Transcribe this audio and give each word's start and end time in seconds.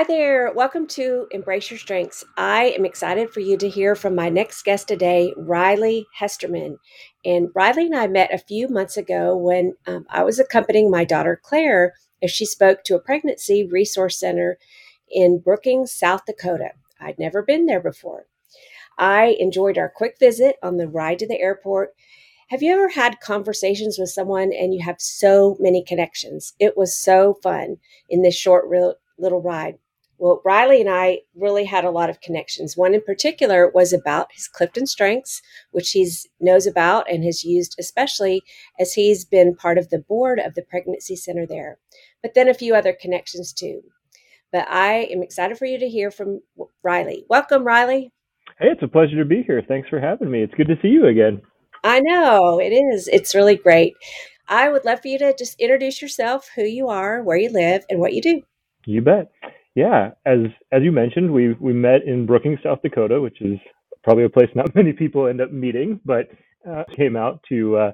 Hi 0.00 0.04
there. 0.04 0.50
Welcome 0.54 0.86
to 0.86 1.26
Embrace 1.30 1.70
Your 1.70 1.78
Strengths. 1.78 2.24
I 2.38 2.70
am 2.70 2.86
excited 2.86 3.28
for 3.28 3.40
you 3.40 3.58
to 3.58 3.68
hear 3.68 3.94
from 3.94 4.14
my 4.14 4.30
next 4.30 4.62
guest 4.62 4.88
today, 4.88 5.34
Riley 5.36 6.06
Hestermann. 6.18 6.76
And 7.22 7.50
Riley 7.54 7.84
and 7.84 7.94
I 7.94 8.06
met 8.06 8.32
a 8.32 8.38
few 8.38 8.66
months 8.68 8.96
ago 8.96 9.36
when 9.36 9.74
um, 9.86 10.06
I 10.08 10.24
was 10.24 10.38
accompanying 10.38 10.90
my 10.90 11.04
daughter 11.04 11.38
Claire 11.44 11.92
as 12.22 12.30
she 12.30 12.46
spoke 12.46 12.82
to 12.84 12.94
a 12.94 12.98
pregnancy 12.98 13.68
resource 13.70 14.18
center 14.18 14.56
in 15.10 15.38
Brookings, 15.38 15.92
South 15.92 16.24
Dakota. 16.24 16.70
I'd 16.98 17.18
never 17.18 17.42
been 17.42 17.66
there 17.66 17.82
before. 17.82 18.24
I 18.96 19.36
enjoyed 19.38 19.76
our 19.76 19.92
quick 19.94 20.16
visit 20.18 20.56
on 20.62 20.78
the 20.78 20.88
ride 20.88 21.18
to 21.18 21.28
the 21.28 21.40
airport. 21.40 21.90
Have 22.48 22.62
you 22.62 22.72
ever 22.72 22.88
had 22.88 23.20
conversations 23.20 23.98
with 23.98 24.08
someone 24.08 24.50
and 24.50 24.72
you 24.72 24.82
have 24.82 24.96
so 24.98 25.58
many 25.60 25.84
connections? 25.84 26.54
It 26.58 26.74
was 26.74 26.96
so 26.96 27.34
fun 27.42 27.76
in 28.08 28.22
this 28.22 28.34
short 28.34 28.64
little 29.18 29.42
ride. 29.42 29.74
Well, 30.20 30.42
Riley 30.44 30.82
and 30.82 30.90
I 30.90 31.20
really 31.34 31.64
had 31.64 31.86
a 31.86 31.90
lot 31.90 32.10
of 32.10 32.20
connections. 32.20 32.76
One 32.76 32.92
in 32.92 33.00
particular 33.00 33.70
was 33.70 33.94
about 33.94 34.30
his 34.34 34.48
Clifton 34.48 34.86
strengths, 34.86 35.40
which 35.70 35.92
he 35.92 36.06
knows 36.38 36.66
about 36.66 37.10
and 37.10 37.24
has 37.24 37.42
used, 37.42 37.74
especially 37.78 38.42
as 38.78 38.92
he's 38.92 39.24
been 39.24 39.56
part 39.56 39.78
of 39.78 39.88
the 39.88 39.98
board 39.98 40.38
of 40.38 40.54
the 40.54 40.60
pregnancy 40.60 41.16
center 41.16 41.46
there. 41.46 41.78
But 42.22 42.34
then 42.34 42.48
a 42.48 42.54
few 42.54 42.74
other 42.74 42.92
connections 42.92 43.50
too. 43.54 43.80
But 44.52 44.68
I 44.68 45.08
am 45.10 45.22
excited 45.22 45.56
for 45.56 45.64
you 45.64 45.78
to 45.78 45.88
hear 45.88 46.10
from 46.10 46.42
Riley. 46.82 47.24
Welcome, 47.30 47.64
Riley. 47.64 48.12
Hey, 48.58 48.68
it's 48.72 48.82
a 48.82 48.88
pleasure 48.88 49.16
to 49.16 49.24
be 49.24 49.42
here. 49.42 49.62
Thanks 49.66 49.88
for 49.88 50.00
having 50.00 50.30
me. 50.30 50.42
It's 50.42 50.54
good 50.54 50.68
to 50.68 50.76
see 50.82 50.88
you 50.88 51.06
again. 51.06 51.40
I 51.82 52.00
know 52.00 52.60
it 52.60 52.74
is. 52.74 53.08
It's 53.08 53.34
really 53.34 53.56
great. 53.56 53.94
I 54.46 54.68
would 54.68 54.84
love 54.84 55.00
for 55.00 55.08
you 55.08 55.18
to 55.20 55.34
just 55.34 55.58
introduce 55.58 56.02
yourself, 56.02 56.50
who 56.56 56.64
you 56.64 56.88
are, 56.88 57.22
where 57.22 57.38
you 57.38 57.50
live, 57.50 57.86
and 57.88 58.00
what 58.00 58.12
you 58.12 58.20
do. 58.20 58.42
You 58.84 59.00
bet. 59.00 59.30
Yeah, 59.74 60.10
as 60.26 60.38
as 60.72 60.82
you 60.82 60.92
mentioned, 60.92 61.32
we 61.32 61.54
we 61.54 61.72
met 61.72 62.04
in 62.06 62.26
Brookings, 62.26 62.60
South 62.62 62.82
Dakota, 62.82 63.20
which 63.20 63.40
is 63.40 63.58
probably 64.04 64.24
a 64.24 64.28
place 64.30 64.48
not 64.54 64.74
many 64.76 64.92
people 64.92 65.28
end 65.28 65.40
up 65.40 65.52
meeting, 65.52 66.00
but 66.04 66.28
uh, 66.68 66.84
came 66.96 67.16
out 67.16 67.42
to 67.50 67.76
uh, 67.76 67.92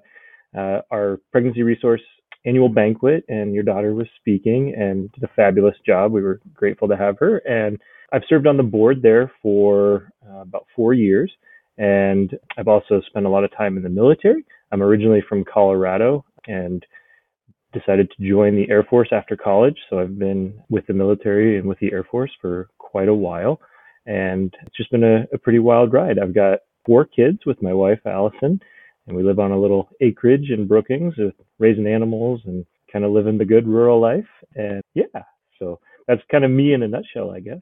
uh, 0.56 0.80
our 0.90 1.20
pregnancy 1.32 1.62
resource 1.62 2.02
annual 2.46 2.68
banquet, 2.70 3.24
and 3.28 3.54
your 3.54 3.64
daughter 3.64 3.94
was 3.94 4.06
speaking 4.20 4.74
and 4.76 5.12
did 5.12 5.24
a 5.24 5.28
fabulous 5.36 5.76
job. 5.86 6.12
We 6.12 6.22
were 6.22 6.40
grateful 6.54 6.88
to 6.88 6.96
have 6.96 7.18
her, 7.20 7.38
and 7.38 7.78
I've 8.12 8.22
served 8.28 8.46
on 8.46 8.56
the 8.56 8.62
board 8.62 9.02
there 9.02 9.32
for 9.42 10.10
uh, 10.28 10.40
about 10.42 10.66
four 10.76 10.94
years, 10.94 11.32
and 11.78 12.32
I've 12.58 12.68
also 12.68 13.02
spent 13.08 13.26
a 13.26 13.30
lot 13.30 13.44
of 13.44 13.56
time 13.56 13.76
in 13.76 13.82
the 13.82 13.90
military. 13.90 14.44
I'm 14.72 14.82
originally 14.82 15.22
from 15.28 15.44
Colorado, 15.44 16.24
and 16.46 16.84
decided 17.78 18.10
to 18.10 18.28
join 18.28 18.56
the 18.56 18.68
Air 18.70 18.84
Force 18.84 19.08
after 19.12 19.36
college. 19.36 19.76
So 19.88 19.98
I've 19.98 20.18
been 20.18 20.54
with 20.68 20.86
the 20.86 20.94
military 20.94 21.58
and 21.58 21.68
with 21.68 21.78
the 21.78 21.92
Air 21.92 22.04
Force 22.04 22.30
for 22.40 22.68
quite 22.78 23.08
a 23.08 23.14
while. 23.14 23.60
And 24.06 24.54
it's 24.62 24.76
just 24.76 24.90
been 24.90 25.04
a, 25.04 25.26
a 25.32 25.38
pretty 25.38 25.58
wild 25.58 25.92
ride. 25.92 26.18
I've 26.18 26.34
got 26.34 26.60
four 26.84 27.04
kids 27.04 27.40
with 27.44 27.60
my 27.62 27.72
wife, 27.72 27.98
Allison, 28.06 28.60
and 29.06 29.16
we 29.16 29.22
live 29.22 29.38
on 29.38 29.50
a 29.50 29.58
little 29.58 29.88
acreage 30.00 30.50
in 30.50 30.66
Brookings 30.66 31.14
with 31.18 31.34
raising 31.58 31.86
animals 31.86 32.40
and 32.44 32.64
kind 32.92 33.04
of 33.04 33.10
living 33.10 33.38
the 33.38 33.44
good 33.44 33.66
rural 33.66 34.00
life. 34.00 34.28
And 34.54 34.82
yeah, 34.94 35.22
so 35.58 35.80
that's 36.06 36.22
kind 36.30 36.44
of 36.44 36.50
me 36.50 36.72
in 36.72 36.82
a 36.82 36.88
nutshell, 36.88 37.32
I 37.32 37.40
guess. 37.40 37.60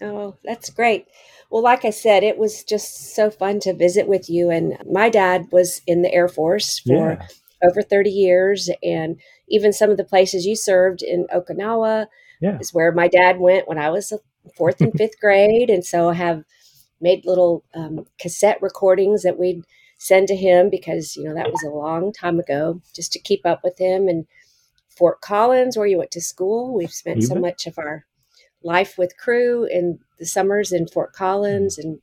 Oh, 0.00 0.36
that's 0.44 0.70
great. 0.70 1.06
Well, 1.50 1.62
like 1.62 1.84
I 1.84 1.90
said, 1.90 2.22
it 2.22 2.38
was 2.38 2.64
just 2.64 3.14
so 3.14 3.30
fun 3.30 3.60
to 3.60 3.74
visit 3.74 4.08
with 4.08 4.28
you. 4.28 4.50
And 4.50 4.76
my 4.90 5.08
dad 5.08 5.46
was 5.52 5.80
in 5.86 6.02
the 6.02 6.12
Air 6.12 6.28
Force 6.28 6.80
for 6.80 7.18
yeah 7.20 7.26
over 7.62 7.82
30 7.82 8.10
years. 8.10 8.70
And 8.82 9.20
even 9.48 9.72
some 9.72 9.90
of 9.90 9.96
the 9.96 10.04
places 10.04 10.46
you 10.46 10.56
served 10.56 11.02
in 11.02 11.26
Okinawa 11.34 12.06
yeah. 12.40 12.58
is 12.58 12.74
where 12.74 12.92
my 12.92 13.08
dad 13.08 13.38
went 13.38 13.68
when 13.68 13.78
I 13.78 13.90
was 13.90 14.12
fourth 14.56 14.80
and 14.80 14.92
fifth 14.96 15.20
grade. 15.20 15.70
And 15.70 15.84
so 15.84 16.10
I 16.10 16.14
have 16.14 16.44
made 17.00 17.26
little 17.26 17.64
um, 17.74 18.06
cassette 18.20 18.60
recordings 18.62 19.22
that 19.22 19.38
we'd 19.38 19.64
send 19.98 20.28
to 20.28 20.36
him 20.36 20.70
because, 20.70 21.16
you 21.16 21.24
know, 21.24 21.34
that 21.34 21.52
was 21.52 21.62
a 21.62 21.70
long 21.70 22.12
time 22.12 22.40
ago 22.40 22.80
just 22.94 23.12
to 23.12 23.20
keep 23.20 23.46
up 23.46 23.60
with 23.62 23.78
him. 23.78 24.08
And 24.08 24.26
Fort 24.88 25.20
Collins, 25.20 25.76
where 25.76 25.86
you 25.86 25.98
went 25.98 26.10
to 26.12 26.20
school, 26.20 26.74
we've 26.74 26.92
spent 26.92 27.22
so 27.24 27.34
much 27.34 27.66
of 27.66 27.78
our 27.78 28.04
life 28.62 28.98
with 28.98 29.16
crew 29.16 29.64
in 29.64 29.98
the 30.18 30.26
summers 30.26 30.72
in 30.72 30.86
Fort 30.86 31.12
Collins 31.12 31.78
and 31.78 32.00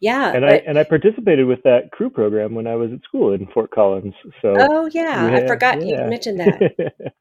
yeah. 0.00 0.32
And 0.32 0.42
but, 0.42 0.52
I 0.52 0.56
and 0.66 0.78
I 0.78 0.84
participated 0.84 1.46
with 1.46 1.62
that 1.64 1.90
crew 1.92 2.10
program 2.10 2.54
when 2.54 2.66
I 2.66 2.74
was 2.74 2.92
at 2.92 3.02
school 3.04 3.32
in 3.32 3.46
Fort 3.48 3.70
Collins. 3.70 4.14
So 4.42 4.54
Oh 4.58 4.90
yeah, 4.92 5.30
I 5.32 5.46
forgot 5.46 5.84
yeah. 5.84 6.04
you 6.04 6.10
mentioned 6.10 6.40
that. 6.40 6.58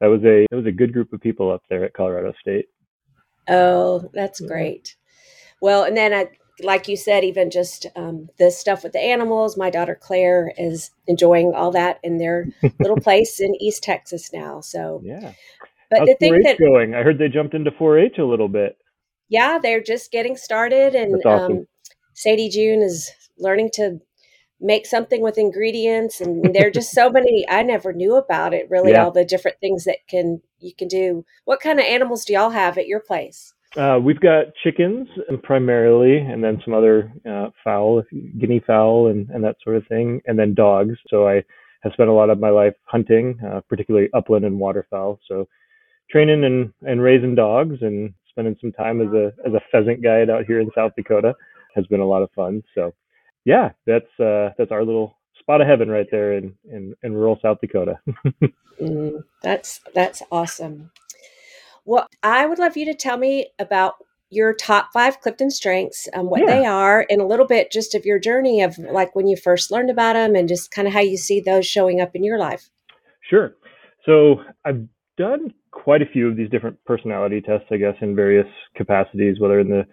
that 0.00 0.06
was 0.06 0.22
a 0.24 0.46
that 0.50 0.56
was 0.56 0.66
a 0.66 0.72
good 0.72 0.92
group 0.92 1.12
of 1.12 1.20
people 1.20 1.50
up 1.50 1.62
there 1.68 1.84
at 1.84 1.94
Colorado 1.94 2.32
State. 2.40 2.66
Oh, 3.48 4.08
that's 4.12 4.40
great. 4.40 4.96
Well, 5.60 5.84
and 5.84 5.96
then 5.96 6.14
I 6.14 6.30
like 6.62 6.88
you 6.88 6.96
said, 6.96 7.24
even 7.24 7.50
just 7.50 7.86
um, 7.96 8.28
the 8.38 8.50
stuff 8.50 8.82
with 8.82 8.92
the 8.92 9.00
animals. 9.00 9.56
My 9.56 9.70
daughter 9.70 9.98
Claire 10.00 10.52
is 10.58 10.90
enjoying 11.06 11.52
all 11.54 11.70
that 11.72 11.98
in 12.02 12.18
their 12.18 12.48
little 12.80 13.00
place 13.00 13.40
in 13.40 13.54
East 13.60 13.82
Texas 13.82 14.32
now. 14.32 14.60
So 14.60 15.00
yeah, 15.04 15.32
but 15.90 16.00
How's 16.00 16.08
the 16.08 16.16
thing 16.20 16.42
that 16.42 16.58
going, 16.58 16.94
I 16.94 17.02
heard 17.02 17.18
they 17.18 17.28
jumped 17.28 17.54
into 17.54 17.72
4-H 17.72 18.18
a 18.18 18.24
little 18.24 18.48
bit. 18.48 18.78
Yeah, 19.28 19.58
they're 19.58 19.82
just 19.82 20.12
getting 20.12 20.36
started, 20.36 20.94
and 20.94 21.20
awesome. 21.24 21.52
um, 21.52 21.66
Sadie 22.20 22.50
June 22.50 22.82
is 22.82 23.10
learning 23.38 23.70
to 23.74 23.98
make 24.60 24.84
something 24.84 25.22
with 25.22 25.38
ingredients 25.38 26.20
and 26.20 26.54
there 26.54 26.66
are 26.66 26.70
just 26.70 26.90
so 26.92 27.08
many 27.08 27.46
I 27.48 27.62
never 27.62 27.94
knew 27.94 28.16
about 28.16 28.52
it 28.52 28.68
really 28.68 28.90
yeah. 28.90 29.04
all 29.04 29.10
the 29.10 29.24
different 29.24 29.58
things 29.58 29.84
that 29.84 29.96
can 30.06 30.42
you 30.58 30.74
can 30.74 30.86
do. 30.86 31.24
What 31.46 31.60
kind 31.60 31.78
of 31.80 31.86
animals 31.86 32.26
do 32.26 32.34
y'all 32.34 32.50
have 32.50 32.76
at 32.76 32.86
your 32.86 33.00
place? 33.00 33.54
Uh, 33.74 33.98
we've 34.02 34.20
got 34.20 34.46
chickens 34.62 35.08
primarily, 35.44 36.18
and 36.18 36.42
then 36.44 36.60
some 36.64 36.74
other 36.74 37.10
uh, 37.26 37.50
fowl, 37.62 38.02
guinea 38.38 38.60
fowl, 38.66 39.06
and, 39.06 39.30
and 39.30 39.44
that 39.44 39.56
sort 39.62 39.76
of 39.76 39.86
thing, 39.86 40.20
and 40.26 40.36
then 40.36 40.54
dogs. 40.54 40.96
So 41.08 41.28
I 41.28 41.44
have 41.82 41.92
spent 41.92 42.08
a 42.08 42.12
lot 42.12 42.30
of 42.30 42.40
my 42.40 42.50
life 42.50 42.74
hunting, 42.84 43.38
uh, 43.46 43.60
particularly 43.68 44.08
upland 44.12 44.44
and 44.44 44.58
waterfowl. 44.58 45.20
So 45.28 45.46
training 46.10 46.42
and, 46.44 46.72
and 46.82 47.00
raising 47.00 47.36
dogs, 47.36 47.76
and 47.80 48.12
spending 48.28 48.56
some 48.60 48.72
time 48.72 49.00
as 49.00 49.14
a 49.14 49.32
as 49.46 49.54
a 49.54 49.60
pheasant 49.70 50.02
guide 50.02 50.30
out 50.30 50.46
here 50.46 50.60
in 50.60 50.68
South 50.74 50.92
Dakota 50.96 51.34
has 51.74 51.86
been 51.86 52.00
a 52.00 52.06
lot 52.06 52.22
of 52.22 52.30
fun. 52.32 52.62
So 52.74 52.92
yeah, 53.44 53.70
that's 53.86 54.20
uh, 54.20 54.50
that's 54.58 54.72
our 54.72 54.84
little 54.84 55.16
spot 55.38 55.60
of 55.60 55.66
heaven 55.66 55.88
right 55.88 56.06
there 56.10 56.34
in 56.34 56.54
in, 56.70 56.94
in 57.02 57.14
rural 57.14 57.38
South 57.42 57.58
Dakota. 57.60 57.98
mm, 58.80 59.22
that's 59.42 59.80
that's 59.94 60.22
awesome. 60.30 60.90
Well, 61.84 62.06
I 62.22 62.46
would 62.46 62.58
love 62.58 62.76
you 62.76 62.84
to 62.86 62.94
tell 62.94 63.16
me 63.16 63.48
about 63.58 63.94
your 64.32 64.54
top 64.54 64.90
five 64.92 65.20
Clifton 65.20 65.50
strengths, 65.50 66.08
um, 66.14 66.30
what 66.30 66.42
yeah. 66.42 66.46
they 66.46 66.64
are, 66.64 67.04
and 67.10 67.20
a 67.20 67.26
little 67.26 67.46
bit 67.46 67.72
just 67.72 67.94
of 67.94 68.04
your 68.04 68.18
journey 68.18 68.62
of 68.62 68.78
like 68.78 69.16
when 69.16 69.26
you 69.26 69.36
first 69.36 69.70
learned 69.70 69.90
about 69.90 70.12
them, 70.12 70.36
and 70.36 70.48
just 70.48 70.70
kind 70.70 70.86
of 70.86 70.94
how 70.94 71.00
you 71.00 71.16
see 71.16 71.40
those 71.40 71.66
showing 71.66 72.00
up 72.00 72.14
in 72.14 72.22
your 72.22 72.38
life. 72.38 72.70
Sure. 73.28 73.54
So 74.06 74.36
I've 74.64 74.86
done 75.16 75.52
quite 75.72 76.02
a 76.02 76.06
few 76.06 76.28
of 76.28 76.36
these 76.36 76.50
different 76.50 76.82
personality 76.84 77.40
tests, 77.40 77.66
I 77.70 77.76
guess, 77.76 77.94
in 78.00 78.14
various 78.14 78.46
capacities, 78.76 79.40
whether 79.40 79.60
in 79.60 79.68
the 79.68 79.86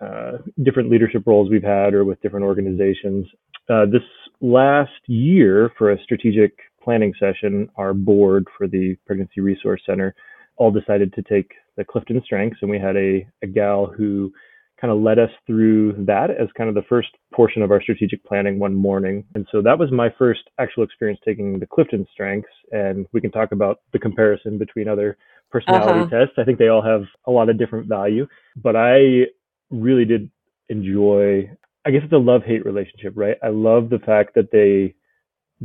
uh, 0.00 0.38
different 0.62 0.90
leadership 0.90 1.22
roles 1.26 1.50
we've 1.50 1.62
had 1.62 1.94
or 1.94 2.04
with 2.04 2.20
different 2.20 2.44
organizations. 2.44 3.26
Uh, 3.68 3.84
this 3.86 4.02
last 4.40 4.92
year, 5.06 5.72
for 5.76 5.92
a 5.92 6.02
strategic 6.02 6.58
planning 6.82 7.12
session, 7.18 7.68
our 7.76 7.92
board 7.92 8.46
for 8.56 8.66
the 8.66 8.96
Pregnancy 9.06 9.40
Resource 9.40 9.82
Center 9.84 10.14
all 10.56 10.70
decided 10.70 11.12
to 11.14 11.22
take 11.22 11.52
the 11.76 11.84
Clifton 11.84 12.20
strengths, 12.24 12.58
and 12.62 12.70
we 12.70 12.78
had 12.78 12.96
a, 12.96 13.26
a 13.42 13.46
gal 13.46 13.86
who 13.86 14.32
kind 14.80 14.92
of 14.92 15.00
led 15.00 15.18
us 15.18 15.30
through 15.46 15.92
that 16.06 16.30
as 16.30 16.48
kind 16.56 16.68
of 16.68 16.74
the 16.74 16.88
first 16.88 17.08
portion 17.32 17.62
of 17.62 17.70
our 17.70 17.82
strategic 17.82 18.24
planning 18.24 18.58
one 18.58 18.74
morning. 18.74 19.24
And 19.34 19.46
so 19.50 19.60
that 19.62 19.78
was 19.78 19.90
my 19.90 20.08
first 20.16 20.42
actual 20.58 20.84
experience 20.84 21.20
taking 21.24 21.58
the 21.58 21.66
Clifton 21.66 22.06
strengths. 22.12 22.48
And 22.70 23.06
we 23.12 23.20
can 23.20 23.30
talk 23.30 23.52
about 23.52 23.80
the 23.92 23.98
comparison 23.98 24.56
between 24.56 24.88
other 24.88 25.16
personality 25.50 26.00
uh-huh. 26.00 26.20
tests. 26.20 26.34
I 26.38 26.44
think 26.44 26.58
they 26.58 26.68
all 26.68 26.82
have 26.82 27.02
a 27.26 27.30
lot 27.30 27.48
of 27.48 27.58
different 27.58 27.88
value, 27.88 28.26
but 28.62 28.76
I 28.76 29.26
really 29.70 30.04
did 30.04 30.30
enjoy. 30.68 31.50
I 31.84 31.90
guess 31.90 32.02
it's 32.04 32.12
a 32.12 32.16
love 32.16 32.42
hate 32.44 32.64
relationship, 32.64 33.14
right? 33.16 33.36
I 33.42 33.48
love 33.48 33.90
the 33.90 33.98
fact 33.98 34.34
that 34.34 34.50
they 34.52 34.94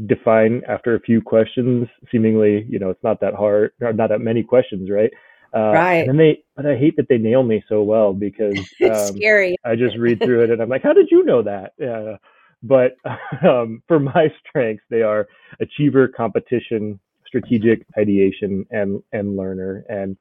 define 0.07 0.61
after 0.67 0.95
a 0.95 0.99
few 0.99 1.21
questions. 1.21 1.87
Seemingly, 2.11 2.65
you 2.69 2.79
know, 2.79 2.89
it's 2.89 3.03
not 3.03 3.19
that 3.21 3.33
hard, 3.33 3.71
or 3.81 3.93
not 3.93 4.09
that 4.09 4.21
many 4.21 4.43
questions, 4.43 4.89
right? 4.89 5.11
Uh, 5.55 5.71
right. 5.71 6.07
And 6.07 6.19
they, 6.19 6.43
but 6.55 6.65
I 6.65 6.75
hate 6.75 6.95
that 6.97 7.07
they 7.09 7.17
nail 7.17 7.43
me 7.43 7.63
so 7.69 7.83
well 7.83 8.13
because 8.13 8.57
um, 8.83 9.17
scary. 9.17 9.55
I 9.63 9.75
just 9.75 9.97
read 9.97 10.19
through 10.19 10.43
it 10.43 10.49
and 10.49 10.61
I'm 10.61 10.69
like, 10.69 10.83
how 10.83 10.93
did 10.93 11.09
you 11.11 11.23
know 11.23 11.43
that? 11.43 11.73
Uh, 11.81 12.17
but 12.63 12.95
um, 13.47 13.83
for 13.87 13.99
my 13.99 14.33
strengths, 14.47 14.83
they 14.89 15.01
are 15.01 15.27
achiever, 15.59 16.07
competition, 16.07 16.99
strategic, 17.27 17.85
ideation, 17.97 18.65
and 18.71 19.03
and 19.11 19.35
learner. 19.35 19.85
And 19.89 20.17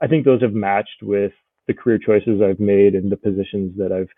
I 0.00 0.06
think 0.06 0.24
those 0.24 0.42
have 0.42 0.54
matched 0.54 1.02
with 1.02 1.32
the 1.66 1.74
career 1.74 1.98
choices 1.98 2.40
I've 2.42 2.60
made 2.60 2.94
and 2.94 3.10
the 3.10 3.16
positions 3.16 3.76
that 3.78 3.92
I've 3.92 4.10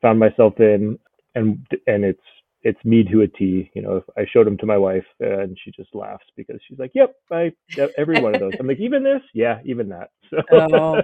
found 0.00 0.18
myself 0.18 0.54
in. 0.58 0.98
And 1.34 1.66
and 1.86 2.04
it's 2.04 2.20
it's 2.62 2.84
me 2.84 3.02
to 3.04 3.22
a 3.22 3.28
T. 3.28 3.70
You 3.74 3.82
know, 3.82 3.96
if 3.96 4.04
I 4.16 4.24
showed 4.32 4.46
them 4.46 4.58
to 4.58 4.66
my 4.66 4.76
wife 4.78 5.04
and 5.20 5.56
she 5.62 5.72
just 5.72 5.94
laughs 5.94 6.24
because 6.36 6.60
she's 6.66 6.78
like, 6.78 6.92
"Yep, 6.94 7.14
I 7.30 7.52
every 7.98 8.20
one 8.20 8.34
of 8.34 8.40
those." 8.40 8.52
I'm 8.58 8.66
like, 8.66 8.80
"Even 8.80 9.02
this? 9.02 9.22
Yeah, 9.34 9.60
even 9.64 9.88
that." 9.90 10.10
So, 10.32 10.66
oh. 10.72 11.02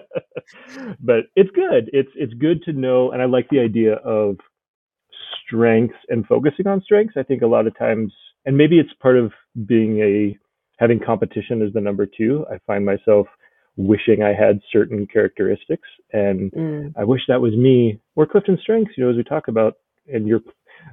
but 1.00 1.26
it's 1.36 1.50
good. 1.50 1.90
It's 1.92 2.10
it's 2.14 2.32
good 2.34 2.62
to 2.62 2.72
know, 2.72 3.10
and 3.10 3.20
I 3.20 3.26
like 3.26 3.48
the 3.50 3.60
idea 3.60 3.94
of 3.96 4.36
strengths 5.44 5.96
and 6.08 6.26
focusing 6.26 6.66
on 6.66 6.80
strengths. 6.82 7.14
I 7.16 7.22
think 7.22 7.42
a 7.42 7.46
lot 7.46 7.66
of 7.66 7.76
times, 7.76 8.12
and 8.46 8.56
maybe 8.56 8.78
it's 8.78 8.92
part 9.02 9.18
of 9.18 9.32
being 9.66 10.00
a 10.00 10.38
having 10.78 11.00
competition 11.00 11.60
as 11.60 11.72
the 11.72 11.80
number 11.80 12.06
two. 12.06 12.46
I 12.50 12.58
find 12.66 12.86
myself 12.86 13.26
wishing 13.78 14.22
I 14.22 14.34
had 14.34 14.60
certain 14.70 15.06
characteristics, 15.06 15.88
and 16.12 16.52
mm. 16.52 16.92
I 16.98 17.04
wish 17.04 17.22
that 17.28 17.40
was 17.40 17.54
me. 17.56 18.00
Or 18.16 18.26
Clifton 18.26 18.58
strengths, 18.60 18.92
you 18.96 19.04
know, 19.04 19.10
as 19.10 19.16
we 19.16 19.22
talk 19.24 19.48
about 19.48 19.74
in 20.06 20.26
your 20.26 20.40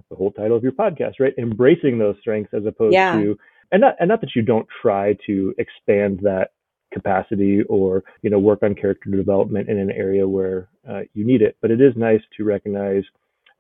the 0.10 0.16
whole 0.16 0.32
title 0.32 0.56
of 0.56 0.64
your 0.64 0.72
podcast, 0.72 1.14
right? 1.20 1.34
Embracing 1.38 1.98
those 1.98 2.16
strengths 2.22 2.54
as 2.54 2.66
opposed 2.66 2.94
yeah. 2.94 3.16
to 3.16 3.38
and 3.72 3.82
not 3.82 3.96
and 4.00 4.08
not 4.08 4.22
that 4.22 4.36
you 4.36 4.42
don't 4.42 4.68
try 4.82 5.18
to 5.26 5.54
expand 5.58 6.20
that 6.22 6.52
capacity 6.94 7.64
or 7.64 8.04
you 8.22 8.30
know 8.30 8.40
work 8.40 8.64
on 8.64 8.76
character 8.76 9.10
development 9.10 9.68
in 9.68 9.78
an 9.78 9.92
area 9.92 10.28
where 10.28 10.70
uh, 10.90 11.02
you 11.14 11.26
need 11.26 11.42
it, 11.42 11.58
but 11.62 11.72
it 11.72 11.82
is 11.82 11.94
nice 11.96 12.22
to 12.38 12.44
recognize 12.44 13.04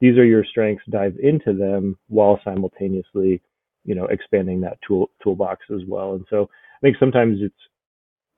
these 0.01 0.17
are 0.17 0.25
your 0.25 0.45
strengths, 0.45 0.83
dive 0.89 1.15
into 1.21 1.53
them 1.53 1.97
while 2.07 2.39
simultaneously 2.43 3.41
you 3.83 3.95
know 3.95 4.05
expanding 4.05 4.61
that 4.61 4.77
tool 4.87 5.09
toolbox 5.23 5.65
as 5.73 5.81
well. 5.87 6.13
And 6.13 6.25
so 6.29 6.49
I 6.77 6.79
think 6.81 6.97
sometimes 6.99 7.39
it's 7.41 7.55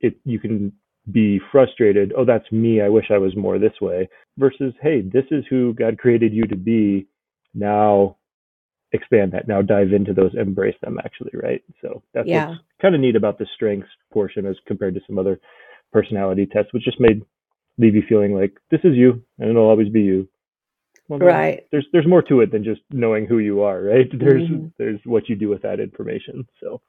it 0.01 0.15
you 0.23 0.39
can 0.39 0.73
be 1.11 1.39
frustrated, 1.51 2.13
oh 2.17 2.25
that's 2.25 2.51
me, 2.51 2.81
I 2.81 2.89
wish 2.89 3.05
I 3.11 3.17
was 3.17 3.35
more 3.35 3.57
this 3.59 3.79
way 3.81 4.09
versus 4.37 4.73
hey, 4.81 5.01
this 5.01 5.25
is 5.31 5.45
who 5.49 5.73
God 5.73 5.97
created 5.97 6.33
you 6.33 6.43
to 6.43 6.55
be. 6.55 7.07
Now 7.53 8.17
expand 8.91 9.31
that. 9.33 9.47
Now 9.47 9.61
dive 9.61 9.93
into 9.93 10.13
those 10.13 10.33
embrace 10.35 10.75
them 10.81 10.99
actually 11.03 11.31
right? 11.33 11.63
So 11.81 12.03
that's 12.13 12.27
yeah. 12.27 12.49
what's 12.49 12.61
kind 12.81 12.95
of 12.95 13.01
neat 13.01 13.15
about 13.15 13.37
the 13.37 13.47
strengths 13.55 13.89
portion 14.11 14.45
as 14.45 14.55
compared 14.65 14.95
to 14.95 15.01
some 15.07 15.17
other 15.17 15.39
personality 15.91 16.45
tests 16.45 16.73
which 16.73 16.83
just 16.83 16.99
made 16.99 17.23
leave 17.77 17.95
you 17.95 18.03
feeling 18.09 18.33
like 18.33 18.57
this 18.71 18.81
is 18.83 18.95
you 18.95 19.23
and 19.39 19.49
it'll 19.49 19.69
always 19.69 19.89
be 19.89 20.01
you. 20.01 20.27
Well, 21.07 21.19
right. 21.19 21.65
there's 21.71 21.87
there's 21.93 22.07
more 22.07 22.21
to 22.23 22.41
it 22.41 22.51
than 22.51 22.65
just 22.65 22.81
knowing 22.91 23.25
who 23.25 23.39
you 23.39 23.61
are 23.61 23.81
right? 23.81 24.07
There's 24.19 24.43
mm-hmm. 24.43 24.67
there's 24.77 24.99
what 25.05 25.29
you 25.29 25.35
do 25.35 25.47
with 25.47 25.61
that 25.61 25.79
information 25.79 26.47
so. 26.61 26.81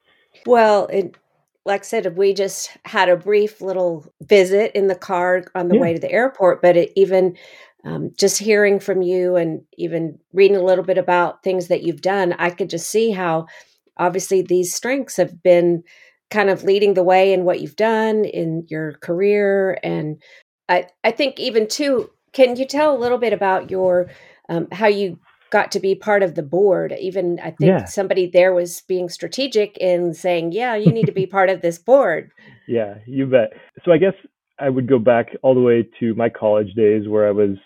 Well 0.45 0.87
it 0.87 1.17
like 1.69 1.83
I 1.83 1.85
said, 1.85 2.17
we 2.17 2.33
just 2.33 2.71
had 2.87 3.11
a 3.11 3.17
brief 3.17 3.61
little 3.61 4.11
visit 4.23 4.73
in 4.75 4.89
the 4.89 4.95
car 4.95 5.45
on 5.55 5.69
the 5.69 5.75
yeah. 5.75 5.81
way 5.83 5.93
to 5.93 6.01
the 6.01 6.11
airport, 6.11 6.63
but 6.63 6.79
it 6.79 6.93
even 6.97 7.37
um, 7.85 8.11
just 8.17 8.39
hearing 8.39 8.81
from 8.81 9.03
you 9.03 9.37
and 9.37 9.61
even 9.77 10.19
reading 10.33 10.57
a 10.57 10.63
little 10.63 10.83
bit 10.83 10.97
about 10.97 11.43
things 11.43 11.69
that 11.69 11.83
you've 11.83 12.01
done, 12.01 12.33
I 12.39 12.49
could 12.49 12.71
just 12.71 12.89
see 12.89 13.11
how 13.11 13.49
obviously 13.99 14.41
these 14.41 14.75
strengths 14.75 15.19
have 15.19 15.43
been 15.43 15.85
kind 16.31 16.49
of 16.49 16.65
leading 16.65 16.95
the 16.95 17.05
way 17.05 17.35
in 17.35 17.45
what 17.45 17.61
you've 17.61 17.77
done 17.77 18.25
in 18.25 18.65
your 18.69 18.95
career. 18.95 19.79
And 19.83 20.23
I, 20.71 20.87
I 21.05 21.11
think 21.11 21.39
even 21.39 21.69
too, 21.69 22.11
can 22.33 22.57
you 22.57 22.65
tell 22.65 22.97
a 22.97 22.99
little 22.99 23.19
bit 23.19 23.35
about 23.35 23.71
your 23.71 24.11
um, 24.49 24.69
how 24.73 24.87
you 24.87 25.19
got 25.51 25.73
to 25.73 25.81
be 25.81 25.95
part 25.95 26.23
of 26.23 26.35
the 26.35 26.43
board? 26.43 26.95
Even 26.99 27.39
I 27.41 27.51
think 27.51 27.69
yeah. 27.71 27.85
somebody 27.85 28.27
there 28.27 28.53
was 28.53 28.83
being 28.83 29.09
strategic 29.09 29.77
in 29.79 30.15
saying, 30.15 30.53
"Yeah, 30.53 30.75
you 30.75 30.93
need 30.93 31.07
to 31.07 31.13
be 31.13 31.27
part 31.39 31.51
of 31.51 31.61
this 31.61 31.79
board." 31.79 32.31
Yeah, 32.67 32.97
you 33.07 33.27
bet. 33.27 33.53
So 33.85 33.93
I 33.93 33.99
guess 33.99 34.15
I 34.59 34.69
would 34.69 34.89
go 34.89 34.99
back 34.99 35.29
all 35.43 35.55
the 35.55 35.61
way 35.61 35.89
to 36.01 36.15
my 36.15 36.29
college 36.29 36.75
days 36.75 37.09
where 37.09 37.27
I 37.27 37.31
was 37.31 37.57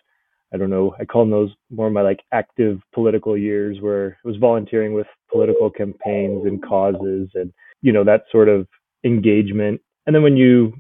I 0.53 0.59
don't 0.59 0.71
know, 0.71 0.95
I 1.01 1.05
call 1.05 1.23
them 1.23 1.31
those 1.31 1.51
more 1.71 1.89
my 1.91 2.03
like 2.03 2.21
active 2.33 2.81
political 2.93 3.39
years 3.39 3.79
where 3.81 4.19
I 4.25 4.29
was 4.29 4.37
volunteering 4.37 4.93
with 4.93 5.07
political 5.31 5.71
campaigns 5.71 6.45
and 6.45 6.63
causes 6.63 7.31
and, 7.35 7.53
you 7.81 7.91
know, 7.93 8.05
that 8.05 8.25
sort 8.31 8.51
of 8.51 8.67
engagement. 9.03 9.81
And 10.07 10.15
then 10.15 10.23
when 10.23 10.37
you, 10.37 10.75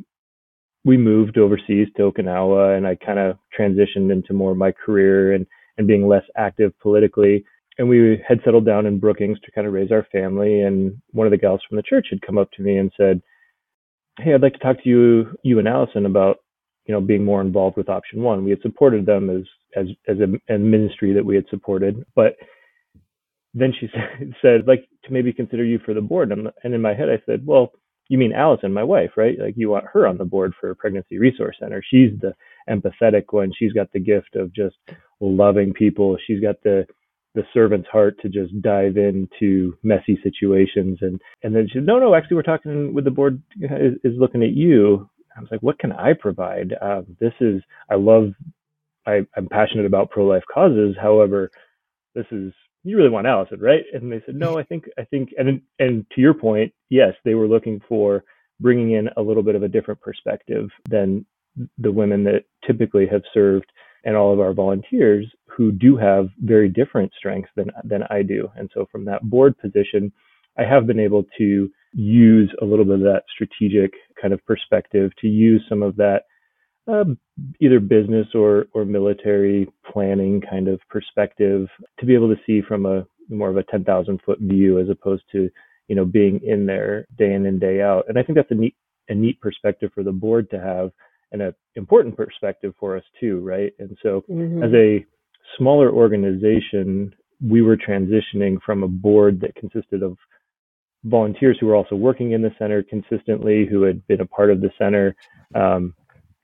we 0.84 0.98
moved 0.98 1.38
overseas 1.38 1.88
to 1.96 2.10
Okinawa 2.10 2.76
and 2.76 2.86
I 2.86 2.96
kind 2.96 3.18
of 3.18 3.38
transitioned 3.58 4.12
into 4.12 4.34
more 4.34 4.52
of 4.52 4.58
my 4.58 4.72
career 4.72 5.32
and, 5.32 5.46
and 5.78 5.86
being 5.86 6.06
less 6.06 6.24
active 6.36 6.72
politically. 6.80 7.44
And 7.78 7.88
we 7.88 8.22
had 8.26 8.40
settled 8.44 8.66
down 8.66 8.86
in 8.86 8.98
Brookings 8.98 9.40
to 9.40 9.52
kind 9.52 9.66
of 9.66 9.72
raise 9.72 9.90
our 9.90 10.06
family. 10.12 10.60
And 10.60 11.00
one 11.10 11.26
of 11.26 11.30
the 11.30 11.38
gals 11.38 11.62
from 11.68 11.76
the 11.76 11.82
church 11.82 12.08
had 12.10 12.22
come 12.22 12.38
up 12.38 12.50
to 12.52 12.62
me 12.62 12.76
and 12.76 12.92
said, 12.96 13.22
Hey, 14.18 14.34
I'd 14.34 14.42
like 14.42 14.52
to 14.52 14.58
talk 14.58 14.82
to 14.82 14.88
you, 14.88 15.38
you 15.42 15.58
and 15.58 15.66
Allison 15.66 16.04
about 16.04 16.38
you 16.86 16.92
know, 16.92 17.00
being 17.00 17.24
more 17.24 17.40
involved 17.40 17.76
with 17.76 17.88
option 17.88 18.22
one. 18.22 18.44
We 18.44 18.50
had 18.50 18.60
supported 18.62 19.06
them 19.06 19.30
as 19.30 19.42
as 19.76 19.86
as 20.08 20.18
a, 20.18 20.54
a 20.54 20.58
ministry 20.58 21.14
that 21.14 21.24
we 21.24 21.34
had 21.36 21.46
supported, 21.48 22.04
but 22.14 22.34
then 23.54 23.72
she 23.78 23.88
said, 24.42 24.66
like 24.66 24.88
to 25.04 25.12
maybe 25.12 25.32
consider 25.32 25.64
you 25.64 25.78
for 25.84 25.94
the 25.94 26.00
board. 26.00 26.32
And, 26.32 26.48
and 26.64 26.74
in 26.74 26.80
my 26.80 26.94
head, 26.94 27.08
I 27.08 27.22
said, 27.26 27.46
well, 27.46 27.72
you 28.08 28.18
mean 28.18 28.32
Allison, 28.32 28.72
my 28.72 28.82
wife, 28.82 29.10
right? 29.16 29.38
Like 29.38 29.54
you 29.56 29.70
want 29.70 29.84
her 29.92 30.06
on 30.06 30.18
the 30.18 30.24
board 30.24 30.54
for 30.60 30.74
Pregnancy 30.74 31.18
Resource 31.18 31.56
Center. 31.60 31.82
She's 31.86 32.10
the 32.20 32.34
empathetic 32.68 33.24
one. 33.30 33.52
She's 33.58 33.72
got 33.72 33.92
the 33.92 34.00
gift 34.00 34.36
of 34.36 34.52
just 34.54 34.76
loving 35.20 35.72
people. 35.72 36.16
She's 36.26 36.40
got 36.40 36.62
the 36.62 36.86
the 37.34 37.44
servant's 37.54 37.88
heart 37.88 38.14
to 38.20 38.28
just 38.28 38.52
dive 38.60 38.98
into 38.98 39.74
messy 39.82 40.20
situations 40.22 40.98
and 41.00 41.18
and 41.42 41.56
then 41.56 41.66
she 41.66 41.78
said 41.78 41.86
no 41.86 41.98
no 41.98 42.14
actually 42.14 42.34
we're 42.34 42.42
talking 42.42 42.92
with 42.92 43.04
the 43.06 43.10
board 43.10 43.40
is, 43.58 43.94
is 44.04 44.12
looking 44.18 44.42
at 44.42 44.50
you 44.50 45.08
I 45.36 45.40
was 45.40 45.48
like, 45.50 45.62
what 45.62 45.78
can 45.78 45.92
I 45.92 46.12
provide? 46.12 46.74
Um, 46.80 47.16
this 47.20 47.32
is, 47.40 47.62
I 47.90 47.94
love, 47.94 48.32
I, 49.06 49.20
I'm 49.36 49.48
passionate 49.48 49.86
about 49.86 50.10
pro 50.10 50.26
life 50.26 50.44
causes. 50.52 50.96
However, 51.00 51.50
this 52.14 52.26
is, 52.30 52.52
you 52.84 52.96
really 52.96 53.10
want 53.10 53.26
Allison, 53.26 53.60
right? 53.60 53.84
And 53.92 54.10
they 54.10 54.22
said, 54.26 54.34
no, 54.34 54.58
I 54.58 54.64
think, 54.64 54.84
I 54.98 55.04
think, 55.04 55.30
and, 55.38 55.62
and 55.78 56.04
to 56.14 56.20
your 56.20 56.34
point, 56.34 56.72
yes, 56.90 57.14
they 57.24 57.34
were 57.34 57.46
looking 57.46 57.80
for 57.88 58.24
bringing 58.60 58.92
in 58.92 59.08
a 59.16 59.22
little 59.22 59.42
bit 59.42 59.54
of 59.54 59.62
a 59.62 59.68
different 59.68 60.00
perspective 60.00 60.68
than 60.88 61.24
the 61.78 61.92
women 61.92 62.24
that 62.24 62.44
typically 62.66 63.06
have 63.06 63.22
served 63.32 63.66
and 64.04 64.16
all 64.16 64.32
of 64.32 64.40
our 64.40 64.52
volunteers 64.52 65.26
who 65.46 65.70
do 65.70 65.96
have 65.96 66.28
very 66.40 66.68
different 66.68 67.12
strengths 67.16 67.50
than, 67.56 67.70
than 67.84 68.02
I 68.10 68.22
do. 68.22 68.48
And 68.56 68.70
so 68.74 68.86
from 68.90 69.04
that 69.04 69.22
board 69.22 69.56
position, 69.58 70.12
I 70.58 70.64
have 70.64 70.86
been 70.86 70.98
able 70.98 71.24
to 71.38 71.70
use 71.92 72.52
a 72.60 72.64
little 72.64 72.84
bit 72.84 72.94
of 72.94 73.00
that 73.00 73.22
strategic 73.32 73.92
kind 74.20 74.34
of 74.34 74.44
perspective 74.46 75.12
to 75.20 75.28
use 75.28 75.62
some 75.68 75.82
of 75.82 75.96
that 75.96 76.22
uh, 76.90 77.04
either 77.60 77.78
business 77.80 78.26
or 78.34 78.66
or 78.74 78.84
military 78.84 79.68
planning 79.92 80.40
kind 80.40 80.68
of 80.68 80.80
perspective 80.88 81.68
to 82.00 82.06
be 82.06 82.14
able 82.14 82.28
to 82.28 82.40
see 82.46 82.60
from 82.66 82.86
a 82.86 83.06
more 83.28 83.50
of 83.50 83.56
a 83.56 83.62
10,000 83.64 84.20
foot 84.26 84.38
view 84.40 84.80
as 84.80 84.88
opposed 84.88 85.22
to 85.30 85.48
you 85.88 85.94
know 85.94 86.04
being 86.04 86.40
in 86.44 86.66
there 86.66 87.06
day 87.16 87.32
in 87.32 87.46
and 87.46 87.60
day 87.60 87.80
out 87.80 88.04
and 88.08 88.18
i 88.18 88.22
think 88.22 88.36
that's 88.36 88.50
a 88.50 88.54
neat 88.54 88.74
a 89.08 89.14
neat 89.14 89.40
perspective 89.40 89.90
for 89.94 90.02
the 90.02 90.12
board 90.12 90.50
to 90.50 90.58
have 90.58 90.90
and 91.32 91.42
an 91.42 91.54
important 91.74 92.16
perspective 92.16 92.74
for 92.78 92.96
us 92.96 93.04
too 93.18 93.40
right 93.40 93.72
and 93.78 93.96
so 94.02 94.22
mm-hmm. 94.30 94.62
as 94.62 94.70
a 94.74 95.04
smaller 95.58 95.90
organization 95.90 97.12
we 97.46 97.62
were 97.62 97.76
transitioning 97.76 98.56
from 98.64 98.82
a 98.82 98.88
board 98.88 99.40
that 99.40 99.54
consisted 99.56 100.02
of 100.02 100.16
volunteers 101.04 101.56
who 101.58 101.66
were 101.66 101.74
also 101.74 101.96
working 101.96 102.32
in 102.32 102.42
the 102.42 102.54
center 102.58 102.82
consistently, 102.82 103.66
who 103.68 103.82
had 103.82 104.06
been 104.06 104.20
a 104.20 104.26
part 104.26 104.50
of 104.50 104.60
the 104.60 104.70
center. 104.78 105.16
Um, 105.54 105.94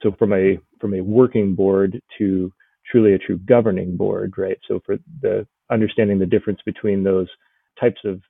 so 0.03 0.13
from 0.19 0.33
a 0.33 0.59
from 0.81 0.95
a 0.95 1.01
working 1.01 1.55
board 1.55 2.01
to 2.19 2.53
truly 2.91 3.15
a 3.15 3.19
true 3.19 3.39
governing 3.39 3.97
board, 3.97 4.35
right? 4.37 4.59
So 4.67 4.81
for 4.85 4.97
the 5.23 5.47
understanding 5.71 6.19
the 6.19 6.27
difference 6.27 6.61
between 6.65 7.03
those 7.03 7.29
types 7.79 8.01
of 8.05 8.23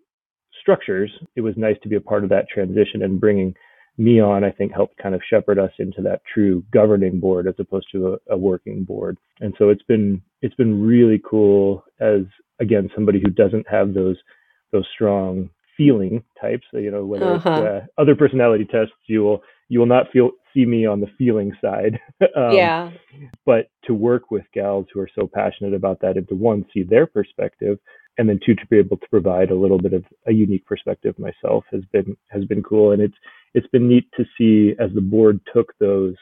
structures, 0.60 1.10
it 1.36 1.40
was 1.40 1.54
nice 1.56 1.76
to 1.82 1.88
be 1.88 1.96
a 1.96 2.00
part 2.00 2.24
of 2.24 2.30
that 2.30 2.48
transition 2.48 3.02
and 3.02 3.20
bringing 3.20 3.54
me 3.98 4.20
on, 4.20 4.44
I 4.44 4.50
think 4.50 4.72
helped 4.72 4.96
kind 4.96 5.14
of 5.14 5.20
shepherd 5.28 5.58
us 5.58 5.72
into 5.78 6.00
that 6.02 6.22
true 6.32 6.62
governing 6.72 7.18
board 7.18 7.48
as 7.48 7.54
opposed 7.58 7.88
to 7.92 8.14
a, 8.14 8.34
a 8.34 8.38
working 8.38 8.84
board. 8.84 9.18
And 9.40 9.54
so 9.58 9.68
it's 9.68 9.82
been 9.82 10.22
it's 10.40 10.54
been 10.54 10.80
really 10.80 11.20
cool 11.28 11.84
as 12.00 12.22
again 12.60 12.90
somebody 12.94 13.20
who 13.20 13.30
doesn't 13.30 13.68
have 13.68 13.94
those 13.94 14.16
those 14.72 14.86
strong 14.94 15.50
feeling 15.76 16.22
types. 16.40 16.66
You 16.72 16.90
know, 16.90 17.04
whether 17.04 17.34
uh-huh. 17.34 17.50
it's 17.50 17.88
uh, 17.98 18.00
other 18.00 18.14
personality 18.14 18.64
tests, 18.64 18.94
you 19.06 19.22
will 19.22 19.42
you 19.68 19.80
will 19.80 19.86
not 19.86 20.06
feel 20.12 20.30
see 20.54 20.64
me 20.64 20.86
on 20.86 21.00
the 21.00 21.08
feeling 21.18 21.52
side. 21.60 21.98
um, 22.36 22.52
yeah. 22.52 22.90
But 23.44 23.68
to 23.84 23.94
work 23.94 24.30
with 24.30 24.44
gals 24.54 24.86
who 24.92 25.00
are 25.00 25.10
so 25.14 25.28
passionate 25.32 25.74
about 25.74 26.00
that, 26.00 26.16
and 26.16 26.28
to 26.28 26.34
one 26.34 26.64
see 26.72 26.84
their 26.84 27.06
perspective, 27.06 27.78
and 28.18 28.28
then 28.28 28.40
two 28.44 28.54
to 28.54 28.66
be 28.66 28.78
able 28.78 28.96
to 28.96 29.08
provide 29.08 29.50
a 29.50 29.54
little 29.54 29.78
bit 29.78 29.92
of 29.92 30.04
a 30.26 30.32
unique 30.32 30.66
perspective 30.66 31.18
myself 31.18 31.64
has 31.72 31.82
been 31.92 32.16
has 32.28 32.44
been 32.44 32.62
cool 32.62 32.92
and 32.92 33.00
it's 33.00 33.16
it's 33.54 33.66
been 33.68 33.88
neat 33.88 34.06
to 34.16 34.24
see 34.36 34.74
as 34.80 34.90
the 34.94 35.00
board 35.00 35.40
took 35.52 35.72
those 35.80 36.14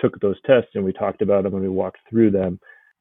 took 0.00 0.20
those 0.20 0.36
tests 0.44 0.70
and 0.74 0.84
we 0.84 0.92
talked 0.92 1.22
about 1.22 1.44
them 1.44 1.54
and 1.54 1.62
we 1.62 1.68
walked 1.68 1.98
through 2.10 2.30
them 2.30 2.58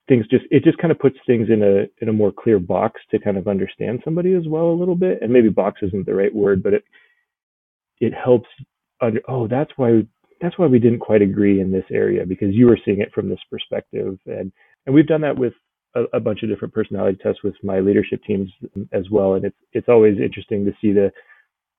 things 0.08 0.26
just 0.30 0.46
it 0.52 0.64
just 0.64 0.78
kind 0.78 0.92
of 0.92 1.00
puts 1.00 1.18
things 1.26 1.50
in 1.50 1.64
a 1.64 1.86
in 2.02 2.10
a 2.10 2.14
more 2.14 2.32
clear 2.32 2.60
box 2.60 3.02
to 3.12 3.20
kind 3.20 3.38
of 3.38 3.48
understand 3.48 4.02
somebody 4.04 4.34
as 4.34 4.48
well 4.48 4.66
a 4.66 4.80
little 4.80 4.96
bit. 4.96 5.20
And 5.22 5.32
maybe 5.32 5.50
box 5.50 5.82
isn't 5.82 6.06
the 6.06 6.14
right 6.14 6.34
word 6.34 6.64
but 6.64 6.74
it 6.74 6.84
it 8.00 8.14
helps 8.14 8.50
under 9.02 9.22
oh 9.28 9.48
that's 9.48 9.72
why 9.78 10.04
that's 10.42 10.58
why 10.58 10.68
we 10.68 10.80
didn't 10.80 11.00
quite 11.00 11.22
agree 11.22 11.62
in 11.62 11.72
this 11.72 11.86
area 11.92 12.26
because 12.26 12.54
you 12.54 12.68
were 12.68 12.80
seeing 12.86 13.00
it 13.00 13.12
from 13.14 13.30
this 13.30 13.40
perspective. 13.50 14.18
And 14.26 14.52
and 14.86 14.94
we've 14.94 15.08
done 15.08 15.22
that 15.22 15.38
with 15.38 15.54
a, 15.96 16.04
a 16.14 16.20
bunch 16.20 16.44
of 16.44 16.50
different 16.50 16.74
personality 16.74 17.18
tests 17.22 17.44
with 17.44 17.56
my 17.64 17.80
leadership 17.80 18.22
teams 18.24 18.52
as 18.92 19.10
well. 19.10 19.34
And 19.36 19.46
it's 19.46 19.58
it's 19.74 19.90
always 19.90 20.20
interesting 20.20 20.66
to 20.66 20.74
see 20.82 20.92
the 20.92 21.12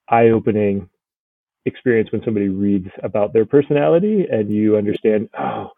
eye-opening 0.08 0.88
experience 1.66 2.10
when 2.12 2.22
somebody 2.24 2.48
reads 2.48 2.88
about 3.02 3.32
their 3.32 3.44
personality 3.44 4.26
and 4.30 4.50
you 4.50 4.76
understand 4.76 5.28
oh 5.38 5.70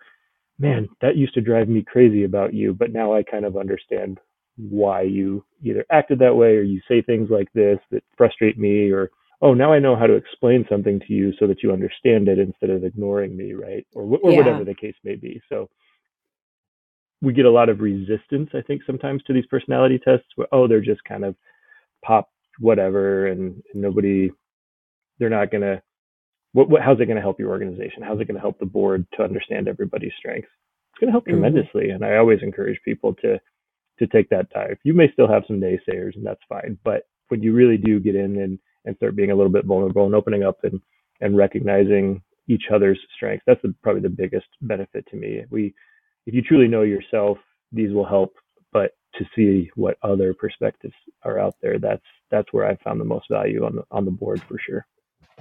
man, 0.59 0.88
that 1.00 1.16
used 1.16 1.35
to 1.35 1.40
drive 1.40 1.68
me 1.68 1.83
crazy 1.83 2.25
about 2.25 2.52
you, 2.52 2.75
but 2.75 2.92
now 2.92 3.14
I 3.14 3.23
kind 3.23 3.45
of 3.45 3.57
understand 3.57 4.18
why 4.57 5.02
you 5.02 5.45
either 5.62 5.85
acted 5.90 6.18
that 6.18 6.35
way 6.35 6.57
or 6.57 6.62
you 6.62 6.80
say 6.88 7.00
things 7.00 7.30
like 7.30 7.47
this 7.52 7.78
that 7.92 8.02
frustrate 8.16 8.59
me 8.59 8.90
or 8.90 9.09
oh 9.40 9.54
now 9.54 9.73
i 9.73 9.78
know 9.78 9.95
how 9.95 10.07
to 10.07 10.14
explain 10.14 10.66
something 10.68 10.99
to 10.99 11.12
you 11.12 11.33
so 11.38 11.47
that 11.47 11.62
you 11.62 11.73
understand 11.73 12.26
it 12.26 12.40
instead 12.40 12.68
of 12.68 12.83
ignoring 12.83 13.37
me 13.37 13.52
right 13.52 13.87
or, 13.95 14.02
or 14.21 14.33
yeah. 14.33 14.38
whatever 14.38 14.64
the 14.64 14.75
case 14.75 14.97
may 15.04 15.14
be 15.14 15.40
so 15.49 15.71
we 17.23 17.33
get 17.33 17.45
a 17.45 17.50
lot 17.50 17.68
of 17.68 17.78
resistance 17.78 18.50
i 18.52 18.61
think 18.62 18.83
sometimes 18.85 19.23
to 19.23 19.33
these 19.33 19.47
personality 19.47 19.97
tests 19.97 20.26
where 20.35 20.49
oh 20.50 20.66
they're 20.66 20.80
just 20.80 21.04
kind 21.04 21.25
of 21.25 21.37
pop 22.04 22.28
whatever 22.59 23.28
and, 23.28 23.62
and 23.73 23.80
nobody 23.80 24.28
they're 25.18 25.30
not 25.30 25.50
going 25.50 25.62
to 25.62 25.82
what, 26.52 26.70
what, 26.70 26.82
how's 26.82 27.00
it 27.00 27.06
going 27.06 27.16
to 27.16 27.22
help 27.22 27.38
your 27.38 27.50
organization? 27.50 28.02
How's 28.02 28.20
it 28.20 28.26
going 28.26 28.37
to 28.37 28.40
help 28.40 28.58
the 28.58 28.66
board 28.66 29.06
to 29.14 29.22
understand 29.22 29.68
everybody's 29.68 30.12
strengths? 30.18 30.48
It's 30.92 31.00
going 31.00 31.08
to 31.08 31.12
help 31.12 31.25
mm-hmm. 31.25 31.40
tremendously. 31.40 31.90
And 31.90 32.04
I 32.04 32.16
always 32.16 32.40
encourage 32.42 32.80
people 32.84 33.14
to 33.22 33.38
to 33.98 34.06
take 34.06 34.28
that 34.30 34.48
dive. 34.50 34.78
You 34.84 34.94
may 34.94 35.10
still 35.12 35.26
have 35.26 35.42
some 35.48 35.60
naysayers, 35.60 36.14
and 36.14 36.25
that's 36.25 36.40
fine. 36.48 36.78
But 36.84 37.02
when 37.28 37.42
you 37.42 37.52
really 37.52 37.76
do 37.76 37.98
get 37.98 38.14
in 38.14 38.38
and, 38.38 38.58
and 38.84 38.96
start 38.96 39.16
being 39.16 39.32
a 39.32 39.34
little 39.34 39.50
bit 39.50 39.64
vulnerable 39.64 40.06
and 40.06 40.14
opening 40.14 40.44
up 40.44 40.58
and 40.62 40.80
and 41.20 41.37
recognizing 41.37 42.22
each 42.48 42.64
other's 42.72 42.98
strengths, 43.14 43.44
that's 43.46 43.60
the, 43.62 43.75
probably 43.82 44.02
the 44.02 44.08
biggest 44.08 44.46
benefit 44.62 45.04
to 45.10 45.16
me. 45.16 45.42
We, 45.50 45.75
if 46.26 46.34
you 46.34 46.42
truly 46.42 46.68
know 46.68 46.82
yourself, 46.82 47.38
these 47.72 47.92
will 47.92 48.06
help. 48.06 48.34
But 48.72 48.92
to 49.16 49.25
see 49.34 49.70
what 49.75 49.96
other 50.02 50.32
perspectives 50.32 50.94
are 51.25 51.38
out 51.38 51.54
there, 51.60 51.78
that's 51.78 52.04
that's 52.30 52.52
where 52.52 52.66
I 52.66 52.76
found 52.76 53.00
the 53.00 53.04
most 53.04 53.26
value 53.30 53.64
on 53.64 53.76
the 53.76 53.84
on 53.90 54.04
the 54.04 54.10
board 54.10 54.40
for 54.48 54.58
sure. 54.64 54.87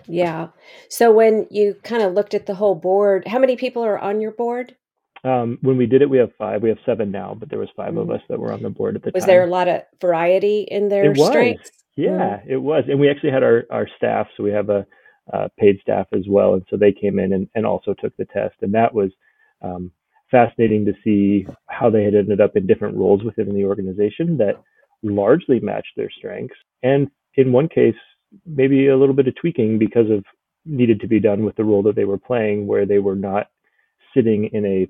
Yeah. 0.08 0.48
So 0.89 1.12
when 1.12 1.48
you 1.50 1.75
kind 1.84 2.04
of 2.04 2.13
looked 2.13 2.34
at 2.34 2.46
the 2.46 2.56
whole 2.56 2.75
board, 2.75 3.27
how 3.27 3.39
many 3.39 3.56
people 3.56 3.84
are 3.84 3.98
on 3.98 4.22
your 4.22 4.32
board? 4.32 4.75
Um, 5.24 5.58
when 5.62 5.77
we 5.77 5.86
did 5.86 6.01
it, 6.01 6.10
we 6.10 6.18
have 6.20 6.32
five. 6.38 6.62
We 6.62 6.70
have 6.70 6.77
seven 6.86 7.12
now, 7.12 7.36
but 7.38 7.50
there 7.50 7.60
was 7.60 7.70
5 7.75 7.89
mm-hmm. 7.89 7.98
of 7.98 8.12
us 8.12 8.22
that 8.30 8.39
were 8.39 8.54
on 8.54 8.62
the 8.62 8.70
board 8.70 8.96
at 8.96 9.04
the 9.04 9.12
was 9.13 9.24
time. 9.24 9.27
Was 9.27 9.34
there 9.34 9.44
a 9.44 9.50
lot 9.50 9.68
of 9.68 9.82
variety 10.00 10.62
in 10.62 10.89
their 10.89 11.12
it 11.12 11.18
was. 11.18 11.27
strengths? 11.27 11.72
Yeah, 11.96 12.10
mm-hmm. 12.12 12.51
it 12.51 12.62
was. 12.62 12.84
And 12.88 13.00
we 13.00 13.10
actually 13.10 13.32
had 13.32 13.44
our, 13.44 13.66
our 13.72 13.88
staff, 13.98 14.27
so 14.38 14.44
we 14.44 14.51
have 14.51 14.70
a, 14.70 14.86
a 15.34 15.50
paid 15.58 15.80
staff 15.82 16.08
as 16.13 16.25
well. 16.30 16.54
And 16.54 16.63
so 16.70 16.77
they 16.77 16.92
came 16.92 17.20
in 17.20 17.34
and, 17.34 17.50
and 17.56 17.66
also 17.66 17.94
took 17.94 18.16
the 18.18 18.25
test. 18.25 18.56
And 18.62 18.74
that 18.74 18.94
was 18.94 19.12
um, 19.62 19.92
fascinating 20.30 20.86
to 20.86 20.94
see 21.04 21.48
how 21.68 21.89
they 21.89 22.04
had 22.04 22.16
ended 22.16 22.39
up 22.39 22.56
in 22.56 22.68
different 22.68 22.96
roles 22.96 23.24
within 23.24 23.54
the 23.54 23.66
organization 23.66 24.38
that 24.38 24.62
largely 25.04 25.60
matched 25.60 25.94
their 25.96 26.10
strengths. 26.10 26.56
And 26.84 27.10
in 27.36 27.51
one 27.51 27.70
case, 27.70 27.96
maybe 28.46 28.88
a 28.88 28.98
little 28.98 29.15
bit 29.15 29.27
of 29.27 29.36
tweaking 29.36 29.77
because 29.77 30.10
of 30.10 30.24
needed 30.65 31.00
to 31.00 31.07
be 31.07 31.19
done 31.19 31.46
with 31.46 31.55
the 31.55 31.63
role 31.63 31.81
that 31.84 31.96
they 31.96 32.05
were 32.05 32.17
playing 32.17 32.67
where 32.67 32.86
they 32.86 33.00
were 33.00 33.15
not 33.15 33.48
sitting 34.13 34.50
in 34.53 34.65
a 34.65 34.88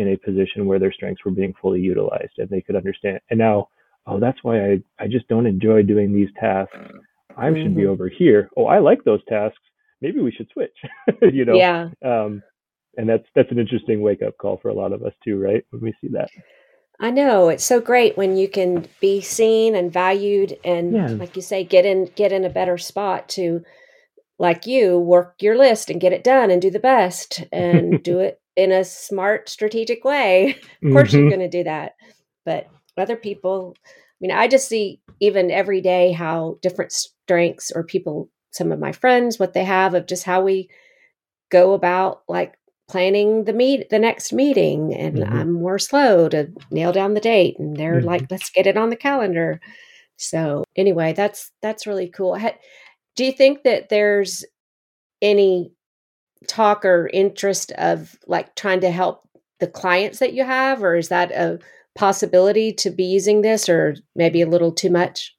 in 0.00 0.12
a 0.12 0.16
position 0.16 0.66
where 0.66 0.78
their 0.78 0.92
strengths 0.92 1.24
were 1.24 1.30
being 1.30 1.52
fully 1.60 1.80
utilized 1.80 2.32
and 2.38 2.48
they 2.48 2.60
could 2.60 2.76
understand. 2.76 3.20
And 3.30 3.38
now 3.38 3.68
oh 4.06 4.18
that's 4.18 4.38
why 4.42 4.72
i 4.72 4.78
i 4.98 5.06
just 5.06 5.28
don't 5.28 5.46
enjoy 5.46 5.82
doing 5.82 6.12
these 6.12 6.30
tasks. 6.40 6.76
I 7.36 7.46
mm-hmm. 7.46 7.62
should 7.62 7.76
be 7.76 7.82
mm-hmm. 7.82 7.90
over 7.90 8.08
here. 8.08 8.48
Oh 8.56 8.66
i 8.66 8.78
like 8.78 9.04
those 9.04 9.24
tasks. 9.28 9.58
Maybe 10.00 10.20
we 10.20 10.32
should 10.32 10.48
switch 10.52 10.76
you 11.32 11.44
know? 11.44 11.54
Yeah. 11.54 11.88
Um 12.04 12.42
and 12.96 13.08
that's 13.08 13.26
that's 13.34 13.50
an 13.50 13.58
interesting 13.58 14.00
wake 14.00 14.22
up 14.22 14.36
call 14.38 14.58
for 14.62 14.68
a 14.68 14.74
lot 14.74 14.92
of 14.92 15.02
us 15.02 15.12
too 15.24 15.38
right? 15.38 15.64
When 15.70 15.82
we 15.82 15.94
see 16.00 16.08
that 16.12 16.30
I 17.00 17.10
know 17.10 17.48
it's 17.48 17.64
so 17.64 17.80
great 17.80 18.16
when 18.16 18.36
you 18.36 18.48
can 18.48 18.86
be 19.00 19.20
seen 19.20 19.76
and 19.76 19.92
valued, 19.92 20.58
and 20.64 20.92
yeah. 20.92 21.06
like 21.08 21.36
you 21.36 21.42
say, 21.42 21.62
get 21.62 21.86
in 21.86 22.10
get 22.16 22.32
in 22.32 22.44
a 22.44 22.50
better 22.50 22.76
spot 22.76 23.28
to, 23.30 23.62
like 24.38 24.66
you, 24.66 24.98
work 24.98 25.36
your 25.40 25.56
list 25.56 25.90
and 25.90 26.00
get 26.00 26.12
it 26.12 26.24
done 26.24 26.50
and 26.50 26.60
do 26.60 26.70
the 26.70 26.80
best 26.80 27.44
and 27.52 28.02
do 28.04 28.18
it 28.18 28.40
in 28.56 28.72
a 28.72 28.84
smart, 28.84 29.48
strategic 29.48 30.04
way. 30.04 30.56
of 30.82 30.92
course, 30.92 31.10
mm-hmm. 31.10 31.18
you're 31.18 31.30
going 31.30 31.40
to 31.40 31.48
do 31.48 31.64
that, 31.64 31.94
but 32.44 32.66
other 32.96 33.16
people. 33.16 33.76
I 33.86 34.18
mean, 34.20 34.32
I 34.32 34.48
just 34.48 34.68
see 34.68 35.00
even 35.20 35.52
every 35.52 35.80
day 35.80 36.10
how 36.10 36.58
different 36.62 36.90
strengths 36.90 37.70
or 37.72 37.84
people, 37.84 38.28
some 38.50 38.72
of 38.72 38.80
my 38.80 38.90
friends, 38.90 39.38
what 39.38 39.52
they 39.52 39.64
have 39.64 39.94
of 39.94 40.06
just 40.06 40.24
how 40.24 40.40
we 40.40 40.68
go 41.50 41.72
about 41.74 42.22
like 42.28 42.57
planning 42.88 43.44
the 43.44 43.52
meet 43.52 43.90
the 43.90 43.98
next 43.98 44.32
meeting 44.32 44.94
and 44.94 45.18
mm-hmm. 45.18 45.32
i'm 45.32 45.52
more 45.52 45.78
slow 45.78 46.28
to 46.28 46.48
nail 46.70 46.92
down 46.92 47.14
the 47.14 47.20
date 47.20 47.58
and 47.58 47.76
they're 47.76 47.96
mm-hmm. 47.96 48.06
like 48.06 48.30
let's 48.30 48.50
get 48.50 48.66
it 48.66 48.76
on 48.76 48.90
the 48.90 48.96
calendar 48.96 49.60
so 50.16 50.64
anyway 50.76 51.12
that's 51.12 51.50
that's 51.62 51.86
really 51.86 52.08
cool 52.08 52.36
do 53.16 53.24
you 53.24 53.32
think 53.32 53.62
that 53.64 53.88
there's 53.88 54.44
any 55.20 55.72
talk 56.46 56.84
or 56.84 57.10
interest 57.12 57.72
of 57.72 58.16
like 58.26 58.54
trying 58.54 58.80
to 58.80 58.90
help 58.90 59.28
the 59.60 59.66
clients 59.66 60.20
that 60.20 60.32
you 60.32 60.44
have 60.44 60.82
or 60.82 60.96
is 60.96 61.08
that 61.08 61.30
a 61.32 61.58
possibility 61.94 62.72
to 62.72 62.90
be 62.90 63.04
using 63.04 63.42
this 63.42 63.68
or 63.68 63.96
maybe 64.14 64.40
a 64.40 64.46
little 64.46 64.72
too 64.72 64.90
much 64.90 65.34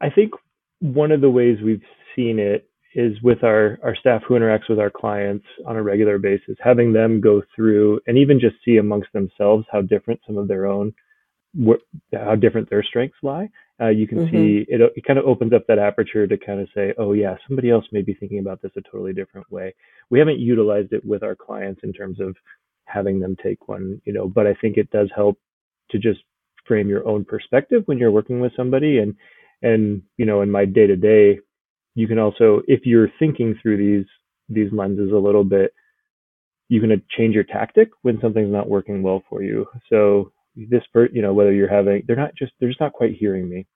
i 0.00 0.08
think 0.10 0.32
one 0.80 1.12
of 1.12 1.20
the 1.20 1.30
ways 1.30 1.58
we've 1.62 1.82
seen 2.16 2.38
it 2.38 2.68
is 2.98 3.16
with 3.22 3.44
our, 3.44 3.78
our 3.84 3.94
staff 3.94 4.22
who 4.26 4.34
interacts 4.34 4.68
with 4.68 4.80
our 4.80 4.90
clients 4.90 5.46
on 5.64 5.76
a 5.76 5.82
regular 5.82 6.18
basis, 6.18 6.56
having 6.58 6.92
them 6.92 7.20
go 7.20 7.40
through 7.54 8.00
and 8.08 8.18
even 8.18 8.40
just 8.40 8.56
see 8.64 8.78
amongst 8.78 9.12
themselves 9.12 9.64
how 9.70 9.80
different 9.80 10.18
some 10.26 10.36
of 10.36 10.48
their 10.48 10.66
own, 10.66 10.92
how 12.12 12.34
different 12.34 12.68
their 12.68 12.82
strengths 12.82 13.16
lie. 13.22 13.48
Uh, 13.80 13.86
you 13.86 14.08
can 14.08 14.18
mm-hmm. 14.18 14.34
see 14.34 14.66
it, 14.66 14.80
it 14.96 15.04
kind 15.06 15.16
of 15.16 15.24
opens 15.26 15.52
up 15.52 15.64
that 15.68 15.78
aperture 15.78 16.26
to 16.26 16.36
kind 16.36 16.60
of 16.60 16.66
say, 16.74 16.92
oh, 16.98 17.12
yeah, 17.12 17.36
somebody 17.46 17.70
else 17.70 17.84
may 17.92 18.02
be 18.02 18.14
thinking 18.14 18.40
about 18.40 18.60
this 18.62 18.72
a 18.76 18.80
totally 18.80 19.12
different 19.12 19.48
way. 19.48 19.72
We 20.10 20.18
haven't 20.18 20.40
utilized 20.40 20.92
it 20.92 21.04
with 21.04 21.22
our 21.22 21.36
clients 21.36 21.82
in 21.84 21.92
terms 21.92 22.18
of 22.18 22.34
having 22.86 23.20
them 23.20 23.36
take 23.40 23.68
one, 23.68 24.02
you 24.06 24.12
know, 24.12 24.26
but 24.26 24.48
I 24.48 24.54
think 24.54 24.76
it 24.76 24.90
does 24.90 25.08
help 25.14 25.38
to 25.92 25.98
just 26.00 26.18
frame 26.66 26.88
your 26.88 27.06
own 27.06 27.24
perspective 27.24 27.84
when 27.86 27.98
you're 27.98 28.10
working 28.10 28.40
with 28.40 28.52
somebody 28.56 28.98
and 28.98 29.14
and 29.62 30.02
you 30.16 30.24
know 30.24 30.42
in 30.42 30.50
my 30.50 30.64
day 30.64 30.86
to 30.86 30.96
day 30.96 31.40
you 31.98 32.06
can 32.06 32.20
also, 32.20 32.62
if 32.68 32.82
you're 32.84 33.10
thinking 33.18 33.58
through 33.60 33.76
these 33.76 34.06
these 34.48 34.72
lenses 34.72 35.10
a 35.12 35.16
little 35.16 35.42
bit, 35.42 35.72
you 36.68 36.80
can 36.80 37.02
change 37.16 37.34
your 37.34 37.42
tactic 37.42 37.90
when 38.02 38.20
something's 38.20 38.52
not 38.52 38.68
working 38.68 39.02
well 39.02 39.20
for 39.28 39.42
you. 39.42 39.66
So 39.90 40.30
this 40.54 40.84
per, 40.92 41.08
you 41.12 41.22
know, 41.22 41.34
whether 41.34 41.52
you're 41.52 41.68
having, 41.68 42.04
they're 42.06 42.14
not 42.14 42.36
just, 42.36 42.52
they're 42.58 42.68
just 42.68 42.80
not 42.80 42.92
quite 42.92 43.16
hearing 43.16 43.48
me. 43.48 43.66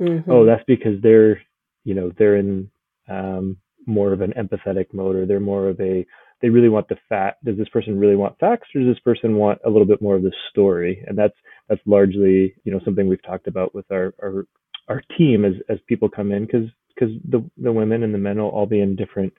Mm-hmm. 0.00 0.28
Oh, 0.28 0.44
that's 0.44 0.64
because 0.66 1.00
they're, 1.02 1.40
you 1.84 1.94
know, 1.94 2.10
they're 2.18 2.36
in 2.36 2.68
um, 3.08 3.58
more 3.86 4.12
of 4.12 4.22
an 4.22 4.32
empathetic 4.36 4.86
mode, 4.92 5.14
or 5.14 5.24
they're 5.24 5.38
more 5.38 5.68
of 5.68 5.80
a, 5.80 6.04
they 6.40 6.48
really 6.48 6.68
want 6.68 6.88
the 6.88 6.98
fat. 7.08 7.36
Does 7.44 7.56
this 7.56 7.68
person 7.68 7.96
really 7.96 8.16
want 8.16 8.40
facts, 8.40 8.70
or 8.74 8.80
does 8.80 8.92
this 8.92 9.04
person 9.04 9.36
want 9.36 9.60
a 9.64 9.70
little 9.70 9.86
bit 9.86 10.02
more 10.02 10.16
of 10.16 10.22
the 10.22 10.32
story? 10.50 11.04
And 11.06 11.16
that's 11.16 11.36
that's 11.68 11.80
largely, 11.86 12.56
you 12.64 12.72
know, 12.72 12.80
something 12.84 13.06
we've 13.06 13.22
talked 13.22 13.46
about 13.46 13.72
with 13.72 13.86
our 13.92 14.12
our 14.20 14.46
our 14.88 15.02
team 15.16 15.44
as 15.44 15.54
as 15.68 15.78
people 15.86 16.08
come 16.08 16.32
in 16.32 16.44
because 16.44 16.68
because 17.02 17.16
the 17.28 17.50
the 17.56 17.72
women 17.72 18.02
and 18.02 18.14
the 18.14 18.18
men 18.18 18.38
will 18.38 18.48
all 18.48 18.66
be 18.66 18.80
in 18.80 18.96
different. 18.96 19.32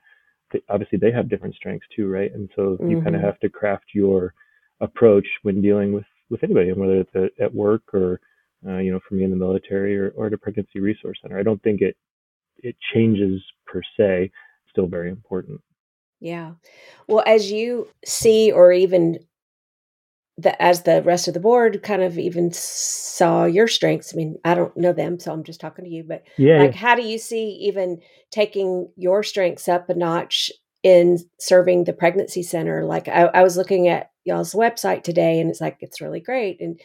Obviously, 0.69 0.99
they 0.99 1.11
have 1.11 1.29
different 1.29 1.55
strengths 1.55 1.87
too, 1.95 2.07
right? 2.07 2.31
And 2.33 2.49
so 2.55 2.77
you 2.79 2.97
mm-hmm. 2.97 3.03
kind 3.03 3.15
of 3.15 3.21
have 3.21 3.39
to 3.39 3.49
craft 3.49 3.85
your 3.93 4.33
approach 4.81 5.25
when 5.43 5.61
dealing 5.61 5.93
with 5.93 6.05
with 6.29 6.43
anybody, 6.43 6.69
and 6.69 6.79
whether 6.79 6.99
it's 6.99 7.15
at, 7.15 7.43
at 7.43 7.53
work 7.53 7.81
or 7.93 8.19
uh, 8.67 8.77
you 8.77 8.91
know, 8.91 8.99
for 9.07 9.15
me 9.15 9.23
in 9.23 9.29
the 9.29 9.35
military 9.35 9.97
or, 9.97 10.11
or 10.15 10.27
at 10.27 10.33
a 10.33 10.37
pregnancy 10.37 10.79
resource 10.79 11.17
center. 11.21 11.39
I 11.39 11.43
don't 11.43 11.61
think 11.63 11.81
it 11.81 11.95
it 12.57 12.75
changes 12.93 13.41
per 13.65 13.81
se. 13.97 14.23
It's 14.25 14.71
still 14.71 14.87
very 14.87 15.09
important. 15.09 15.61
Yeah. 16.19 16.53
Well, 17.07 17.23
as 17.27 17.51
you 17.51 17.89
see 18.05 18.51
or 18.51 18.71
even 18.71 19.19
the, 20.37 20.59
as 20.61 20.83
the 20.83 21.03
rest 21.03 21.27
of 21.27 21.33
the 21.33 21.39
board 21.39 21.83
kind 21.83 22.01
of 22.01 22.17
even 22.17 22.51
saw 22.51 23.45
your 23.45 23.67
strengths. 23.67 24.13
I 24.13 24.17
mean, 24.17 24.37
I 24.43 24.55
don't 24.55 24.75
know 24.75 24.93
them, 24.93 25.19
so 25.19 25.31
I'm 25.31 25.43
just 25.43 25.59
talking 25.59 25.85
to 25.85 25.91
you. 25.91 26.03
But 26.03 26.23
yeah, 26.37 26.59
like, 26.59 26.75
how 26.75 26.95
do 26.95 27.03
you 27.03 27.17
see 27.17 27.49
even 27.61 28.01
taking 28.31 28.89
your 28.95 29.23
strengths 29.23 29.67
up 29.67 29.89
a 29.89 29.93
notch 29.93 30.51
in 30.81 31.19
serving 31.39 31.83
the 31.83 31.93
pregnancy 31.93 32.43
center? 32.43 32.83
Like, 32.83 33.07
I, 33.07 33.25
I 33.25 33.43
was 33.43 33.57
looking 33.57 33.87
at 33.87 34.11
y'all's 34.25 34.53
website 34.53 35.03
today, 35.03 35.39
and 35.39 35.49
it's 35.49 35.61
like 35.61 35.77
it's 35.81 36.01
really 36.01 36.19
great. 36.19 36.59
And 36.61 36.79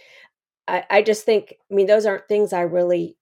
I, 0.66 0.84
I 0.90 1.02
just 1.02 1.24
think, 1.24 1.54
I 1.70 1.74
mean, 1.74 1.86
those 1.86 2.04
aren't 2.04 2.28
things 2.28 2.52
I 2.52 2.60
really 2.62 3.16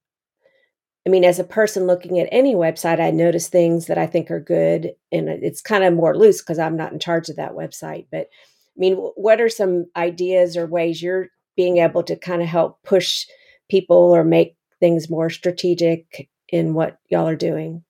I 1.06 1.08
mean, 1.08 1.24
as 1.24 1.38
a 1.38 1.44
person 1.44 1.86
looking 1.86 2.18
at 2.18 2.28
any 2.32 2.56
website, 2.56 3.00
I 3.00 3.12
notice 3.12 3.48
things 3.48 3.86
that 3.86 3.96
I 3.96 4.08
think 4.08 4.28
are 4.28 4.40
good, 4.40 4.92
and 5.12 5.28
it's 5.28 5.62
kind 5.62 5.84
of 5.84 5.94
more 5.94 6.16
loose 6.16 6.42
because 6.42 6.58
I'm 6.58 6.76
not 6.76 6.92
in 6.92 6.98
charge 6.98 7.28
of 7.28 7.36
that 7.36 7.52
website. 7.52 8.06
But 8.10 8.28
I 8.76 8.78
mean, 8.78 8.94
what 8.94 9.40
are 9.40 9.48
some 9.48 9.86
ideas 9.96 10.56
or 10.56 10.66
ways 10.66 11.00
you're 11.02 11.28
being 11.56 11.78
able 11.78 12.02
to 12.04 12.16
kind 12.16 12.42
of 12.42 12.48
help 12.48 12.82
push 12.82 13.24
people 13.70 13.96
or 13.96 14.22
make 14.22 14.56
things 14.80 15.08
more 15.08 15.30
strategic 15.30 16.28
in 16.48 16.74
what 16.74 16.98
y'all 17.08 17.26
are 17.26 17.36
doing? 17.36 17.82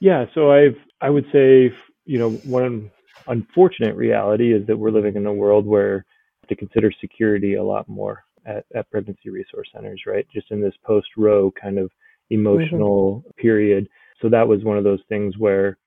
Yeah, 0.00 0.26
so 0.34 0.52
I've 0.52 0.76
I 1.00 1.10
would 1.10 1.26
say 1.32 1.72
you 2.04 2.18
know 2.18 2.30
one 2.44 2.90
unfortunate 3.26 3.96
reality 3.96 4.52
is 4.52 4.66
that 4.66 4.76
we're 4.76 4.90
living 4.90 5.16
in 5.16 5.26
a 5.26 5.32
world 5.32 5.66
where 5.66 6.04
to 6.48 6.56
consider 6.56 6.92
security 7.00 7.54
a 7.54 7.62
lot 7.62 7.88
more 7.88 8.22
at, 8.46 8.64
at 8.74 8.90
pregnancy 8.90 9.30
resource 9.30 9.68
centers, 9.74 10.02
right? 10.06 10.26
Just 10.32 10.50
in 10.50 10.60
this 10.60 10.74
post 10.84 11.08
Roe 11.16 11.50
kind 11.60 11.78
of 11.78 11.90
emotional 12.30 13.20
mm-hmm. 13.20 13.40
period. 13.40 13.88
So 14.20 14.28
that 14.28 14.46
was 14.46 14.62
one 14.62 14.78
of 14.78 14.84
those 14.84 15.00
things 15.08 15.38
where 15.38 15.78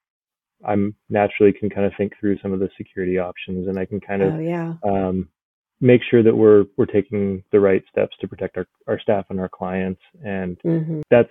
I'm 0.65 0.95
naturally 1.09 1.53
can 1.53 1.69
kind 1.69 1.85
of 1.85 1.93
think 1.97 2.13
through 2.19 2.39
some 2.41 2.53
of 2.53 2.59
the 2.59 2.69
security 2.77 3.17
options 3.19 3.67
and 3.67 3.77
I 3.77 3.85
can 3.85 3.99
kind 3.99 4.21
of 4.21 4.33
oh, 4.33 4.39
yeah. 4.39 4.73
um, 4.83 5.29
make 5.81 6.01
sure 6.09 6.23
that 6.23 6.35
we're 6.35 6.65
we're 6.77 6.85
taking 6.85 7.43
the 7.51 7.59
right 7.59 7.83
steps 7.91 8.15
to 8.21 8.27
protect 8.27 8.57
our, 8.57 8.67
our 8.87 8.99
staff 8.99 9.25
and 9.29 9.39
our 9.39 9.49
clients. 9.49 10.01
And 10.23 10.57
mm-hmm. 10.65 11.01
that's 11.09 11.29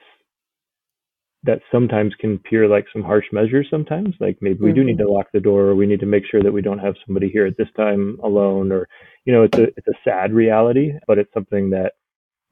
that 1.46 1.60
sometimes 1.70 2.12
can 2.20 2.34
appear 2.34 2.68
like 2.68 2.86
some 2.92 3.02
harsh 3.02 3.26
measures 3.32 3.68
sometimes 3.70 4.14
like 4.20 4.36
maybe 4.40 4.58
we 4.60 4.70
mm-hmm. 4.70 4.74
do 4.76 4.84
need 4.84 4.98
mm-hmm. 4.98 5.06
to 5.06 5.12
lock 5.12 5.26
the 5.32 5.40
door 5.40 5.66
or 5.66 5.74
we 5.74 5.86
need 5.86 6.00
to 6.00 6.06
make 6.06 6.24
sure 6.28 6.42
that 6.42 6.52
we 6.52 6.60
don't 6.60 6.78
have 6.78 6.94
somebody 7.06 7.28
here 7.28 7.46
at 7.46 7.56
this 7.56 7.68
time 7.76 8.18
alone 8.22 8.72
or 8.72 8.88
you 9.24 9.32
know 9.32 9.44
it's 9.44 9.56
a 9.58 9.64
it's 9.76 9.88
a 9.88 9.98
sad 10.04 10.32
reality 10.32 10.92
but 11.06 11.18
it's 11.18 11.32
something 11.32 11.70
that 11.70 11.92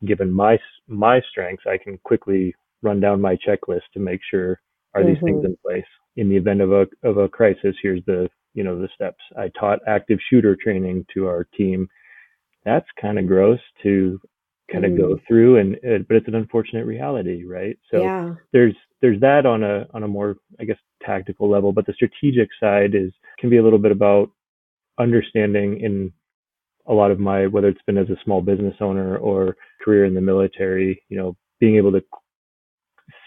given 0.06 0.32
my 0.32 0.58
my 0.86 1.20
strengths 1.30 1.64
i 1.66 1.76
can 1.76 1.98
quickly 2.04 2.54
run 2.82 3.00
down 3.00 3.20
my 3.20 3.36
checklist 3.36 3.82
to 3.92 4.00
make 4.00 4.20
sure 4.30 4.60
are 4.94 5.02
mm-hmm. 5.02 5.10
these 5.10 5.22
things 5.22 5.38
mm-hmm. 5.38 5.46
in 5.46 5.56
place 5.64 5.84
in 6.16 6.28
the 6.28 6.36
event 6.36 6.60
of 6.60 6.72
a 6.72 6.86
of 7.02 7.18
a 7.18 7.28
crisis 7.28 7.74
here's 7.82 8.04
the 8.06 8.28
you 8.54 8.62
know 8.62 8.80
the 8.80 8.88
steps 8.94 9.22
i 9.36 9.50
taught 9.58 9.78
active 9.86 10.18
shooter 10.30 10.56
training 10.56 11.04
to 11.12 11.26
our 11.26 11.44
team 11.56 11.88
that's 12.64 12.86
kind 13.00 13.18
of 13.18 13.26
gross 13.26 13.60
to 13.82 14.20
kind 14.72 14.84
of 14.84 14.92
mm. 14.92 14.98
go 14.98 15.18
through 15.26 15.58
and 15.58 15.76
uh, 15.76 16.02
but 16.08 16.16
it's 16.16 16.28
an 16.28 16.34
unfortunate 16.34 16.86
reality 16.86 17.44
right 17.44 17.78
so 17.90 18.02
yeah. 18.02 18.34
there's 18.52 18.74
there's 19.02 19.20
that 19.20 19.44
on 19.44 19.62
a 19.62 19.86
on 19.92 20.02
a 20.02 20.08
more 20.08 20.36
i 20.60 20.64
guess 20.64 20.78
tactical 21.04 21.50
level 21.50 21.72
but 21.72 21.84
the 21.86 21.92
strategic 21.92 22.48
side 22.58 22.94
is 22.94 23.12
can 23.38 23.50
be 23.50 23.58
a 23.58 23.62
little 23.62 23.78
bit 23.78 23.92
about 23.92 24.30
understanding 24.98 25.80
in 25.80 26.12
a 26.86 26.92
lot 26.92 27.10
of 27.10 27.18
my 27.18 27.46
whether 27.46 27.68
it's 27.68 27.82
been 27.86 27.98
as 27.98 28.08
a 28.08 28.24
small 28.24 28.40
business 28.40 28.74
owner 28.80 29.16
or 29.18 29.56
career 29.82 30.04
in 30.04 30.14
the 30.14 30.20
military 30.20 31.02
you 31.08 31.16
know 31.16 31.36
being 31.60 31.76
able 31.76 31.92
to 31.92 32.02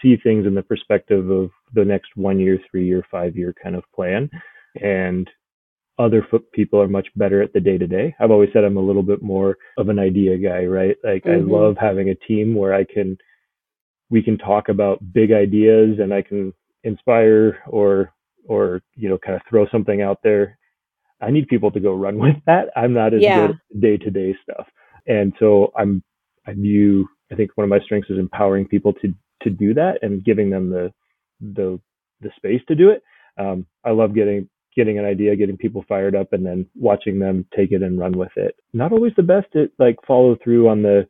see 0.02 0.16
things 0.16 0.46
in 0.46 0.54
the 0.54 0.62
perspective 0.62 1.30
of 1.30 1.50
the 1.74 1.84
next 1.84 2.10
one 2.14 2.40
year 2.40 2.58
three 2.70 2.86
year 2.86 3.04
five 3.10 3.36
year 3.36 3.54
kind 3.62 3.76
of 3.76 3.84
plan 3.94 4.28
and 4.82 5.28
other 5.98 6.26
foot 6.30 6.50
people 6.52 6.80
are 6.80 6.88
much 6.88 7.08
better 7.16 7.42
at 7.42 7.52
the 7.52 7.60
day 7.60 7.76
to 7.76 7.86
day. 7.86 8.14
I've 8.20 8.30
always 8.30 8.50
said 8.52 8.64
I'm 8.64 8.76
a 8.76 8.82
little 8.82 9.02
bit 9.02 9.20
more 9.20 9.58
of 9.76 9.88
an 9.88 9.98
idea 9.98 10.38
guy, 10.38 10.64
right? 10.64 10.96
Like 11.02 11.24
mm-hmm. 11.24 11.50
I 11.50 11.58
love 11.58 11.76
having 11.78 12.10
a 12.10 12.14
team 12.14 12.54
where 12.54 12.72
I 12.72 12.84
can, 12.84 13.18
we 14.08 14.22
can 14.22 14.38
talk 14.38 14.68
about 14.68 15.12
big 15.12 15.32
ideas 15.32 15.98
and 16.00 16.14
I 16.14 16.22
can 16.22 16.52
inspire 16.84 17.58
or, 17.66 18.12
or, 18.46 18.80
you 18.94 19.08
know, 19.08 19.18
kind 19.18 19.34
of 19.34 19.42
throw 19.48 19.66
something 19.68 20.00
out 20.00 20.20
there. 20.22 20.56
I 21.20 21.32
need 21.32 21.48
people 21.48 21.72
to 21.72 21.80
go 21.80 21.94
run 21.94 22.18
with 22.20 22.36
that. 22.46 22.68
I'm 22.76 22.92
not 22.92 23.12
as 23.12 23.20
yeah. 23.20 23.48
good 23.48 23.50
at 23.50 23.80
day 23.80 23.96
to 23.96 24.10
day 24.10 24.36
stuff. 24.42 24.66
And 25.06 25.32
so 25.40 25.72
I'm, 25.76 26.02
I 26.46 26.52
view, 26.52 27.08
I 27.32 27.34
think 27.34 27.50
one 27.56 27.64
of 27.64 27.70
my 27.70 27.80
strengths 27.80 28.10
is 28.10 28.18
empowering 28.18 28.68
people 28.68 28.92
to, 28.94 29.12
to 29.42 29.50
do 29.50 29.74
that 29.74 29.98
and 30.02 30.24
giving 30.24 30.50
them 30.50 30.70
the, 30.70 30.92
the, 31.40 31.80
the 32.20 32.30
space 32.36 32.62
to 32.68 32.74
do 32.74 32.90
it. 32.90 33.02
Um, 33.38 33.66
I 33.84 33.90
love 33.90 34.14
getting 34.14 34.48
getting 34.76 34.98
an 34.98 35.04
idea, 35.04 35.34
getting 35.34 35.56
people 35.56 35.84
fired 35.88 36.14
up, 36.14 36.32
and 36.32 36.46
then 36.46 36.64
watching 36.76 37.18
them 37.18 37.44
take 37.56 37.72
it 37.72 37.82
and 37.82 37.98
run 37.98 38.16
with 38.16 38.30
it. 38.36 38.54
Not 38.72 38.92
always 38.92 39.12
the 39.16 39.24
best 39.24 39.48
at 39.56 39.70
like 39.78 39.96
follow 40.06 40.36
through 40.42 40.68
on 40.68 40.82
the 40.82 41.06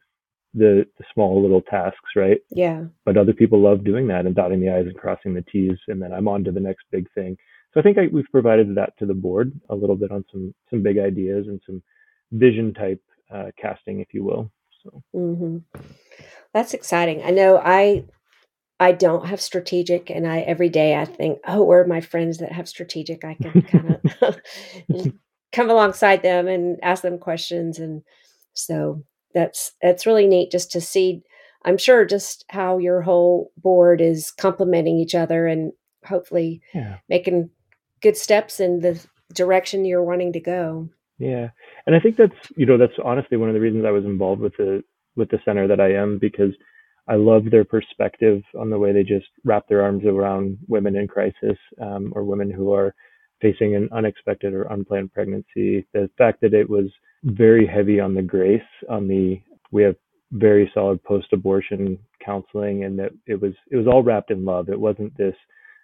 the, 0.54 0.86
the 0.96 1.04
small 1.12 1.42
little 1.42 1.60
tasks, 1.60 2.16
right? 2.16 2.38
Yeah. 2.50 2.84
But 3.04 3.18
other 3.18 3.34
people 3.34 3.60
love 3.60 3.84
doing 3.84 4.08
that 4.08 4.24
and 4.24 4.34
dotting 4.34 4.60
the 4.60 4.70
i's 4.70 4.86
and 4.86 4.96
crossing 4.96 5.34
the 5.34 5.44
t's, 5.52 5.78
and 5.88 6.00
then 6.00 6.12
I'm 6.12 6.26
on 6.26 6.44
to 6.44 6.52
the 6.52 6.60
next 6.60 6.84
big 6.90 7.06
thing. 7.14 7.36
So 7.74 7.80
I 7.80 7.82
think 7.82 7.98
I, 7.98 8.08
we've 8.10 8.24
provided 8.32 8.74
that 8.74 8.96
to 8.98 9.06
the 9.06 9.14
board 9.14 9.52
a 9.68 9.74
little 9.74 9.96
bit 9.96 10.10
on 10.10 10.24
some 10.32 10.54
some 10.70 10.82
big 10.82 10.98
ideas 10.98 11.46
and 11.48 11.60
some 11.66 11.82
vision 12.32 12.72
type 12.72 13.02
uh, 13.32 13.50
casting, 13.60 14.00
if 14.00 14.08
you 14.12 14.24
will. 14.24 14.50
So. 14.82 15.02
Mm-hmm. 15.14 15.58
That's 16.54 16.72
exciting. 16.72 17.22
I 17.22 17.30
know 17.30 17.58
I 17.58 18.04
I 18.80 18.92
don't 18.92 19.26
have 19.26 19.40
strategic, 19.40 20.10
and 20.10 20.26
I 20.26 20.40
every 20.40 20.68
day 20.68 20.96
I 20.96 21.04
think, 21.04 21.40
oh, 21.46 21.64
where 21.64 21.80
are 21.80 21.86
my 21.86 22.00
friends 22.00 22.38
that 22.38 22.52
have 22.52 22.68
strategic? 22.68 23.24
I 23.24 23.34
can 23.34 23.62
kind 23.62 24.00
of 24.22 24.40
come 25.52 25.70
alongside 25.70 26.22
them 26.22 26.46
and 26.46 26.78
ask 26.82 27.02
them 27.02 27.18
questions, 27.18 27.78
and 27.78 28.02
so 28.52 29.02
that's 29.34 29.72
that's 29.82 30.06
really 30.06 30.26
neat 30.26 30.50
just 30.50 30.70
to 30.72 30.80
see. 30.80 31.22
I'm 31.64 31.78
sure 31.78 32.04
just 32.04 32.44
how 32.48 32.78
your 32.78 33.02
whole 33.02 33.50
board 33.56 34.00
is 34.00 34.30
complementing 34.30 34.96
each 34.98 35.14
other 35.14 35.48
and 35.48 35.72
hopefully 36.04 36.62
yeah. 36.72 36.98
making 37.08 37.50
good 38.00 38.16
steps 38.16 38.60
in 38.60 38.78
the 38.80 39.04
direction 39.34 39.84
you're 39.84 40.04
wanting 40.04 40.32
to 40.32 40.40
go. 40.40 40.88
Yeah, 41.18 41.48
and 41.86 41.96
I 41.96 42.00
think 42.00 42.16
that's 42.16 42.36
you 42.56 42.64
know 42.64 42.78
that's 42.78 42.92
honestly 43.04 43.36
one 43.36 43.48
of 43.48 43.54
the 43.54 43.60
reasons 43.60 43.84
I 43.84 43.90
was 43.90 44.04
involved 44.04 44.40
with 44.40 44.56
the 44.56 44.84
with 45.16 45.30
the 45.30 45.40
center 45.44 45.66
that 45.66 45.80
I 45.80 45.92
am 45.92 46.18
because 46.18 46.54
I 47.08 47.14
love 47.16 47.44
their 47.50 47.64
perspective 47.64 48.42
on 48.58 48.70
the 48.70 48.78
way 48.78 48.92
they 48.92 49.02
just 49.02 49.26
wrap 49.44 49.66
their 49.68 49.82
arms 49.82 50.04
around 50.04 50.58
women 50.68 50.96
in 50.96 51.08
crisis 51.08 51.56
um, 51.80 52.12
or 52.14 52.24
women 52.24 52.50
who 52.50 52.72
are 52.72 52.94
facing 53.40 53.74
an 53.76 53.88
unexpected 53.92 54.52
or 54.52 54.64
unplanned 54.64 55.12
pregnancy. 55.12 55.86
The 55.94 56.10
fact 56.18 56.40
that 56.42 56.54
it 56.54 56.68
was 56.68 56.86
very 57.24 57.66
heavy 57.66 57.98
on 57.98 58.14
the 58.14 58.22
grace, 58.22 58.60
on 58.88 59.08
the 59.08 59.40
we 59.70 59.82
have 59.82 59.96
very 60.32 60.70
solid 60.74 61.02
post-abortion 61.04 61.98
counseling, 62.24 62.84
and 62.84 62.98
that 62.98 63.12
it 63.26 63.40
was 63.40 63.54
it 63.70 63.76
was 63.76 63.86
all 63.86 64.02
wrapped 64.02 64.30
in 64.30 64.44
love. 64.44 64.68
It 64.68 64.78
wasn't 64.78 65.16
this, 65.16 65.34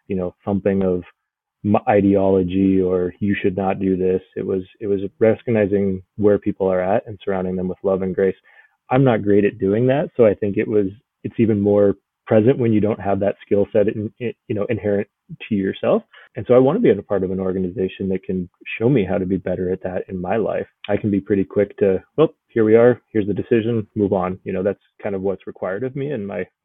you 0.08 0.16
know, 0.16 0.34
thumping 0.44 0.82
of 0.82 1.02
ideology 1.88 2.80
or 2.80 3.14
you 3.20 3.34
should 3.40 3.56
not 3.56 3.80
do 3.80 3.96
this. 3.96 4.20
It 4.36 4.44
was 4.44 4.62
it 4.80 4.86
was 4.86 5.00
recognizing 5.18 6.02
where 6.16 6.38
people 6.38 6.70
are 6.70 6.82
at 6.82 7.06
and 7.06 7.18
surrounding 7.24 7.56
them 7.56 7.68
with 7.68 7.78
love 7.82 8.02
and 8.02 8.14
grace. 8.14 8.36
I'm 8.90 9.04
not 9.04 9.22
great 9.22 9.46
at 9.46 9.58
doing 9.58 9.86
that, 9.86 10.10
so 10.14 10.26
I 10.26 10.34
think 10.34 10.58
it 10.58 10.68
was 10.68 10.88
it's 11.24 11.34
even 11.38 11.60
more 11.60 11.96
present 12.26 12.58
when 12.58 12.72
you 12.72 12.80
don't 12.80 13.00
have 13.00 13.20
that 13.20 13.36
skill 13.44 13.66
set 13.72 13.88
in, 13.88 14.12
in, 14.18 14.32
you 14.48 14.54
know 14.54 14.66
inherent 14.68 15.08
to 15.48 15.54
yourself. 15.54 16.02
And 16.36 16.44
so 16.46 16.54
i 16.54 16.58
want 16.58 16.76
to 16.76 16.82
be 16.82 16.90
a 16.90 17.02
part 17.02 17.22
of 17.22 17.30
an 17.30 17.40
organization 17.40 18.08
that 18.08 18.24
can 18.24 18.48
show 18.78 18.88
me 18.88 19.04
how 19.04 19.18
to 19.18 19.26
be 19.26 19.36
better 19.36 19.70
at 19.72 19.82
that 19.82 20.04
in 20.08 20.20
my 20.20 20.36
life. 20.36 20.66
I 20.88 20.96
can 20.96 21.10
be 21.10 21.20
pretty 21.20 21.44
quick 21.44 21.76
to 21.78 22.02
well 22.16 22.34
here 22.48 22.64
we 22.64 22.76
are 22.76 23.00
here's 23.12 23.26
the 23.26 23.34
decision 23.34 23.86
move 23.94 24.12
on. 24.12 24.38
You 24.44 24.52
know 24.52 24.62
that's 24.62 24.82
kind 25.02 25.14
of 25.14 25.22
what's 25.22 25.46
required 25.46 25.84
of 25.84 25.96
me 25.96 26.12
in 26.12 26.26
my 26.26 26.46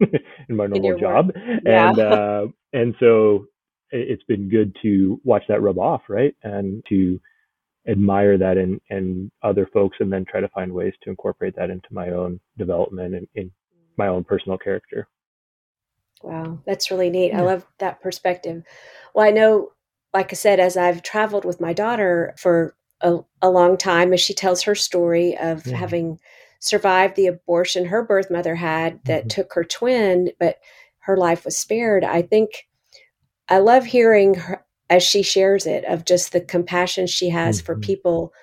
in 0.49 0.55
my 0.55 0.67
normal 0.67 0.93
in 0.93 0.99
job. 0.99 1.31
Yeah. 1.65 1.89
and 1.89 1.99
uh 2.13 2.47
and 2.73 2.95
so 2.99 3.45
it's 3.91 4.23
been 4.23 4.49
good 4.49 4.75
to 4.83 5.19
watch 5.23 5.43
that 5.49 5.61
rub 5.61 5.79
off 5.79 6.01
right? 6.09 6.35
And 6.43 6.83
to 6.89 7.19
admire 7.87 8.37
that 8.37 8.57
in 8.57 8.79
in 8.89 9.31
other 9.41 9.67
folks 9.73 9.97
and 9.99 10.11
then 10.11 10.25
try 10.25 10.41
to 10.41 10.49
find 10.49 10.71
ways 10.71 10.93
to 11.01 11.09
incorporate 11.09 11.55
that 11.55 11.69
into 11.69 11.87
my 11.91 12.09
own 12.09 12.39
development 12.57 13.15
and 13.15 13.27
in 13.35 13.51
my 13.99 14.07
own 14.07 14.23
personal 14.23 14.57
character. 14.57 15.07
Wow, 16.23 16.59
that's 16.65 16.89
really 16.89 17.11
neat. 17.11 17.31
Yeah. 17.31 17.41
I 17.41 17.45
love 17.45 17.65
that 17.77 18.01
perspective. 18.01 18.63
Well, 19.13 19.27
I 19.27 19.31
know, 19.31 19.69
like 20.13 20.33
I 20.33 20.35
said, 20.35 20.59
as 20.59 20.75
I've 20.75 21.03
traveled 21.03 21.45
with 21.45 21.61
my 21.61 21.73
daughter 21.73 22.33
for 22.37 22.75
a, 23.01 23.19
a 23.41 23.49
long 23.49 23.77
time, 23.77 24.11
as 24.11 24.19
she 24.19 24.33
tells 24.33 24.63
her 24.63 24.75
story 24.75 25.37
of 25.37 25.65
yeah. 25.67 25.77
having 25.77 26.19
survived 26.59 27.15
the 27.15 27.27
abortion 27.27 27.85
her 27.85 28.03
birth 28.03 28.29
mother 28.29 28.55
had 28.55 28.99
that 29.05 29.21
mm-hmm. 29.21 29.27
took 29.29 29.53
her 29.53 29.63
twin, 29.63 30.31
but 30.39 30.57
her 30.99 31.15
life 31.15 31.45
was 31.45 31.57
spared. 31.57 32.03
I 32.03 32.21
think 32.21 32.67
I 33.47 33.59
love 33.59 33.85
hearing 33.85 34.33
her 34.33 34.65
as 34.89 35.03
she 35.03 35.21
shares 35.21 35.65
it 35.65 35.85
of 35.85 36.03
just 36.03 36.31
the 36.31 36.41
compassion 36.41 37.07
she 37.07 37.29
has 37.29 37.57
mm-hmm. 37.59 37.65
for 37.65 37.79
people 37.79 38.33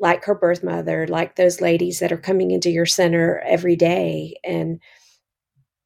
like 0.00 0.24
her 0.24 0.34
birth 0.34 0.62
mother, 0.62 1.06
like 1.08 1.36
those 1.36 1.60
ladies 1.60 1.98
that 1.98 2.12
are 2.12 2.18
coming 2.18 2.50
into 2.50 2.70
your 2.70 2.86
center 2.86 3.42
every 3.44 3.76
day. 3.76 4.36
And 4.44 4.80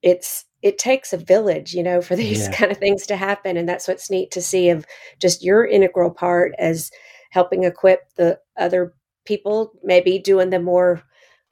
it's, 0.03 0.45
it 0.61 0.79
takes 0.79 1.13
a 1.13 1.19
village, 1.19 1.75
you 1.75 1.83
know, 1.83 2.03
for 2.03 2.17
these 2.23 2.49
yeah. 2.49 2.53
kind 2.53 2.73
of 2.73 2.79
things 2.79 3.07
to 3.07 3.17
happen. 3.17 3.57
And 3.57 3.69
that's 3.69 3.89
what's 3.89 4.11
neat 4.11 4.31
to 4.33 4.43
see 4.43 4.71
of 4.71 4.85
just 5.21 5.43
your 5.43 5.67
integral 5.67 6.11
part 6.11 6.53
as 6.59 6.91
helping 7.31 7.65
equip 7.65 8.13
the 8.17 8.39
other 8.59 8.95
people, 9.25 9.73
maybe 9.83 10.19
doing 10.19 10.51
the 10.51 10.61
more 10.61 11.03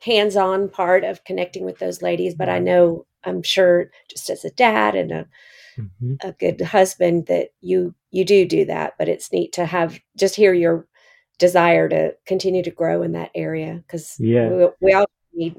hands 0.01 0.37
on 0.37 0.69
part 0.69 1.05
of 1.05 1.25
connecting 1.25 1.65
with 1.65 1.79
those 1.79 2.03
ladies. 2.03 2.35
But 2.35 2.49
I 2.49 2.59
know, 2.59 3.07
I'm 3.25 3.43
sure, 3.43 3.91
just 4.09 4.31
as 4.31 4.45
a 4.45 4.51
dad 4.51 4.95
and 4.95 5.13
a, 5.13 5.27
mm-hmm. 5.79 6.15
a 6.23 6.33
good 6.33 6.61
husband, 6.61 7.27
that 7.27 7.49
you 7.61 7.95
you 8.11 8.25
do 8.25 8.47
do 8.47 8.65
that. 8.67 8.95
But 8.99 9.09
it's 9.09 9.33
neat 9.33 9.53
to 9.55 9.67
have 9.67 10.01
just 10.17 10.35
hear 10.35 10.53
your 10.53 10.87
desire 11.41 11.89
to 11.89 12.15
continue 12.27 12.63
to 12.63 12.71
grow 12.71 13.03
in 13.03 13.13
that 13.13 13.31
area 13.35 13.83
because 13.87 14.15
yeah. 14.21 14.49
we, 14.49 14.69
we 14.81 14.93
all 14.93 15.07
need 15.33 15.57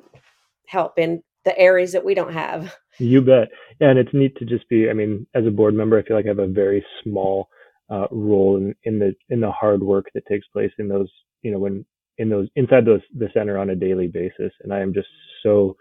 help 0.67 0.97
in 0.97 1.21
the 1.43 1.57
areas 1.57 1.91
that 1.91 2.05
we 2.05 2.13
don't 2.13 2.31
have. 2.31 2.73
You 2.99 3.21
bet. 3.21 3.49
And 3.79 3.97
it's 3.97 4.13
neat 4.13 4.37
to 4.37 4.45
just 4.45 4.69
be. 4.69 4.89
I 4.89 4.93
mean, 4.93 5.25
as 5.33 5.45
a 5.45 5.51
board 5.51 5.73
member, 5.73 5.97
I 5.97 6.03
feel 6.03 6.15
like 6.15 6.25
I 6.25 6.29
have 6.29 6.39
a 6.39 6.47
very 6.47 6.85
small 7.03 7.49
uh, 7.89 8.07
role 8.11 8.57
in, 8.57 8.75
in 8.83 8.99
the 8.99 9.13
in 9.29 9.41
the 9.41 9.51
hard 9.51 9.81
work 9.81 10.05
that 10.13 10.25
takes 10.27 10.47
place 10.47 10.71
in 10.77 10.87
those. 10.87 11.09
You 11.41 11.51
know, 11.51 11.59
when 11.59 11.83
in 12.19 12.29
those 12.29 12.47
inside 12.55 12.85
those 12.85 13.01
the 13.17 13.29
center 13.33 13.57
on 13.57 13.71
a 13.71 13.75
daily 13.75 14.07
basis, 14.07 14.53
and 14.61 14.71
I 14.71 14.81
am 14.81 14.93
just 14.93 15.07
so 15.41 15.75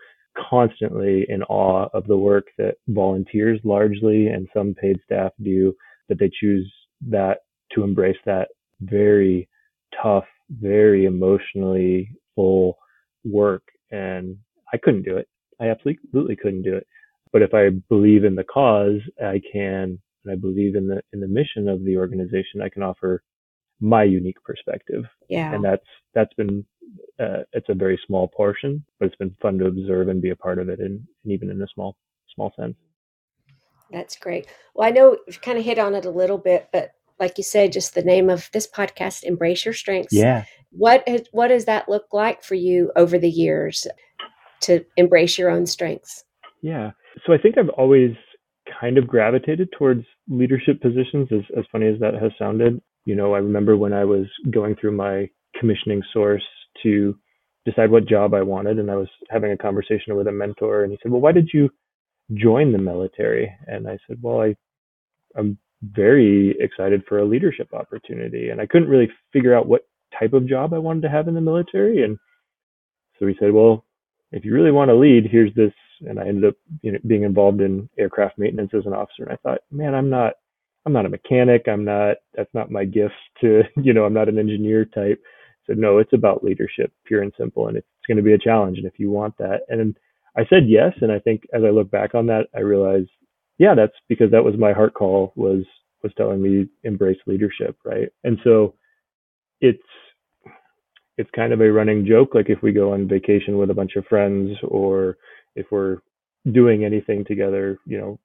constantly 0.49 1.27
in 1.29 1.43
awe 1.43 1.89
of 1.93 2.07
the 2.07 2.17
work 2.17 2.47
that 2.57 2.77
volunteers 2.89 3.61
largely 3.65 4.29
and 4.29 4.49
some 4.55 4.75
paid 4.75 4.99
staff 5.05 5.33
do. 5.43 5.75
That 6.09 6.19
they 6.19 6.31
choose 6.41 6.73
that 7.09 7.41
to 7.73 7.85
embrace 7.85 8.17
that 8.25 8.49
very 8.81 9.49
tough, 10.03 10.24
very 10.50 11.05
emotionally 11.05 12.11
full 12.35 12.79
work, 13.24 13.62
and 13.90 14.37
I 14.72 14.76
couldn't 14.76 15.03
do 15.03 15.16
it. 15.16 15.29
I 15.61 15.68
absolutely 15.68 16.37
couldn't 16.37 16.62
do 16.62 16.74
it. 16.76 16.87
But 17.33 17.42
if 17.42 17.55
I 17.55 17.70
believe 17.88 18.24
in 18.24 18.35
the 18.35 18.44
cause, 18.44 19.00
I 19.22 19.40
can, 19.53 19.98
and 20.24 20.33
I 20.33 20.35
believe 20.35 20.74
in 20.74 20.88
the 20.88 21.00
in 21.12 21.20
the 21.20 21.29
mission 21.29 21.68
of 21.68 21.85
the 21.85 21.96
organization, 21.96 22.62
I 22.62 22.68
can 22.68 22.83
offer 22.83 23.22
my 23.81 24.05
unique 24.05 24.42
perspective. 24.44 25.05
Yeah. 25.29 25.55
And 25.55 25.64
that's 25.64 25.87
that's 26.14 26.35
been 26.35 26.64
uh, 27.18 27.44
it's 27.53 27.68
a 27.68 27.74
very 27.74 28.00
small 28.07 28.29
portion, 28.29 28.85
but 28.98 29.07
it's 29.07 29.16
been 29.16 29.37
fun 29.40 29.59
to 29.59 29.66
observe 29.66 30.09
and 30.09 30.22
be 30.22 30.31
a 30.31 30.37
part 30.37 30.59
of 30.59 30.68
it, 30.68 30.81
and, 30.81 31.00
and 31.24 31.33
even 31.33 31.50
in 31.50 31.62
a 31.62 31.66
small 31.74 31.96
small 32.35 32.53
sense. 32.59 32.76
That's 33.90 34.16
great. 34.16 34.46
Well, 34.74 34.87
I 34.87 34.92
know 34.92 35.18
you've 35.26 35.42
kind 35.42 35.59
of 35.59 35.64
hit 35.64 35.79
on 35.79 35.94
it 35.94 36.05
a 36.05 36.11
little 36.11 36.38
bit, 36.38 36.68
but 36.72 36.92
like 37.20 37.38
you 37.38 37.44
said, 37.44 37.72
just 37.72 37.94
the 37.94 38.02
name 38.02 38.30
of 38.30 38.48
this 38.52 38.66
podcast, 38.66 39.22
"Embrace 39.22 39.64
Your 39.64 39.74
Strengths." 39.74 40.14
Yeah. 40.14 40.44
What 40.72 41.04
is, 41.06 41.28
what 41.33 41.48
does 41.48 41.66
that 41.66 41.88
look 41.88 42.06
like 42.12 42.42
for 42.42 42.54
you 42.54 42.90
over 42.96 43.18
the 43.18 43.28
years 43.28 43.87
to 44.62 44.85
embrace 44.96 45.37
your 45.37 45.50
own 45.50 45.66
strengths? 45.66 46.24
Yeah. 46.62 46.92
So 47.26 47.33
I 47.33 47.38
think 47.38 47.59
I've 47.59 47.68
always 47.70 48.12
kind 48.80 48.98
of 48.98 49.06
gravitated 49.06 49.68
towards 49.76 50.04
leadership 50.28 50.80
positions, 50.80 51.28
as, 51.33 51.40
as 51.59 51.64
funny 51.72 51.87
as 51.87 51.98
that 52.00 52.14
has 52.14 52.33
sounded. 52.38 52.80
You 53.04 53.16
know, 53.16 53.35
I 53.35 53.38
remember 53.38 53.76
when 53.76 53.92
I 53.92 54.04
was 54.04 54.26
going 54.50 54.76
through 54.76 54.96
my 54.96 55.28
commissioning 55.59 56.02
source 56.12 56.44
to 56.83 57.16
decide 57.64 57.90
what 57.90 58.09
job 58.09 58.33
I 58.35 58.42
wanted, 58.42 58.78
and 58.78 58.90
I 58.90 58.96
was 58.96 59.09
having 59.28 59.52
a 59.52 59.56
conversation 59.56 60.16
with 60.16 60.28
a 60.28 60.33
mentor, 60.33 60.85
and 60.85 60.92
he 60.92 60.98
said, 61.02 61.12
"Well, 61.12 61.20
why 61.20 61.33
did 61.33 61.50
you 61.52 61.70
join 62.35 62.72
the 62.72 62.78
military?" 62.78 63.52
And 63.66 63.88
I 63.88 63.98
said, 64.06 64.18
"Well, 64.22 64.40
I 64.40 64.54
I'm 65.37 65.59
very 65.83 66.57
excited 66.61 67.03
for 67.09 67.19
a 67.19 67.25
leadership 67.25 67.73
opportunity, 67.73 68.51
and 68.51 68.61
I 68.61 68.66
couldn't 68.66 68.88
really 68.88 69.11
figure 69.33 69.55
out 69.55 69.66
what 69.69 69.87
type 70.19 70.33
of 70.33 70.47
job 70.49 70.75
I 70.75 70.79
wanted 70.79 71.03
to 71.03 71.11
have 71.11 71.29
in 71.29 71.35
the 71.35 71.40
military." 71.40 72.03
And 72.03 72.19
so 73.19 73.27
he 73.27 73.37
said, 73.38 73.53
"Well, 73.53 73.85
if 74.33 74.45
you 74.45 74.55
really 74.55 74.73
want 74.73 74.88
to 74.90 74.95
lead, 74.95 75.27
here's 75.27 75.55
this." 75.55 75.73
And 76.07 76.19
I 76.19 76.27
ended 76.27 76.47
up 76.47 76.55
you 76.83 76.93
know, 76.93 76.99
being 77.07 77.25
involved 77.25 77.61
in 77.61 77.88
aircraft 77.99 78.38
maintenance 78.38 78.73
as 78.75 78.87
an 78.87 78.95
officer. 78.95 79.25
And 79.25 79.33
I 79.33 79.37
thought, 79.37 79.61
man, 79.71 79.95
I'm 79.95 80.09
not, 80.09 80.35
I'm 80.87 80.93
not 80.93 81.07
a 81.07 81.11
mechanic. 81.11 81.69
I'm 81.69 81.85
not, 81.85 82.16
that's 82.35 82.53
not 82.55 82.71
my 82.71 82.85
gift 82.85 83.14
to, 83.43 83.62
you 83.77 83.93
know, 83.93 84.05
I'm 84.05 84.14
not 84.14 84.29
an 84.29 84.38
engineer 84.38 84.85
type. 84.85 85.21
So 85.66 85.75
no, 85.75 85.99
it's 85.99 86.12
about 86.12 86.43
leadership, 86.43 86.93
pure 87.05 87.23
and 87.23 87.33
simple. 87.38 87.69
And 87.69 87.77
it's 87.77 87.87
going 88.07 88.16
to 88.16 88.23
be 88.23 88.33
a 88.33 88.38
challenge. 88.38 88.79
And 88.79 88.87
if 88.87 88.99
you 88.99 89.11
want 89.11 89.37
that, 89.38 89.61
and 89.69 89.97
I 90.37 90.47
said 90.49 90.69
yes. 90.69 90.93
And 91.01 91.12
I 91.12 91.19
think 91.19 91.43
as 91.53 91.62
I 91.64 91.71
look 91.71 91.90
back 91.90 92.14
on 92.14 92.27
that, 92.27 92.47
I 92.55 92.61
realized, 92.61 93.11
yeah, 93.61 93.75
that's 93.77 93.99
because 94.09 94.31
that 94.33 94.42
was 94.42 94.55
my 94.59 94.73
heart 94.73 94.94
call 94.94 95.33
was, 95.37 95.64
was 96.03 96.12
telling 96.16 96.40
me 96.40 96.66
embrace 96.83 97.18
leadership. 97.27 97.77
Right. 97.85 98.09
And 98.25 98.38
so 98.42 98.75
it's, 99.61 99.79
it's 101.18 101.31
kind 101.37 101.53
of 101.53 101.61
a 101.61 101.70
running 101.70 102.07
joke. 102.07 102.31
Like 102.35 102.49
if 102.49 102.62
we 102.62 102.73
go 102.73 102.94
on 102.94 103.07
vacation 103.07 103.59
with 103.59 103.68
a 103.68 103.75
bunch 103.75 103.96
of 103.96 104.07
friends 104.07 104.57
or 104.66 105.18
if 105.55 105.66
we're 105.70 105.99
doing 106.51 106.87
anything 106.87 107.23
together, 107.27 107.79
you 107.85 107.99
know, 107.99 108.18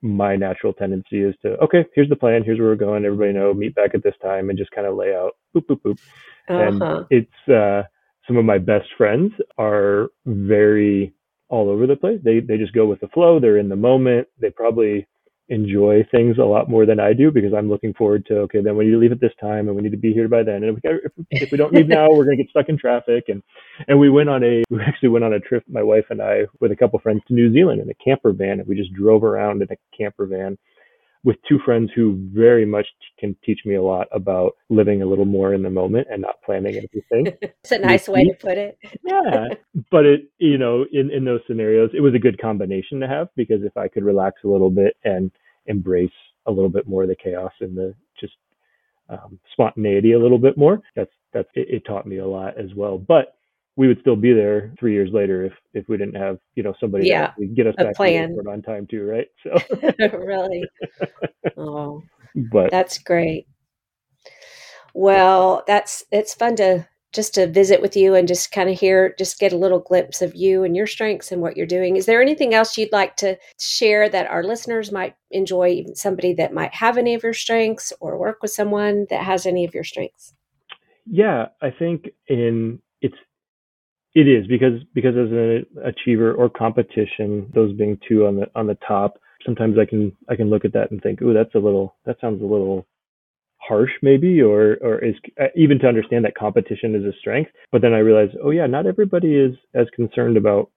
my 0.00 0.36
natural 0.36 0.72
tendency 0.72 1.22
is 1.22 1.34
to, 1.42 1.58
okay, 1.64 1.84
here's 1.96 2.08
the 2.08 2.14
plan. 2.14 2.44
Here's 2.44 2.60
where 2.60 2.68
we're 2.68 2.76
going. 2.76 3.04
Everybody 3.04 3.32
know, 3.32 3.52
meet 3.52 3.74
back 3.74 3.96
at 3.96 4.04
this 4.04 4.14
time 4.22 4.48
and 4.48 4.56
just 4.56 4.70
kind 4.70 4.86
of 4.86 4.96
lay 4.96 5.12
out 5.12 5.32
boop, 5.56 5.66
boop, 5.66 5.82
boop. 5.82 5.98
Uh-huh. 6.48 6.98
And 7.00 7.06
it's, 7.10 7.48
uh, 7.52 7.82
some 8.28 8.36
of 8.36 8.44
my 8.44 8.58
best 8.58 8.86
friends 8.96 9.32
are 9.56 10.10
very 10.24 11.12
all 11.48 11.70
over 11.70 11.86
the 11.86 11.96
place. 11.96 12.20
They, 12.22 12.40
they 12.40 12.56
just 12.56 12.74
go 12.74 12.86
with 12.86 13.00
the 13.00 13.08
flow. 13.08 13.40
They're 13.40 13.58
in 13.58 13.68
the 13.68 13.76
moment. 13.76 14.28
They 14.40 14.50
probably 14.50 15.06
enjoy 15.48 16.06
things 16.10 16.36
a 16.38 16.44
lot 16.44 16.68
more 16.68 16.84
than 16.84 17.00
I 17.00 17.14
do 17.14 17.30
because 17.30 17.54
I'm 17.56 17.70
looking 17.70 17.94
forward 17.94 18.26
to 18.26 18.40
okay 18.40 18.60
then 18.60 18.76
we 18.76 18.84
need 18.84 18.90
to 18.90 18.98
leave 18.98 19.12
at 19.12 19.20
this 19.20 19.32
time 19.40 19.66
and 19.66 19.74
we 19.74 19.82
need 19.82 19.92
to 19.92 19.96
be 19.96 20.12
here 20.12 20.28
by 20.28 20.42
then 20.42 20.62
and 20.62 20.64
if 20.64 20.74
we, 20.74 20.90
if, 21.30 21.42
if 21.42 21.52
we 21.52 21.56
don't 21.56 21.72
leave 21.72 21.88
now 21.88 22.10
we're 22.10 22.26
going 22.26 22.36
to 22.36 22.42
get 22.42 22.50
stuck 22.50 22.68
in 22.68 22.76
traffic 22.76 23.24
and 23.28 23.42
and 23.86 23.98
we 23.98 24.10
went 24.10 24.28
on 24.28 24.44
a 24.44 24.62
we 24.70 24.82
actually 24.82 25.08
went 25.08 25.24
on 25.24 25.32
a 25.32 25.40
trip 25.40 25.64
my 25.66 25.82
wife 25.82 26.04
and 26.10 26.20
I 26.20 26.42
with 26.60 26.70
a 26.70 26.76
couple 26.76 26.98
friends 26.98 27.22
to 27.28 27.34
New 27.34 27.50
Zealand 27.50 27.80
in 27.80 27.88
a 27.88 27.94
camper 27.94 28.32
van 28.32 28.60
and 28.60 28.68
we 28.68 28.76
just 28.76 28.92
drove 28.92 29.24
around 29.24 29.62
in 29.62 29.68
a 29.70 29.96
camper 29.96 30.26
van 30.26 30.58
with 31.24 31.36
two 31.48 31.58
friends 31.64 31.90
who 31.94 32.16
very 32.32 32.64
much 32.64 32.86
can 33.18 33.36
teach 33.44 33.60
me 33.64 33.74
a 33.74 33.82
lot 33.82 34.06
about 34.12 34.52
living 34.68 35.02
a 35.02 35.06
little 35.06 35.24
more 35.24 35.52
in 35.52 35.62
the 35.62 35.70
moment 35.70 36.06
and 36.10 36.22
not 36.22 36.40
planning 36.44 36.76
everything. 36.76 37.36
it's 37.42 37.72
a 37.72 37.78
nice 37.78 38.08
way 38.08 38.24
to 38.24 38.34
put 38.34 38.56
it. 38.56 38.78
yeah, 39.04 39.48
but 39.90 40.06
it 40.06 40.30
you 40.38 40.58
know 40.58 40.84
in 40.92 41.10
in 41.10 41.24
those 41.24 41.40
scenarios 41.46 41.90
it 41.94 42.00
was 42.00 42.14
a 42.14 42.18
good 42.18 42.40
combination 42.40 43.00
to 43.00 43.08
have 43.08 43.28
because 43.36 43.62
if 43.62 43.76
I 43.76 43.88
could 43.88 44.04
relax 44.04 44.42
a 44.44 44.48
little 44.48 44.70
bit 44.70 44.96
and 45.04 45.30
embrace 45.66 46.10
a 46.46 46.50
little 46.50 46.70
bit 46.70 46.88
more 46.88 47.02
of 47.02 47.08
the 47.08 47.16
chaos 47.16 47.52
and 47.60 47.76
the 47.76 47.94
just 48.20 48.34
um, 49.08 49.38
spontaneity 49.52 50.12
a 50.12 50.18
little 50.18 50.38
bit 50.38 50.56
more, 50.56 50.80
that's 50.94 51.12
that's 51.32 51.48
it, 51.54 51.68
it 51.68 51.84
taught 51.86 52.06
me 52.06 52.18
a 52.18 52.26
lot 52.26 52.58
as 52.58 52.74
well. 52.74 52.98
But 52.98 53.37
we 53.78 53.86
would 53.86 54.00
still 54.00 54.16
be 54.16 54.32
there 54.32 54.74
three 54.78 54.92
years 54.92 55.10
later 55.12 55.44
if 55.44 55.52
if 55.72 55.88
we 55.88 55.96
didn't 55.96 56.16
have 56.16 56.38
you 56.56 56.64
know 56.64 56.74
somebody 56.80 57.06
yeah, 57.06 57.30
to 57.38 57.46
get 57.46 57.68
us 57.68 57.76
back 57.76 57.94
plan. 57.94 58.34
to 58.34 58.50
on 58.50 58.60
time 58.60 58.86
too, 58.86 59.06
right? 59.06 59.28
So 59.98 60.18
really, 60.18 60.64
oh, 61.56 62.02
but 62.52 62.70
that's 62.70 62.98
great. 62.98 63.46
Well, 64.94 65.62
that's 65.66 66.04
it's 66.10 66.34
fun 66.34 66.56
to 66.56 66.88
just 67.12 67.34
to 67.34 67.46
visit 67.46 67.80
with 67.80 67.96
you 67.96 68.14
and 68.14 68.26
just 68.26 68.50
kind 68.50 68.68
of 68.68 68.78
hear, 68.78 69.14
just 69.16 69.38
get 69.38 69.52
a 69.52 69.56
little 69.56 69.78
glimpse 69.78 70.20
of 70.20 70.34
you 70.34 70.64
and 70.64 70.76
your 70.76 70.86
strengths 70.86 71.32
and 71.32 71.40
what 71.40 71.56
you're 71.56 71.66
doing. 71.66 71.96
Is 71.96 72.04
there 72.04 72.20
anything 72.20 72.52
else 72.52 72.76
you'd 72.76 72.92
like 72.92 73.16
to 73.16 73.38
share 73.58 74.08
that 74.10 74.28
our 74.28 74.42
listeners 74.42 74.92
might 74.92 75.14
enjoy? 75.30 75.68
Even 75.68 75.94
somebody 75.94 76.34
that 76.34 76.52
might 76.52 76.74
have 76.74 76.98
any 76.98 77.14
of 77.14 77.22
your 77.22 77.32
strengths 77.32 77.92
or 78.00 78.18
work 78.18 78.42
with 78.42 78.50
someone 78.50 79.06
that 79.08 79.22
has 79.22 79.46
any 79.46 79.64
of 79.64 79.72
your 79.72 79.84
strengths? 79.84 80.34
Yeah, 81.06 81.46
I 81.62 81.70
think 81.70 82.10
in 82.26 82.82
it 84.14 84.26
is 84.26 84.46
because 84.46 84.82
because 84.94 85.14
as 85.16 85.30
an 85.30 85.66
achiever 85.84 86.32
or 86.32 86.48
competition, 86.48 87.50
those 87.54 87.72
being 87.74 87.98
two 88.08 88.26
on 88.26 88.36
the 88.36 88.46
on 88.54 88.66
the 88.66 88.78
top, 88.86 89.18
sometimes 89.44 89.76
I 89.78 89.84
can 89.84 90.16
I 90.28 90.36
can 90.36 90.50
look 90.50 90.64
at 90.64 90.72
that 90.72 90.90
and 90.90 91.00
think, 91.02 91.20
oh, 91.22 91.32
that's 91.32 91.54
a 91.54 91.58
little 91.58 91.96
that 92.06 92.16
sounds 92.20 92.42
a 92.42 92.46
little 92.46 92.86
harsh 93.58 93.90
maybe 94.02 94.40
or 94.40 94.78
or 94.80 95.04
is 95.04 95.14
uh, 95.40 95.46
even 95.54 95.78
to 95.80 95.86
understand 95.86 96.24
that 96.24 96.36
competition 96.36 96.94
is 96.94 97.04
a 97.04 97.16
strength. 97.18 97.50
But 97.70 97.82
then 97.82 97.92
i 97.92 97.98
realize 97.98 98.30
oh 98.42 98.50
yeah 98.50 98.66
not 98.66 98.86
everybody 98.86 99.34
is 99.34 99.54
as 99.74 99.86
concerned 99.94 100.36
about 100.36 100.70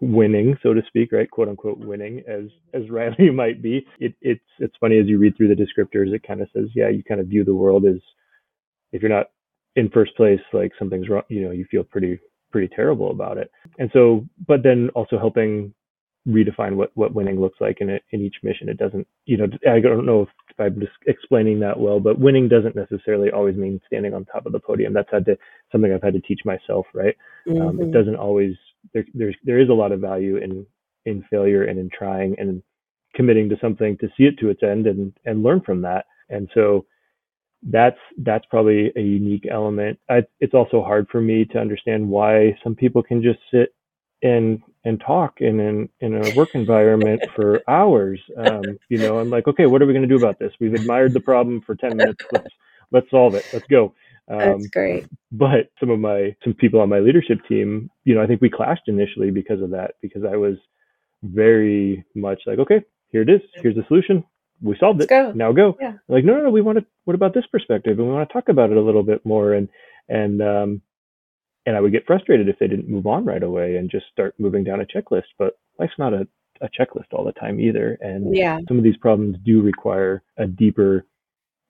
winning 0.00 0.56
so 0.62 0.74
to 0.74 0.82
speak 0.86 1.12
right? 1.12 1.30
Quote 1.30 1.48
unquote 1.48 1.78
winning 1.78 2.22
as 2.26 2.44
as 2.72 2.88
riley 2.90 3.30
might 3.30 3.62
be. 3.62 3.86
It, 3.98 4.14
it's 4.22 4.44
it's 4.58 4.76
funny 4.80 4.98
as 4.98 5.06
you 5.06 5.18
read 5.18 5.36
through 5.36 5.54
the 5.54 5.62
descriptors 5.62 6.14
it 6.14 6.26
kind 6.26 6.40
of 6.40 6.48
says 6.54 6.68
yeah 6.74 6.88
you 6.88 7.04
kind 7.04 7.20
of 7.20 7.26
view 7.26 7.44
the 7.44 7.54
world 7.54 7.84
as 7.84 8.00
if 8.92 9.02
you're 9.02 9.10
not 9.10 9.26
in 9.76 9.90
first 9.90 10.16
place 10.16 10.40
like 10.52 10.72
something's 10.78 11.08
wrong 11.08 11.24
you 11.28 11.42
know 11.42 11.50
you 11.50 11.66
feel 11.70 11.84
pretty 11.84 12.18
pretty 12.54 12.72
terrible 12.72 13.10
about 13.10 13.36
it. 13.36 13.50
And 13.80 13.90
so, 13.92 14.24
but 14.46 14.62
then 14.62 14.88
also 14.94 15.18
helping 15.18 15.74
redefine 16.28 16.76
what, 16.76 16.92
what 16.94 17.12
winning 17.12 17.40
looks 17.40 17.60
like 17.60 17.78
in, 17.80 17.90
a, 17.90 17.98
in 18.12 18.20
each 18.20 18.36
mission. 18.44 18.68
It 18.68 18.78
doesn't, 18.78 19.08
you 19.26 19.36
know, 19.36 19.48
I 19.68 19.80
don't 19.80 20.06
know 20.06 20.22
if, 20.22 20.28
if 20.50 20.60
I'm 20.60 20.78
just 20.78 20.92
explaining 21.08 21.58
that 21.60 21.80
well, 21.80 21.98
but 21.98 22.20
winning 22.20 22.48
doesn't 22.48 22.76
necessarily 22.76 23.32
always 23.32 23.56
mean 23.56 23.80
standing 23.88 24.14
on 24.14 24.24
top 24.24 24.46
of 24.46 24.52
the 24.52 24.60
podium. 24.60 24.92
That's 24.92 25.10
had 25.10 25.24
to, 25.24 25.36
something 25.72 25.92
I've 25.92 26.04
had 26.08 26.14
to 26.14 26.20
teach 26.20 26.42
myself, 26.44 26.86
right? 26.94 27.16
Mm-hmm. 27.48 27.60
Um, 27.60 27.80
it 27.80 27.82
mm-hmm. 27.82 27.90
doesn't 27.90 28.14
always, 28.14 28.54
there, 28.92 29.04
there's, 29.14 29.36
there 29.42 29.58
is 29.58 29.68
a 29.68 29.74
lot 29.82 29.90
of 29.90 29.98
value 30.00 30.36
in, 30.36 30.64
in 31.06 31.24
failure 31.28 31.64
and 31.64 31.76
in 31.80 31.90
trying 31.90 32.36
and 32.38 32.62
committing 33.16 33.48
to 33.48 33.56
something 33.60 33.98
to 33.98 34.06
see 34.16 34.26
it 34.30 34.38
to 34.38 34.50
its 34.50 34.62
end 34.62 34.86
and, 34.86 35.12
and 35.24 35.42
learn 35.42 35.60
from 35.60 35.82
that. 35.82 36.04
And 36.30 36.48
so 36.54 36.86
that's 37.70 37.98
that's 38.18 38.44
probably 38.46 38.92
a 38.96 39.00
unique 39.00 39.46
element. 39.50 39.98
I, 40.10 40.24
it's 40.40 40.54
also 40.54 40.82
hard 40.82 41.08
for 41.10 41.20
me 41.20 41.44
to 41.46 41.58
understand 41.58 42.08
why 42.08 42.56
some 42.62 42.74
people 42.74 43.02
can 43.02 43.22
just 43.22 43.38
sit 43.50 43.74
and 44.22 44.62
and 44.84 45.00
talk 45.00 45.40
in 45.40 45.60
an 45.60 45.88
in 46.00 46.14
a 46.14 46.34
work 46.34 46.50
environment 46.54 47.22
for 47.36 47.62
hours. 47.68 48.20
Um, 48.36 48.62
you 48.88 48.98
know, 48.98 49.18
I'm 49.18 49.30
like, 49.30 49.48
okay, 49.48 49.66
what 49.66 49.82
are 49.82 49.86
we 49.86 49.94
going 49.94 50.08
to 50.08 50.08
do 50.08 50.22
about 50.22 50.38
this? 50.38 50.52
We've 50.60 50.74
admired 50.74 51.14
the 51.14 51.20
problem 51.20 51.62
for 51.62 51.74
ten 51.74 51.96
minutes. 51.96 52.24
Let's 52.32 52.54
let's 52.92 53.10
solve 53.10 53.34
it. 53.34 53.46
Let's 53.52 53.66
go. 53.66 53.94
Um, 54.30 54.38
That's 54.38 54.66
great. 54.68 55.06
But 55.32 55.70
some 55.80 55.90
of 55.90 55.98
my 56.00 56.36
some 56.44 56.54
people 56.54 56.80
on 56.80 56.88
my 56.88 57.00
leadership 57.00 57.38
team, 57.48 57.90
you 58.04 58.14
know, 58.14 58.22
I 58.22 58.26
think 58.26 58.40
we 58.42 58.50
clashed 58.50 58.88
initially 58.88 59.30
because 59.30 59.62
of 59.62 59.70
that. 59.70 59.92
Because 60.02 60.24
I 60.24 60.36
was 60.36 60.56
very 61.22 62.04
much 62.14 62.42
like, 62.46 62.58
okay, 62.58 62.82
here 63.08 63.22
it 63.22 63.30
is. 63.30 63.40
Here's 63.54 63.76
the 63.76 63.84
solution 63.88 64.22
we 64.64 64.76
solved 64.80 65.02
it. 65.02 65.08
Go. 65.08 65.32
Now 65.32 65.52
go. 65.52 65.76
Yeah. 65.80 65.94
Like, 66.08 66.24
no, 66.24 66.34
no, 66.36 66.44
no, 66.44 66.50
we 66.50 66.62
want 66.62 66.78
to, 66.78 66.86
what 67.04 67.14
about 67.14 67.34
this 67.34 67.46
perspective? 67.52 67.98
And 67.98 68.08
we 68.08 68.12
want 68.14 68.28
to 68.28 68.32
talk 68.32 68.48
about 68.48 68.70
it 68.70 68.76
a 68.76 68.82
little 68.82 69.02
bit 69.02 69.24
more. 69.24 69.52
And, 69.52 69.68
and, 70.08 70.40
um, 70.42 70.82
and 71.66 71.76
I 71.76 71.80
would 71.80 71.92
get 71.92 72.06
frustrated 72.06 72.48
if 72.48 72.58
they 72.58 72.66
didn't 72.66 72.88
move 72.88 73.06
on 73.06 73.24
right 73.24 73.42
away 73.42 73.76
and 73.76 73.90
just 73.90 74.06
start 74.10 74.34
moving 74.38 74.64
down 74.64 74.80
a 74.80 74.84
checklist. 74.86 75.30
But 75.38 75.58
life's 75.78 75.98
not 75.98 76.12
a, 76.14 76.26
a 76.60 76.68
checklist 76.68 77.12
all 77.12 77.24
the 77.24 77.32
time 77.32 77.60
either. 77.60 77.98
And 78.00 78.34
Yeah. 78.36 78.58
some 78.68 78.78
of 78.78 78.84
these 78.84 78.96
problems 78.96 79.36
do 79.44 79.62
require 79.62 80.22
a 80.38 80.46
deeper 80.46 81.06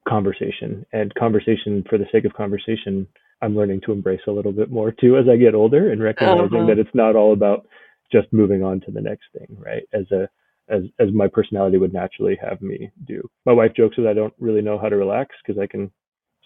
conversation 0.09 0.85
and 0.93 1.15
conversation 1.15 1.85
for 1.89 1.99
the 1.99 2.07
sake 2.13 2.25
of 2.25 2.33
conversation. 2.35 3.07
I'm 3.43 3.57
learning 3.57 3.81
to 3.83 3.93
embrace 3.93 4.21
a 4.27 4.33
little 4.33 4.53
bit 4.53 4.71
more 4.71 4.93
too 4.93 5.17
as 5.17 5.27
I 5.29 5.37
get 5.37 5.55
older 5.55 5.91
and 5.91 6.03
recognizing 6.03 6.45
Uh-huh. 6.55 6.67
that 6.67 6.79
it's 6.79 6.95
not 6.95 7.17
all 7.17 7.33
about 7.33 7.67
just 8.13 8.33
moving 8.33 8.63
on 8.63 8.81
to 8.83 8.91
the 8.91 9.01
next 9.01 9.25
thing, 9.37 9.57
right? 9.59 9.83
As 9.93 10.11
a 10.13 10.29
as 10.69 10.83
as 10.99 11.13
my 11.13 11.29
personality 11.29 11.79
would 11.79 11.93
naturally 11.93 12.39
have 12.41 12.61
me 12.63 12.91
do. 13.07 13.29
My 13.45 13.53
wife 13.53 13.73
jokes 13.77 13.97
that 13.97 14.09
I 14.09 14.15
don't 14.15 14.35
really 14.39 14.63
know 14.63 14.79
how 14.79 14.89
to 14.89 14.97
relax 14.97 15.35
because 15.45 15.61
I 15.61 15.67
can 15.67 15.91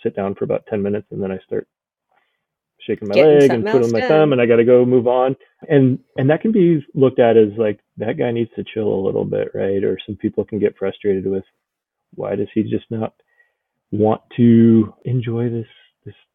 sit 0.03 0.15
down 0.15 0.35
for 0.35 0.45
about 0.45 0.67
10 0.67 0.83
minutes 0.83 1.07
and 1.11 1.23
then 1.23 1.33
I 1.33 1.39
start 1.45 1.67
shaking 2.81 3.09
my 3.09 3.15
Getting 3.15 3.41
leg 3.41 3.51
and 3.51 3.63
twiddling 3.65 3.93
my 3.93 4.01
thumb 4.01 4.33
and 4.33 4.41
I 4.41 4.47
got 4.47 4.57
to 4.57 4.65
go 4.65 4.85
move 4.85 5.07
on. 5.07 5.37
And 5.69 5.99
and 6.17 6.31
that 6.31 6.41
can 6.41 6.53
be 6.53 6.85
looked 6.95 7.19
at 7.19 7.37
as 7.37 7.51
like 7.57 7.81
that 7.97 8.19
guy 8.19 8.31
needs 8.31 8.51
to 8.57 8.65
chill 8.65 8.89
a 8.89 9.05
little 9.05 9.25
bit, 9.25 9.49
right? 9.55 9.83
Or 9.85 9.99
some 10.07 10.17
people 10.17 10.45
can 10.45 10.59
get 10.59 10.77
frustrated 10.77 11.27
with 11.27 11.45
why 12.15 12.37
does 12.37 12.49
he 12.55 12.63
just 12.63 12.87
not 12.91 13.15
want 13.91 14.23
to 14.37 14.95
enjoy 15.05 15.49
this 15.49 15.67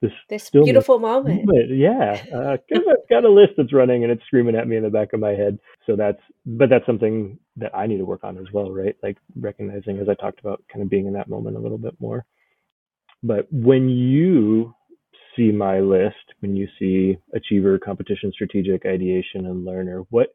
this 0.02 0.12
this 0.30 0.50
This 0.50 0.50
beautiful 0.50 1.00
moment. 1.00 1.46
moment? 1.46 1.70
Yeah, 1.76 2.24
uh, 2.34 2.58
I've 2.74 3.10
got 3.10 3.26
a 3.26 3.30
list 3.30 3.54
that's 3.58 3.74
running 3.74 4.04
and 4.04 4.12
it's 4.12 4.24
screaming 4.26 4.56
at 4.56 4.68
me 4.68 4.78
in 4.78 4.84
the 4.84 4.90
back 4.90 5.14
of 5.14 5.20
my 5.20 5.32
head. 5.32 5.60
So 5.86 5.96
that's 5.96 6.22
but 6.46 6.70
that's 6.70 6.86
something 6.86 7.38
that 7.58 7.76
I 7.76 7.88
need 7.88 7.98
to 7.98 8.06
work 8.06 8.24
on 8.24 8.38
as 8.38 8.46
well, 8.54 8.72
right? 8.72 8.96
Like 9.04 9.18
recognizing, 9.36 10.00
as 10.00 10.10
I 10.10 10.16
talked 10.16 10.40
about, 10.40 10.64
kind 10.72 10.82
of 10.82 10.90
being 10.90 11.06
in 11.06 11.14
that 11.14 11.30
moment 11.30 11.58
a 11.58 11.60
little 11.60 11.78
bit 11.78 11.96
more. 12.00 12.26
But 13.22 13.48
when 13.52 13.90
you 13.90 14.74
see 15.36 15.52
my 15.52 15.80
list, 15.80 16.16
when 16.42 16.56
you 16.56 16.68
see 16.80 17.18
achiever, 17.34 17.80
competition, 17.80 18.32
strategic, 18.34 18.86
ideation, 18.86 19.46
and 19.46 19.66
learner, 19.66 20.04
what 20.10 20.30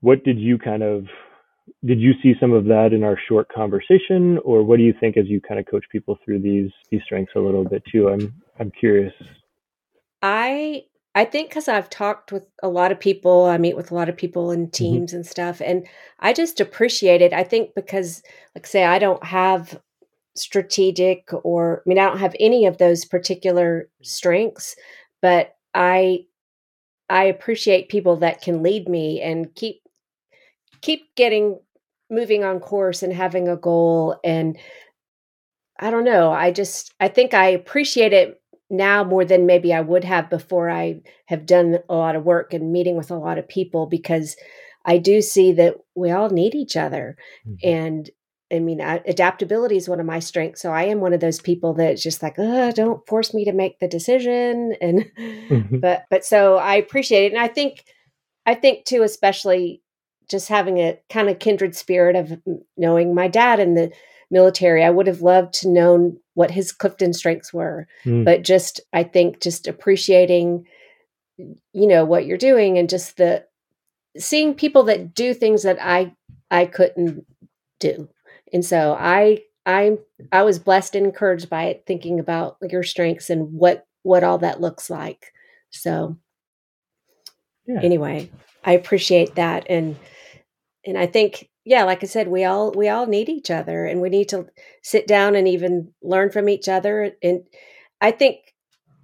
what 0.00 0.24
did 0.24 0.38
you 0.38 0.58
kind 0.58 0.82
of 0.82 1.06
did 1.84 2.00
you 2.00 2.12
see 2.22 2.34
some 2.40 2.52
of 2.52 2.64
that 2.66 2.92
in 2.92 3.04
our 3.04 3.18
short 3.28 3.48
conversation, 3.52 4.38
or 4.44 4.62
what 4.62 4.78
do 4.78 4.82
you 4.82 4.94
think 5.00 5.16
as 5.16 5.26
you 5.26 5.40
kind 5.40 5.60
of 5.60 5.66
coach 5.66 5.84
people 5.90 6.18
through 6.24 6.40
these 6.40 6.70
these 6.90 7.02
strengths 7.04 7.32
a 7.36 7.40
little 7.40 7.64
bit 7.64 7.82
too? 7.90 8.08
I'm 8.08 8.32
I'm 8.58 8.70
curious. 8.70 9.12
I 10.22 10.84
I 11.14 11.24
think 11.24 11.48
because 11.50 11.68
I've 11.68 11.90
talked 11.90 12.32
with 12.32 12.44
a 12.62 12.68
lot 12.68 12.92
of 12.92 13.00
people, 13.00 13.46
I 13.46 13.58
meet 13.58 13.76
with 13.76 13.90
a 13.90 13.94
lot 13.94 14.08
of 14.08 14.16
people 14.16 14.50
in 14.52 14.70
hmm 14.78 14.98
teams 14.98 15.12
and 15.12 15.26
stuff, 15.26 15.60
and 15.60 15.86
I 16.20 16.32
just 16.32 16.60
appreciate 16.60 17.22
it. 17.22 17.32
I 17.32 17.42
think 17.44 17.74
because, 17.74 18.22
like, 18.54 18.66
say, 18.66 18.84
I 18.84 18.98
don't 18.98 19.24
have 19.24 19.80
strategic 20.36 21.28
or, 21.44 21.82
I 21.84 21.88
mean, 21.88 21.98
I 21.98 22.06
don't 22.06 22.18
have 22.18 22.36
any 22.38 22.66
of 22.66 22.78
those 22.78 23.04
particular 23.04 23.88
strengths, 24.02 24.76
but 25.22 25.56
I 25.74 26.26
I 27.10 27.24
appreciate 27.24 27.88
people 27.88 28.16
that 28.18 28.42
can 28.42 28.62
lead 28.62 28.88
me 28.88 29.20
and 29.20 29.54
keep 29.54 29.82
keep 30.82 31.14
getting 31.14 31.58
moving 32.10 32.44
on 32.44 32.60
course 32.60 33.02
and 33.02 33.12
having 33.12 33.48
a 33.48 33.56
goal 33.56 34.18
and 34.24 34.56
I 35.78 35.90
don't 35.90 36.04
know. 36.04 36.30
I 36.32 36.50
just 36.50 36.92
I 37.00 37.08
think 37.08 37.34
I 37.34 37.48
appreciate 37.48 38.12
it 38.12 38.40
now 38.70 39.04
more 39.04 39.24
than 39.24 39.46
maybe 39.46 39.72
I 39.72 39.80
would 39.80 40.04
have 40.04 40.28
before 40.28 40.68
I 40.68 41.00
have 41.26 41.46
done 41.46 41.78
a 41.88 41.94
lot 41.94 42.16
of 42.16 42.24
work 42.24 42.52
and 42.52 42.72
meeting 42.72 42.96
with 42.96 43.10
a 43.10 43.16
lot 43.16 43.38
of 43.38 43.48
people 43.48 43.86
because 43.86 44.36
I 44.84 44.98
do 44.98 45.20
see 45.22 45.52
that 45.52 45.76
we 45.94 46.10
all 46.10 46.30
need 46.30 46.54
each 46.54 46.76
other. 46.76 47.16
hmm 47.44 47.54
And 47.62 48.10
I 48.50 48.60
mean, 48.60 48.80
adaptability 48.80 49.76
is 49.76 49.90
one 49.90 50.00
of 50.00 50.06
my 50.06 50.20
strengths. 50.20 50.62
So 50.62 50.72
I 50.72 50.84
am 50.84 51.00
one 51.00 51.12
of 51.12 51.20
those 51.20 51.38
people 51.38 51.74
that's 51.74 52.02
just 52.02 52.22
like, 52.22 52.36
oh, 52.38 52.72
don't 52.72 53.06
force 53.06 53.34
me 53.34 53.44
to 53.44 53.52
make 53.52 53.78
the 53.78 53.88
decision. 53.88 54.74
And 54.80 55.04
hmm 55.48 55.78
but 55.82 56.04
but 56.10 56.24
so 56.24 56.56
I 56.56 56.76
appreciate 56.76 57.26
it, 57.26 57.32
and 57.32 57.40
I 57.40 57.48
think 57.48 57.84
I 58.46 58.54
think 58.54 58.84
too, 58.84 59.02
especially 59.02 59.82
just 60.28 60.48
having 60.48 60.78
a 60.78 60.98
kind 61.08 61.28
of 61.28 61.38
kindred 61.38 61.74
spirit 61.74 62.16
of 62.16 62.40
knowing 62.76 63.14
my 63.14 63.28
dad 63.28 63.60
in 63.60 63.74
the 63.74 63.90
military. 64.30 64.84
I 64.84 64.90
would 64.90 65.06
have 65.06 65.22
loved 65.22 65.54
to 65.54 65.68
known 65.68 66.18
what 66.34 66.50
his 66.50 66.70
Clifton 66.72 67.12
strengths 67.14 67.52
were, 67.52 67.86
Mm. 68.04 68.24
but 68.24 68.42
just 68.42 68.80
I 68.92 69.02
think 69.04 69.40
just 69.40 69.66
appreciating, 69.66 70.66
you 71.38 71.86
know, 71.86 72.04
what 72.04 72.26
you're 72.26 72.36
doing 72.36 72.76
and 72.78 72.88
just 72.88 73.16
the 73.16 73.44
seeing 74.18 74.54
people 74.54 74.82
that 74.84 75.14
do 75.14 75.32
things 75.34 75.62
that 75.62 75.78
I 75.80 76.14
I 76.50 76.66
couldn't 76.66 77.24
do. 77.80 78.08
And 78.52 78.64
so 78.64 78.96
I 78.98 79.42
I 79.64 79.98
I 80.32 80.42
was 80.42 80.58
blessed 80.58 80.94
and 80.94 81.06
encouraged 81.06 81.48
by 81.48 81.64
it 81.64 81.84
thinking 81.86 82.20
about 82.20 82.56
your 82.62 82.82
strengths 82.82 83.30
and 83.30 83.52
what 83.54 83.86
what 84.02 84.24
all 84.24 84.38
that 84.38 84.60
looks 84.60 84.90
like. 84.90 85.32
So 85.70 86.16
Yeah. 87.66 87.80
anyway, 87.82 88.30
I 88.64 88.72
appreciate 88.72 89.34
that 89.36 89.66
and 89.68 89.96
and 90.88 90.98
I 90.98 91.06
think 91.06 91.48
yeah, 91.64 91.84
like 91.84 92.02
I 92.02 92.06
said, 92.06 92.28
we 92.28 92.44
all 92.44 92.72
we 92.72 92.88
all 92.88 93.06
need 93.06 93.28
each 93.28 93.50
other 93.50 93.84
and 93.84 94.00
we 94.00 94.08
need 94.08 94.30
to 94.30 94.46
sit 94.82 95.06
down 95.06 95.34
and 95.34 95.46
even 95.46 95.92
learn 96.02 96.30
from 96.30 96.48
each 96.48 96.68
other 96.68 97.12
and 97.22 97.42
I 98.00 98.10
think 98.10 98.54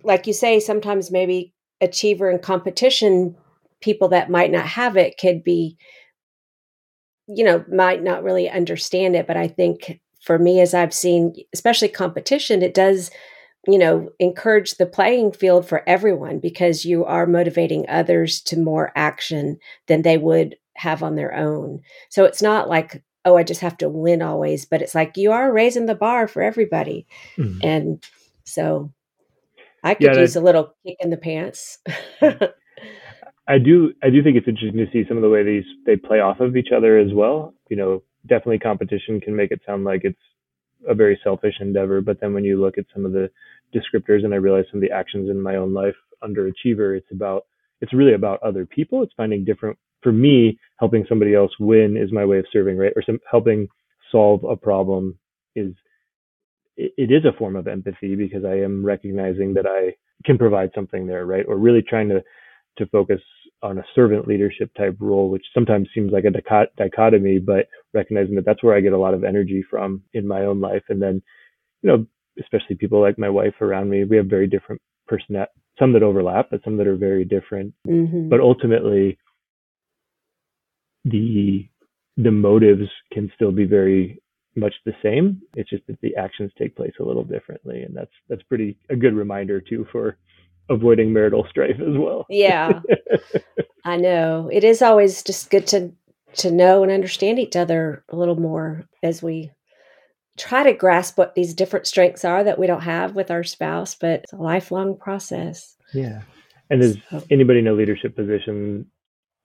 like 0.03 0.27
you 0.27 0.33
say 0.33 0.61
sometimes 0.61 1.11
maybe 1.11 1.53
achiever 1.81 2.31
and 2.31 2.40
competition 2.40 3.37
people 3.83 4.09
that 4.09 4.31
might 4.31 4.51
not 4.51 4.66
have 4.66 4.97
it 4.97 5.18
could 5.18 5.44
be 5.44 5.77
you 7.27 7.44
know 7.44 7.64
might 7.70 8.03
not 8.03 8.23
really 8.23 8.49
understand 8.49 9.14
it 9.16 9.27
but 9.27 9.37
I 9.37 9.49
think 9.49 10.01
for 10.23 10.38
me 10.38 10.61
as 10.61 10.73
I've 10.73 10.94
seen 10.94 11.35
especially 11.53 11.88
competition 11.88 12.62
it 12.62 12.73
does 12.75 13.11
you 13.66 13.79
know 13.79 14.09
encourage 14.18 14.73
the 14.73 14.87
playing 14.87 15.33
field 15.33 15.68
for 15.68 15.87
everyone 15.87 16.38
because 16.38 16.85
you 16.85 17.05
are 17.05 17.27
motivating 17.27 17.87
others 17.88 18.40
to 18.42 18.59
more 18.59 18.92
action 18.94 19.59
than 19.87 20.03
they 20.03 20.16
would 20.16 20.57
have 20.77 21.03
on 21.03 21.15
their 21.15 21.35
own 21.35 21.81
so 22.09 22.25
it's 22.25 22.43
not 22.43 22.69
like 22.69 23.03
oh 23.25 23.37
i 23.37 23.43
just 23.43 23.61
have 23.61 23.77
to 23.77 23.89
win 23.89 24.23
always 24.23 24.65
but 24.65 24.83
it's 24.83 24.95
like 24.95 25.17
you 25.17 25.33
are 25.33 25.53
raising 25.53 25.87
the 25.87 25.95
bar 25.95 26.27
for 26.29 26.43
everybody 26.43 27.07
Mhm. 27.37 27.61
and 27.63 28.07
so 28.45 28.93
i 29.83 29.95
could 29.95 30.15
that, 30.15 30.19
use 30.19 30.37
a 30.37 30.41
little 30.41 30.75
kick 30.85 30.97
in 31.01 31.11
the 31.11 31.17
pants 31.17 31.79
I 33.47 33.59
do 33.59 33.93
I 34.03 34.11
do 34.11 34.23
think 34.23 34.37
it's 34.37 34.49
interesting 34.49 34.85
to 34.85 34.91
see 34.91 35.07
some 35.07 35.17
of 35.19 35.23
the 35.23 35.29
way 35.29 35.43
these 35.43 35.65
they 35.85 35.97
play 35.97 36.21
off 36.21 36.41
of 36.41 36.57
each 36.57 36.71
other 36.75 36.99
as 36.99 37.13
well. 37.13 37.55
You 37.69 37.77
know, 37.77 38.03
definitely 38.27 38.59
competition 38.59 39.21
can 39.21 39.37
make 39.37 39.51
it 39.51 39.61
sound 39.67 39.85
like 39.85 40.03
it's 40.05 40.19
a 40.89 40.95
very 40.95 41.19
selfish 41.23 41.55
endeavor, 41.61 42.01
but 42.01 42.21
then 42.21 42.35
when 42.35 42.45
you 42.45 42.61
look 42.61 42.79
at 42.79 42.87
some 42.93 43.05
of 43.05 43.13
the 43.13 43.31
descriptors 43.75 44.25
and 44.25 44.33
I 44.33 44.39
realize 44.39 44.65
some 44.71 44.79
of 44.79 44.89
the 44.89 44.95
actions 44.95 45.29
in 45.29 45.41
my 45.41 45.57
own 45.57 45.75
life 45.75 45.95
under 46.23 46.47
achiever, 46.47 46.95
it's 46.95 47.11
about 47.11 47.45
it's 47.81 47.93
really 47.93 48.15
about 48.15 48.43
other 48.43 48.65
people. 48.65 49.03
It's 49.03 49.13
finding 49.15 49.45
different 49.45 49.79
for 50.05 50.12
me, 50.12 50.57
helping 50.79 51.05
somebody 51.09 51.35
else 51.35 51.51
win 51.59 51.97
is 51.97 52.12
my 52.12 52.25
way 52.25 52.38
of 52.38 52.47
serving, 52.53 52.77
right? 52.77 52.93
Or 52.95 53.03
some 53.03 53.19
helping 53.29 53.67
solve 54.12 54.45
a 54.45 54.55
problem 54.55 55.19
is 55.57 55.73
it, 56.77 56.93
it 56.97 57.11
is 57.11 57.25
a 57.25 57.37
form 57.37 57.57
of 57.57 57.67
empathy 57.67 58.14
because 58.14 58.45
I 58.45 58.55
am 58.61 58.85
recognizing 58.87 59.55
that 59.55 59.67
I 59.67 59.97
can 60.25 60.38
provide 60.38 60.71
something 60.75 61.07
there, 61.07 61.27
right? 61.27 61.45
Or 61.49 61.57
really 61.57 61.83
trying 61.83 62.09
to 62.11 62.23
to 62.77 62.87
focus 62.87 63.21
on 63.62 63.79
a 63.79 63.85
servant 63.95 64.27
leadership 64.29 64.71
type 64.77 64.97
role, 64.99 65.31
which 65.31 65.45
sometimes 65.55 65.88
seems 65.95 66.12
like 66.12 66.25
a 66.25 66.67
dichotomy, 66.77 67.38
but 67.38 67.69
recognizing 67.95 68.35
that 68.35 68.45
that's 68.45 68.62
where 68.62 68.77
I 68.77 68.81
get 68.81 68.93
a 68.93 68.99
lot 68.99 69.14
of 69.14 69.25
energy 69.25 69.64
from 69.71 70.03
in 70.12 70.27
my 70.27 70.45
own 70.45 70.61
life. 70.61 70.83
And 70.88 71.01
then, 71.01 71.23
you 71.83 71.88
know, 71.88 72.07
especially 72.40 72.75
people 72.77 73.01
like 73.01 73.17
my 73.17 73.31
wife 73.31 73.55
around 73.61 73.90
me, 73.90 74.05
we 74.05 74.17
have 74.17 74.27
very 74.27 74.49
different 74.49 74.83
personality, 75.07 75.53
some 75.79 75.93
that 75.93 76.03
overlap, 76.03 76.49
but 76.51 76.62
some 76.64 76.77
that 76.79 76.88
are 76.88 76.97
very 76.97 77.25
different. 77.25 77.73
hmm 77.87 78.29
But 78.29 78.40
ultimately, 78.40 79.17
the 81.05 81.69
the 82.17 82.31
motives 82.31 82.88
can 83.12 83.31
still 83.35 83.53
be 83.53 83.64
very 83.64 84.21
much 84.57 84.75
the 84.85 84.93
same. 85.03 85.43
It's 85.55 85.71
just 85.71 85.87
that 85.88 86.01
the 86.01 86.14
actions 86.17 86.53
take 86.57 86.77
place 86.77 86.93
a 87.01 87.05
little 87.05 87.25
differently, 87.25 87.83
and 87.83 87.97
that's 87.97 88.12
that's 88.29 88.43
pretty 88.45 88.77
a 88.90 88.97
good 88.97 89.14
reminder 89.14 89.61
too 89.61 89.87
for 89.90 90.17
avoiding 90.71 91.12
marital 91.12 91.47
strife 91.51 91.79
as 91.79 91.95
well. 91.95 92.25
yeah 92.31 92.81
i 93.85 93.99
know 93.99 94.49
it 94.51 94.64
is 94.64 94.81
always 94.81 95.23
just 95.23 95.51
good 95.51 95.67
to 95.67 95.93
to 96.33 96.51
know 96.51 96.83
and 96.83 96.90
understand 96.90 97.38
each 97.38 97.55
other 97.55 98.03
a 98.09 98.17
little 98.17 98.40
more 98.40 98.83
as 99.03 99.23
we 99.23 99.51
try 100.38 100.62
to 100.62 100.73
grasp 100.73 101.19
what 101.19 101.35
these 101.35 101.53
different 101.53 101.87
strengths 101.87 102.25
are 102.25 102.43
that 102.43 102.59
we 102.59 102.67
don't 102.67 102.81
have 102.81 103.14
with 103.14 103.31
our 103.31 103.45
spouse 103.45 103.95
but 103.95 104.21
it's 104.23 104.33
a 104.33 104.37
lifelong 104.37 104.97
process 104.97 105.75
yeah. 105.95 106.23
And 106.71 106.83
as 106.83 106.99
so 107.11 107.23
anybody 107.31 107.61
in 107.61 107.69
a 107.69 107.73
leadership 107.73 108.17
position, 108.17 108.87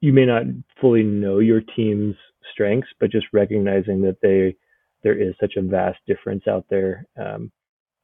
you 0.02 0.14
may 0.14 0.26
not 0.26 0.44
fully 0.80 1.04
know 1.04 1.40
your 1.40 1.62
team's 1.62 2.16
strengths, 2.52 2.90
but 3.00 3.12
just 3.12 3.28
recognizing 3.34 4.02
that 4.02 4.18
they 4.22 4.56
there 5.04 5.18
is 5.20 5.34
such 5.40 5.54
a 5.56 5.62
vast 5.62 5.98
difference 6.08 6.46
out 6.48 6.66
there. 6.70 7.06
Um, 7.18 7.52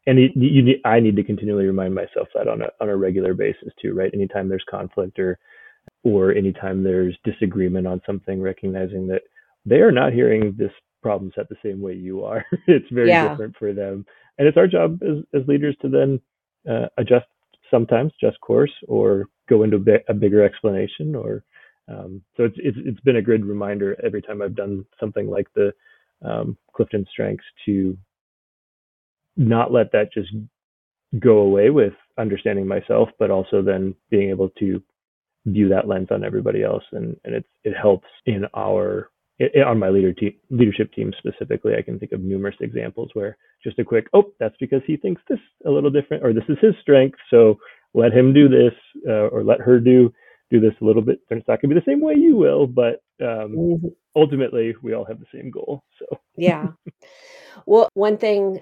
and 0.08 0.20
you, 0.20 0.30
you 0.36 0.76
I 0.86 1.00
need 1.00 1.16
to 1.16 1.24
continually 1.24 1.66
remind 1.66 1.96
myself 1.96 2.28
that 2.36 2.48
on 2.48 2.62
a 2.62 2.68
on 2.80 2.90
a 2.90 2.96
regular 2.96 3.34
basis 3.34 3.74
too, 3.82 3.94
right? 3.94 4.14
Anytime 4.14 4.50
there's 4.50 4.66
conflict 4.70 5.20
or 5.20 5.40
or 6.04 6.32
anytime 6.32 6.84
there's 6.84 7.18
disagreement 7.24 7.88
on 7.88 8.02
something, 8.06 8.42
recognizing 8.42 9.08
that 9.08 9.22
they 9.66 9.78
are 9.78 9.92
not 9.92 10.14
hearing 10.14 10.56
this 10.58 10.72
problem 11.02 11.32
set 11.36 11.50
the 11.50 11.56
same 11.64 11.82
way 11.82 11.94
you 11.94 12.24
are. 12.24 12.46
it's 12.68 12.90
very 12.92 13.10
yeah 13.10 13.30
different 13.30 13.56
for 13.58 13.74
them, 13.74 14.06
and 14.38 14.48
it's 14.48 14.58
our 14.58 14.68
job 14.68 15.00
as 15.02 15.24
as 15.40 15.48
leaders 15.48 15.76
to 15.82 15.90
then 15.90 16.20
uh, 16.70 16.88
adjust 16.98 17.26
sometimes, 17.72 18.12
just 18.22 18.40
course, 18.42 18.72
or 18.88 19.26
go 19.50 19.64
into 19.64 19.78
a, 19.78 19.80
bit, 19.80 20.06
a 20.08 20.14
bigger 20.14 20.44
explanation, 20.44 21.16
or 21.16 21.44
Um, 21.88 22.22
so 22.36 22.44
it's, 22.44 22.56
it's 22.58 22.78
it's 22.84 23.00
been 23.02 23.18
a 23.18 23.22
good 23.22 23.46
reminder 23.46 23.96
every 24.04 24.22
time 24.22 24.42
I've 24.42 24.56
done 24.56 24.86
something 25.00 25.30
like 25.30 25.48
the 25.54 25.74
um, 26.24 26.58
Clifton 26.74 27.06
Strengths 27.12 27.46
to 27.66 27.98
not 29.38 29.72
let 29.72 29.92
that 29.92 30.12
just 30.14 30.30
go 31.20 31.40
away 31.40 31.70
with 31.70 31.94
understanding 32.18 32.68
myself, 32.68 33.10
but 33.20 33.32
also 33.32 33.62
then 33.62 33.96
being 34.10 34.30
able 34.30 34.50
to 34.60 34.82
view 35.46 35.70
that 35.70 35.88
lens 35.88 36.08
on 36.12 36.24
everybody 36.24 36.64
else, 36.64 36.84
and 36.92 37.16
and 37.24 37.36
it's 37.36 37.48
it 37.64 37.76
helps 37.80 38.08
in 38.26 38.46
our 38.56 39.10
it, 39.38 39.64
on 39.64 39.80
my 39.80 39.90
leader 39.90 40.14
te- 40.14 40.40
leadership 40.50 40.92
team 40.94 41.14
specifically. 41.20 41.74
I 41.78 41.82
can 41.82 42.00
think 42.00 42.12
of 42.12 42.22
numerous 42.22 42.56
examples 42.62 43.12
where 43.14 43.38
just 43.64 43.80
a 43.80 43.84
quick, 43.84 44.08
oh, 44.14 44.32
that's 44.40 44.56
because 44.60 44.82
he 44.86 44.98
thinks 44.98 45.22
this 45.30 45.40
a 45.66 45.70
little 45.72 45.90
different, 45.90 46.24
or 46.24 46.34
this 46.34 46.44
is 46.50 46.58
his 46.62 46.74
strength, 46.82 47.18
so 47.30 47.58
let 47.94 48.14
him 48.14 48.34
do 48.34 48.48
this, 48.48 48.74
uh, 49.08 49.28
or 49.30 49.44
let 49.44 49.60
her 49.62 49.80
do 49.80 50.14
do 50.52 50.60
this 50.60 50.74
a 50.82 50.86
little 50.86 51.02
bit. 51.02 51.20
It's 51.30 51.48
not 51.48 51.62
going 51.62 51.70
to 51.70 51.76
be 51.76 51.82
the 51.82 51.92
same 51.92 52.02
way 52.02 52.16
you 52.16 52.36
will, 52.36 52.68
but 52.68 53.02
um, 53.22 53.56
mm-hmm. 53.56 53.88
ultimately, 54.16 54.76
we 54.82 54.94
all 54.94 55.06
have 55.06 55.20
the 55.20 55.26
same 55.34 55.50
goal. 55.50 55.84
So 56.00 56.20
yeah. 56.38 56.70
Well, 57.66 57.90
one 57.94 58.18
thing 58.18 58.62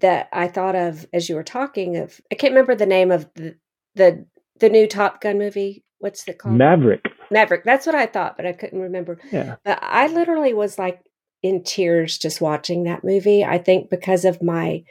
that 0.00 0.28
I 0.32 0.48
thought 0.48 0.74
of 0.74 1.06
as 1.12 1.28
you 1.28 1.34
were 1.34 1.42
talking 1.42 1.96
of, 1.96 2.20
I 2.30 2.34
can't 2.34 2.52
remember 2.52 2.74
the 2.74 2.86
name 2.86 3.10
of 3.10 3.28
the 3.34 3.56
the, 3.94 4.26
the 4.58 4.68
new 4.68 4.86
Top 4.86 5.20
Gun 5.20 5.38
movie. 5.38 5.84
What's 5.98 6.26
it 6.26 6.38
called? 6.38 6.56
Maverick. 6.56 7.04
Maverick. 7.30 7.64
That's 7.64 7.86
what 7.86 7.94
I 7.94 8.06
thought, 8.06 8.36
but 8.36 8.46
I 8.46 8.52
couldn't 8.52 8.80
remember. 8.80 9.18
Yeah. 9.30 9.56
But 9.64 9.78
I 9.82 10.08
literally 10.08 10.54
was 10.54 10.78
like 10.78 11.00
in 11.42 11.62
tears 11.62 12.18
just 12.18 12.40
watching 12.40 12.84
that 12.84 13.04
movie. 13.04 13.44
I 13.44 13.58
think 13.58 13.90
because 13.90 14.24
of 14.24 14.42
my 14.42 14.84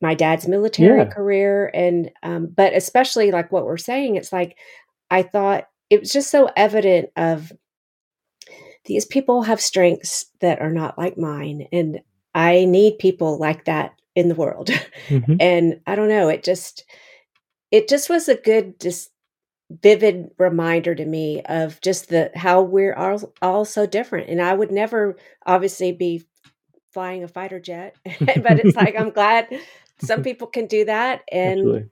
my 0.00 0.14
dad's 0.14 0.46
military 0.46 1.00
yeah. 1.00 1.06
career 1.06 1.70
and 1.74 2.10
um, 2.22 2.52
but 2.54 2.72
especially 2.72 3.30
like 3.30 3.50
what 3.50 3.64
we're 3.64 3.76
saying, 3.76 4.16
it's 4.16 4.32
like 4.32 4.56
I 5.10 5.22
thought 5.22 5.67
it 5.90 6.00
was 6.00 6.12
just 6.12 6.30
so 6.30 6.50
evident 6.56 7.10
of 7.16 7.52
these 8.84 9.04
people 9.04 9.42
have 9.42 9.60
strengths 9.60 10.26
that 10.40 10.60
are 10.60 10.72
not 10.72 10.98
like 10.98 11.18
mine 11.18 11.68
and 11.72 12.00
I 12.34 12.64
need 12.64 12.98
people 12.98 13.38
like 13.38 13.64
that 13.64 13.92
in 14.14 14.28
the 14.28 14.34
world. 14.34 14.70
Mm-hmm. 15.08 15.36
and 15.40 15.80
I 15.86 15.94
don't 15.94 16.08
know, 16.08 16.28
it 16.28 16.42
just 16.44 16.84
it 17.70 17.88
just 17.88 18.08
was 18.08 18.28
a 18.28 18.34
good 18.34 18.80
just 18.80 19.10
vivid 19.70 20.30
reminder 20.38 20.94
to 20.94 21.04
me 21.04 21.42
of 21.42 21.80
just 21.80 22.08
the 22.08 22.30
how 22.34 22.62
we're 22.62 22.94
all, 22.94 23.32
all 23.42 23.64
so 23.66 23.84
different 23.84 24.30
and 24.30 24.40
i 24.40 24.54
would 24.54 24.70
never 24.70 25.16
obviously 25.44 25.92
be 25.92 26.24
flying 26.92 27.22
a 27.22 27.28
fighter 27.28 27.60
jet 27.60 27.94
but 28.20 28.58
it's 28.58 28.76
like 28.76 28.98
i'm 28.98 29.10
glad 29.10 29.46
some 29.98 30.22
people 30.24 30.46
can 30.46 30.66
do 30.66 30.86
that 30.86 31.22
and 31.30 31.58
Absolutely. 31.58 31.90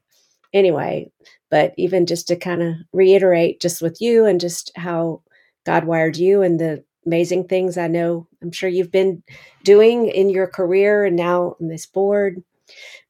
Anyway 0.53 1.11
but 1.51 1.73
even 1.77 2.07
just 2.07 2.29
to 2.29 2.37
kind 2.37 2.63
of 2.63 2.75
reiterate 2.93 3.61
just 3.61 3.81
with 3.83 4.01
you 4.01 4.25
and 4.25 4.41
just 4.41 4.71
how 4.77 5.23
god 5.65 5.85
wired 5.85 6.17
you 6.17 6.43
and 6.43 6.61
the 6.61 6.83
amazing 7.05 7.47
things 7.47 7.79
i 7.79 7.87
know 7.87 8.27
i'm 8.43 8.53
sure 8.53 8.69
you've 8.69 8.93
been 8.93 9.23
doing 9.65 10.07
in 10.07 10.29
your 10.29 10.47
career 10.47 11.05
and 11.05 11.17
now 11.17 11.57
on 11.61 11.69
this 11.69 11.87
board 11.87 12.43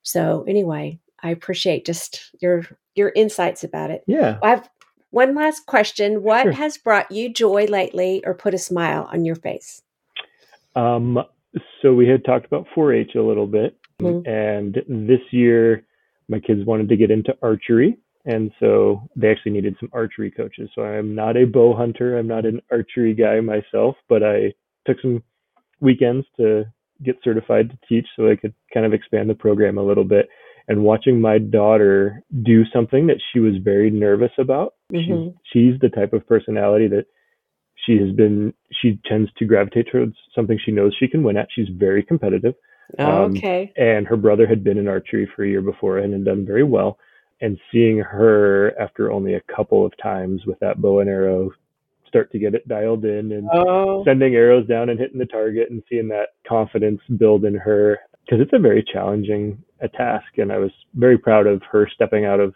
so 0.02 0.44
anyway 0.46 0.98
i 1.22 1.30
appreciate 1.30 1.86
just 1.86 2.34
your 2.40 2.64
your 2.96 3.12
insights 3.14 3.62
about 3.62 3.90
it. 3.90 4.02
Yeah. 4.06 4.38
I 4.42 4.50
have 4.50 4.68
one 5.10 5.34
last 5.34 5.66
question. 5.66 6.22
What 6.22 6.42
sure. 6.42 6.52
has 6.52 6.78
brought 6.78 7.12
you 7.12 7.32
joy 7.32 7.66
lately 7.66 8.22
or 8.26 8.34
put 8.34 8.54
a 8.54 8.58
smile 8.58 9.08
on 9.12 9.24
your 9.24 9.36
face? 9.36 9.82
Um, 10.74 11.18
so 11.80 11.94
we 11.94 12.08
had 12.08 12.24
talked 12.24 12.46
about 12.46 12.66
4-H 12.76 13.14
a 13.14 13.22
little 13.22 13.46
bit, 13.46 13.78
mm-hmm. 14.00 14.28
and 14.28 15.08
this 15.08 15.20
year 15.30 15.85
my 16.28 16.40
kids 16.40 16.64
wanted 16.64 16.88
to 16.88 16.96
get 16.96 17.10
into 17.10 17.36
archery, 17.42 17.98
and 18.24 18.50
so 18.58 19.02
they 19.14 19.30
actually 19.30 19.52
needed 19.52 19.76
some 19.78 19.90
archery 19.92 20.30
coaches. 20.30 20.68
So 20.74 20.82
I'm 20.82 21.14
not 21.14 21.36
a 21.36 21.44
bow 21.44 21.74
hunter, 21.76 22.18
I'm 22.18 22.28
not 22.28 22.44
an 22.44 22.60
archery 22.70 23.14
guy 23.14 23.40
myself, 23.40 23.96
but 24.08 24.22
I 24.22 24.52
took 24.86 25.00
some 25.00 25.22
weekends 25.80 26.26
to 26.38 26.64
get 27.04 27.16
certified 27.22 27.70
to 27.70 27.78
teach 27.88 28.06
so 28.16 28.30
I 28.30 28.36
could 28.36 28.54
kind 28.72 28.86
of 28.86 28.92
expand 28.92 29.28
the 29.28 29.34
program 29.34 29.78
a 29.78 29.82
little 29.82 30.04
bit 30.04 30.28
and 30.68 30.82
watching 30.82 31.20
my 31.20 31.38
daughter 31.38 32.22
do 32.42 32.64
something 32.72 33.06
that 33.06 33.20
she 33.32 33.38
was 33.38 33.54
very 33.62 33.90
nervous 33.90 34.32
about. 34.38 34.74
Mm-hmm. 34.92 35.28
She, 35.52 35.70
she's 35.70 35.80
the 35.80 35.88
type 35.88 36.12
of 36.12 36.26
personality 36.26 36.88
that 36.88 37.06
she 37.84 37.98
has 37.98 38.10
been, 38.12 38.52
she 38.82 38.98
tends 39.08 39.30
to 39.38 39.44
gravitate 39.44 39.88
towards 39.92 40.16
something 40.34 40.58
she 40.64 40.72
knows 40.72 40.96
she 40.98 41.08
can 41.08 41.22
win 41.22 41.36
at. 41.36 41.48
She's 41.54 41.68
very 41.76 42.02
competitive. 42.02 42.54
Um, 42.98 43.36
okay. 43.36 43.72
And 43.76 44.06
her 44.06 44.16
brother 44.16 44.46
had 44.46 44.62
been 44.62 44.78
in 44.78 44.88
archery 44.88 45.28
for 45.34 45.44
a 45.44 45.48
year 45.48 45.62
before 45.62 45.98
and 45.98 46.12
had 46.12 46.24
done 46.24 46.46
very 46.46 46.64
well. 46.64 46.98
And 47.40 47.58
seeing 47.70 47.98
her 47.98 48.72
after 48.80 49.12
only 49.12 49.34
a 49.34 49.42
couple 49.54 49.84
of 49.84 49.92
times 50.02 50.46
with 50.46 50.58
that 50.60 50.80
bow 50.80 51.00
and 51.00 51.10
arrow 51.10 51.50
start 52.08 52.30
to 52.32 52.38
get 52.38 52.54
it 52.54 52.66
dialed 52.66 53.04
in 53.04 53.32
and 53.32 53.48
oh. 53.52 54.04
sending 54.04 54.34
arrows 54.34 54.66
down 54.66 54.88
and 54.88 54.98
hitting 54.98 55.18
the 55.18 55.26
target 55.26 55.70
and 55.70 55.82
seeing 55.88 56.08
that 56.08 56.28
confidence 56.48 57.00
build 57.18 57.44
in 57.44 57.54
her 57.54 57.98
because 58.24 58.40
it's 58.40 58.52
a 58.54 58.58
very 58.58 58.82
challenging 58.82 59.62
a 59.80 59.88
task. 59.88 60.38
And 60.38 60.50
I 60.50 60.58
was 60.58 60.70
very 60.94 61.18
proud 61.18 61.46
of 61.46 61.62
her 61.70 61.88
stepping 61.92 62.24
out 62.24 62.40
of 62.40 62.54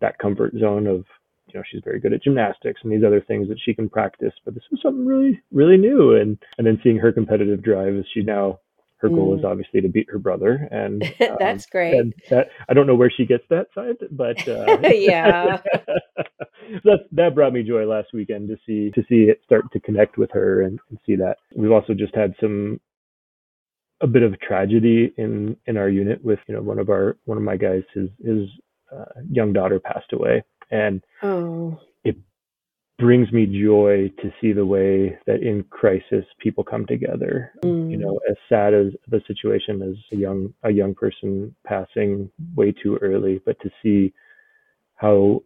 that 0.00 0.18
comfort 0.18 0.54
zone 0.58 0.86
of, 0.86 1.04
you 1.48 1.54
know, 1.54 1.62
she's 1.70 1.82
very 1.84 2.00
good 2.00 2.12
at 2.12 2.22
gymnastics 2.22 2.80
and 2.82 2.92
these 2.92 3.04
other 3.04 3.20
things 3.20 3.48
that 3.48 3.60
she 3.62 3.74
can 3.74 3.88
practice. 3.88 4.32
But 4.44 4.54
this 4.54 4.64
was 4.70 4.80
something 4.82 5.06
really, 5.06 5.40
really 5.52 5.76
new. 5.76 6.14
And 6.14 6.38
and 6.58 6.66
then 6.66 6.80
seeing 6.82 6.96
her 6.96 7.12
competitive 7.12 7.62
drive 7.62 7.94
as 7.96 8.04
she 8.12 8.22
now 8.22 8.60
her 8.98 9.08
goal 9.08 9.34
mm. 9.34 9.38
is 9.38 9.44
obviously 9.44 9.80
to 9.80 9.88
beat 9.88 10.08
her 10.10 10.18
brother 10.18 10.68
and 10.70 11.02
um, 11.20 11.36
that's 11.38 11.66
great 11.66 11.94
and 11.94 12.14
that 12.30 12.48
i 12.68 12.74
don't 12.74 12.86
know 12.86 12.94
where 12.94 13.10
she 13.10 13.24
gets 13.26 13.44
that 13.50 13.66
side 13.74 13.96
but 14.10 14.36
uh, 14.48 14.78
yeah 14.88 15.58
that 16.84 17.00
that 17.12 17.34
brought 17.34 17.52
me 17.52 17.62
joy 17.62 17.86
last 17.86 18.08
weekend 18.12 18.48
to 18.48 18.56
see 18.66 18.90
to 18.90 19.02
see 19.08 19.24
it 19.24 19.40
start 19.44 19.64
to 19.72 19.80
connect 19.80 20.18
with 20.18 20.30
her 20.32 20.62
and, 20.62 20.78
and 20.90 20.98
see 21.06 21.16
that 21.16 21.36
we've 21.54 21.72
also 21.72 21.94
just 21.94 22.14
had 22.14 22.34
some 22.40 22.80
a 24.00 24.06
bit 24.06 24.22
of 24.22 24.38
tragedy 24.40 25.12
in 25.16 25.56
in 25.66 25.76
our 25.76 25.88
unit 25.88 26.22
with 26.24 26.38
you 26.46 26.54
know 26.54 26.62
one 26.62 26.78
of 26.78 26.88
our 26.88 27.16
one 27.24 27.38
of 27.38 27.44
my 27.44 27.56
guys 27.56 27.82
his 27.94 28.08
his 28.24 28.48
uh, 28.94 29.20
young 29.30 29.52
daughter 29.52 29.80
passed 29.80 30.12
away 30.12 30.42
and 30.70 31.02
oh. 31.22 31.78
Brings 32.98 33.32
me 33.32 33.46
joy 33.46 34.10
to 34.22 34.32
see 34.40 34.52
the 34.52 34.64
way 34.64 35.18
that 35.26 35.42
in 35.42 35.64
crisis 35.64 36.24
people 36.38 36.62
come 36.62 36.86
together 36.86 37.52
mm. 37.64 37.90
you 37.90 37.96
know 37.96 38.20
as 38.30 38.36
sad 38.48 38.72
as 38.72 38.92
the 39.08 39.20
situation 39.26 39.82
as 39.82 39.96
a 40.12 40.16
young 40.16 40.54
a 40.62 40.70
young 40.70 40.94
person 40.94 41.54
passing 41.66 42.30
way 42.54 42.72
too 42.72 42.96
early 43.02 43.40
but 43.44 43.58
to 43.60 43.70
see 43.82 44.12
how 44.94 45.42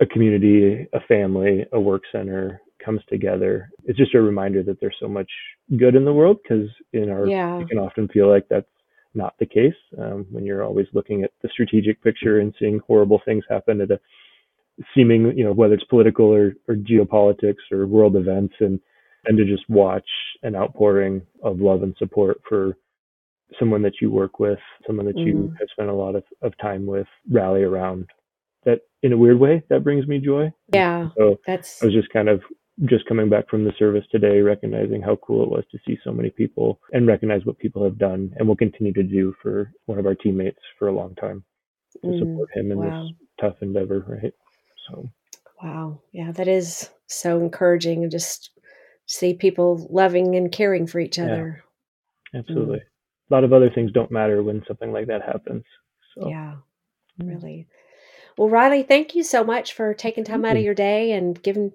a 0.00 0.06
community 0.06 0.86
a 0.92 1.00
family 1.08 1.64
a 1.72 1.80
work 1.80 2.02
center 2.10 2.60
comes 2.84 3.00
together. 3.08 3.70
It's 3.84 3.98
just 3.98 4.14
a 4.14 4.20
reminder 4.20 4.62
that 4.62 4.80
there's 4.80 4.96
so 5.00 5.08
much 5.08 5.30
good 5.76 5.94
in 5.94 6.04
the 6.04 6.12
world 6.12 6.38
because 6.42 6.68
in 6.92 7.10
our 7.10 7.26
yeah. 7.26 7.58
you 7.58 7.66
can 7.66 7.78
often 7.78 8.08
feel 8.08 8.28
like 8.28 8.46
that's 8.48 8.66
not 9.14 9.34
the 9.38 9.46
case 9.46 9.74
um, 9.98 10.26
when 10.30 10.44
you're 10.44 10.64
always 10.64 10.86
looking 10.92 11.24
at 11.24 11.32
the 11.42 11.48
strategic 11.52 12.02
picture 12.02 12.38
and 12.38 12.54
seeing 12.58 12.80
horrible 12.86 13.20
things 13.24 13.44
happen 13.48 13.80
at 13.80 13.90
a 13.90 14.00
seeming 14.94 15.36
you 15.36 15.44
know 15.44 15.52
whether 15.52 15.74
it's 15.74 15.84
political 15.84 16.26
or, 16.26 16.54
or 16.68 16.74
geopolitics 16.74 17.70
or 17.70 17.86
world 17.86 18.16
events 18.16 18.54
and 18.60 18.80
and 19.26 19.36
to 19.36 19.44
just 19.44 19.68
watch 19.68 20.08
an 20.42 20.56
outpouring 20.56 21.22
of 21.42 21.60
love 21.60 21.82
and 21.82 21.94
support 21.98 22.40
for 22.48 22.76
someone 23.58 23.82
that 23.82 23.94
you 24.00 24.10
work 24.10 24.38
with, 24.38 24.58
someone 24.86 25.06
that 25.06 25.18
you 25.18 25.34
mm. 25.34 25.52
have 25.58 25.68
spent 25.72 25.90
a 25.90 25.94
lot 25.94 26.14
of, 26.14 26.22
of 26.42 26.56
time 26.58 26.86
with, 26.86 27.06
rally 27.30 27.62
around. 27.62 28.06
That 28.64 28.80
in 29.02 29.12
a 29.12 29.16
weird 29.16 29.40
way, 29.40 29.62
that 29.70 29.84
brings 29.84 30.06
me 30.06 30.18
joy. 30.18 30.52
Yeah. 30.72 31.08
So 31.16 31.40
that's 31.46 31.82
I 31.82 31.86
was 31.86 31.94
just 31.94 32.10
kind 32.10 32.28
of 32.28 32.42
just 32.84 33.06
coming 33.06 33.28
back 33.28 33.48
from 33.48 33.64
the 33.64 33.72
service 33.78 34.04
today, 34.10 34.40
recognizing 34.40 35.02
how 35.02 35.16
cool 35.16 35.42
it 35.42 35.50
was 35.50 35.64
to 35.72 35.78
see 35.86 35.98
so 36.04 36.12
many 36.12 36.30
people 36.30 36.80
and 36.92 37.06
recognize 37.06 37.44
what 37.44 37.58
people 37.58 37.82
have 37.84 37.98
done 37.98 38.32
and 38.36 38.46
will 38.46 38.56
continue 38.56 38.92
to 38.92 39.02
do 39.02 39.34
for 39.42 39.70
one 39.86 39.98
of 39.98 40.06
our 40.06 40.14
teammates 40.14 40.60
for 40.78 40.88
a 40.88 40.94
long 40.94 41.14
time 41.14 41.42
to 42.02 42.06
mm, 42.06 42.18
support 42.18 42.48
him 42.54 42.70
in 42.70 42.78
wow. 42.78 43.02
this 43.02 43.12
tough 43.40 43.56
endeavor, 43.62 44.04
right? 44.22 44.32
So, 44.90 45.10
wow, 45.62 46.00
yeah, 46.12 46.32
that 46.32 46.48
is 46.48 46.90
so 47.06 47.40
encouraging, 47.40 48.02
and 48.02 48.10
just 48.10 48.50
see 49.06 49.34
people 49.34 49.86
loving 49.90 50.36
and 50.36 50.52
caring 50.52 50.86
for 50.86 51.00
each 51.00 51.18
other. 51.18 51.64
Yeah, 52.32 52.40
absolutely. 52.40 52.78
Mm. 52.78 53.30
A 53.30 53.34
lot 53.34 53.44
of 53.44 53.52
other 53.52 53.70
things 53.70 53.92
don't 53.92 54.10
matter 54.10 54.42
when 54.42 54.62
something 54.66 54.92
like 54.92 55.06
that 55.06 55.22
happens. 55.22 55.64
So. 56.14 56.28
Yeah, 56.28 56.56
mm. 57.20 57.28
really. 57.28 57.66
Well, 58.38 58.48
Riley, 58.48 58.82
thank 58.84 59.14
you 59.14 59.22
so 59.22 59.44
much 59.44 59.74
for 59.74 59.92
taking 59.92 60.24
time 60.24 60.44
out 60.44 60.56
of 60.56 60.62
your 60.62 60.74
day 60.74 61.12
and 61.12 61.40
giving 61.42 61.72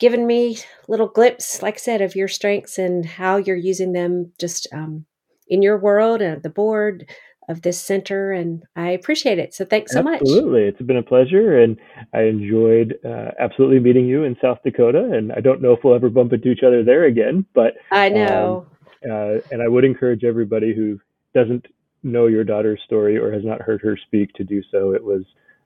given 0.00 0.26
me 0.26 0.58
little 0.88 1.06
glimpse, 1.06 1.62
like 1.62 1.74
I 1.74 1.78
said, 1.78 2.02
of 2.02 2.16
your 2.16 2.26
strengths 2.26 2.76
and 2.76 3.06
how 3.06 3.36
you're 3.36 3.54
using 3.54 3.92
them 3.92 4.32
just 4.38 4.66
um, 4.72 5.04
in 5.46 5.62
your 5.62 5.78
world 5.78 6.20
and 6.20 6.42
the 6.42 6.50
board 6.50 7.08
of 7.52 7.62
this 7.62 7.80
center. 7.80 8.32
And 8.32 8.64
I 8.74 8.90
appreciate 8.90 9.38
it. 9.38 9.54
So 9.54 9.64
thanks 9.64 9.92
so 9.92 10.00
absolutely. 10.00 10.12
much. 10.12 10.22
Absolutely. 10.22 10.62
It's 10.62 10.82
been 10.82 10.96
a 10.96 11.02
pleasure. 11.02 11.58
And 11.58 11.78
I 12.12 12.22
enjoyed 12.22 12.98
uh, 13.04 13.30
absolutely 13.38 13.78
meeting 13.78 14.06
you 14.06 14.24
in 14.24 14.36
South 14.42 14.58
Dakota. 14.64 15.10
And 15.12 15.32
I 15.32 15.40
don't 15.40 15.62
know 15.62 15.72
if 15.72 15.80
we'll 15.84 15.94
ever 15.94 16.10
bump 16.10 16.32
into 16.32 16.48
each 16.48 16.64
other 16.66 16.82
there 16.82 17.04
again, 17.04 17.46
but 17.54 17.74
I 17.92 18.08
know. 18.08 18.66
Um, 19.04 19.10
uh, 19.10 19.38
and 19.50 19.62
I 19.62 19.68
would 19.68 19.84
encourage 19.84 20.24
everybody 20.24 20.74
who 20.74 20.98
doesn't 21.34 21.66
know 22.02 22.26
your 22.26 22.44
daughter's 22.44 22.80
story 22.84 23.16
or 23.16 23.32
has 23.32 23.44
not 23.44 23.62
heard 23.62 23.80
her 23.82 23.96
speak 23.96 24.32
to 24.34 24.44
do 24.44 24.62
so. 24.72 24.92
It 24.92 25.04
was 25.04 25.22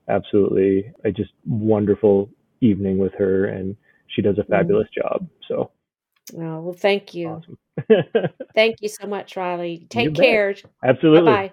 absolutely 0.09 0.93
a 1.05 1.11
just 1.11 1.33
wonderful 1.47 2.31
evening 2.61 2.99
with 2.99 3.13
her 3.15 3.47
and 3.47 3.77
she 4.09 4.23
does 4.23 4.39
a 4.39 4.43
mm-hmm. 4.43 4.53
fabulous 4.53 4.89
mm-hmm. 4.97 5.09
job. 5.09 5.29
So, 5.49 5.71
oh 6.39 6.61
well, 6.61 6.73
thank 6.73 7.15
you, 7.15 7.29
awesome. 7.29 7.59
thank 8.55 8.77
you 8.81 8.89
so 8.89 9.07
much, 9.07 9.37
Riley. 9.37 9.87
Take 9.89 10.07
you 10.07 10.13
care. 10.13 10.55
Bet. 10.55 10.65
Absolutely. 10.85 11.33
Bye-bye. 11.33 11.53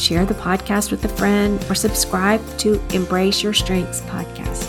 share 0.00 0.24
the 0.24 0.34
podcast 0.34 0.90
with 0.90 1.04
a 1.04 1.08
friend, 1.08 1.64
or 1.68 1.74
subscribe 1.74 2.40
to 2.58 2.80
Embrace 2.94 3.42
Your 3.42 3.52
Strengths 3.52 4.00
podcast. 4.02 4.66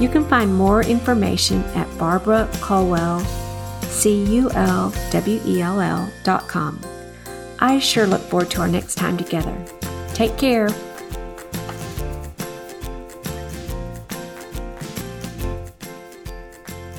You 0.00 0.08
can 0.08 0.24
find 0.24 0.54
more 0.54 0.82
information 0.82 1.62
at 1.74 1.86
Barbara 1.98 2.48
Culwell 2.54 3.24
C-U-L-W-E-L-L 3.90 4.52
dot 6.24 6.48
com. 6.48 6.80
I 7.58 7.78
sure 7.78 8.06
look 8.06 8.22
forward 8.22 8.50
to 8.52 8.62
our 8.62 8.68
next 8.68 8.94
time 8.94 9.16
together. 9.18 9.54
Take 10.14 10.38
care. 10.38 10.68